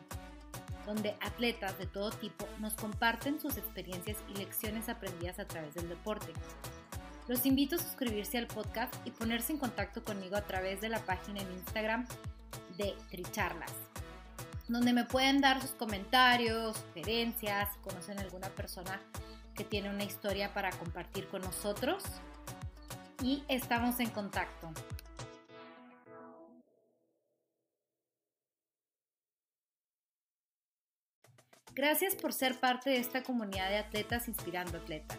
donde 0.86 1.16
atletas 1.20 1.76
de 1.78 1.86
todo 1.86 2.10
tipo 2.10 2.46
nos 2.60 2.74
comparten 2.74 3.40
sus 3.40 3.56
experiencias 3.56 4.16
y 4.28 4.38
lecciones 4.38 4.88
aprendidas 4.88 5.38
a 5.38 5.46
través 5.46 5.74
del 5.74 5.88
deporte. 5.88 6.32
Los 7.28 7.46
invito 7.46 7.76
a 7.76 7.78
suscribirse 7.78 8.36
al 8.36 8.48
podcast 8.48 8.94
y 9.04 9.12
ponerse 9.12 9.52
en 9.52 9.58
contacto 9.58 10.02
conmigo 10.02 10.36
a 10.36 10.42
través 10.42 10.80
de 10.80 10.88
la 10.88 10.98
página 10.98 11.40
en 11.40 11.52
Instagram 11.52 12.04
de 12.76 12.96
Tricharlas, 13.10 13.72
donde 14.66 14.92
me 14.92 15.04
pueden 15.04 15.40
dar 15.40 15.62
sus 15.62 15.70
comentarios, 15.70 16.76
sugerencias, 16.78 17.72
si 17.72 17.78
conocen 17.78 18.18
alguna 18.18 18.48
persona 18.48 19.00
que 19.54 19.62
tiene 19.62 19.88
una 19.88 20.02
historia 20.02 20.52
para 20.52 20.70
compartir 20.72 21.28
con 21.28 21.42
nosotros. 21.42 22.02
Y 23.22 23.44
estamos 23.46 24.00
en 24.00 24.10
contacto. 24.10 24.72
Gracias 31.74 32.16
por 32.16 32.32
ser 32.32 32.58
parte 32.58 32.90
de 32.90 32.96
esta 32.96 33.22
comunidad 33.22 33.70
de 33.70 33.78
atletas 33.78 34.26
inspirando 34.26 34.76
atletas. 34.76 35.18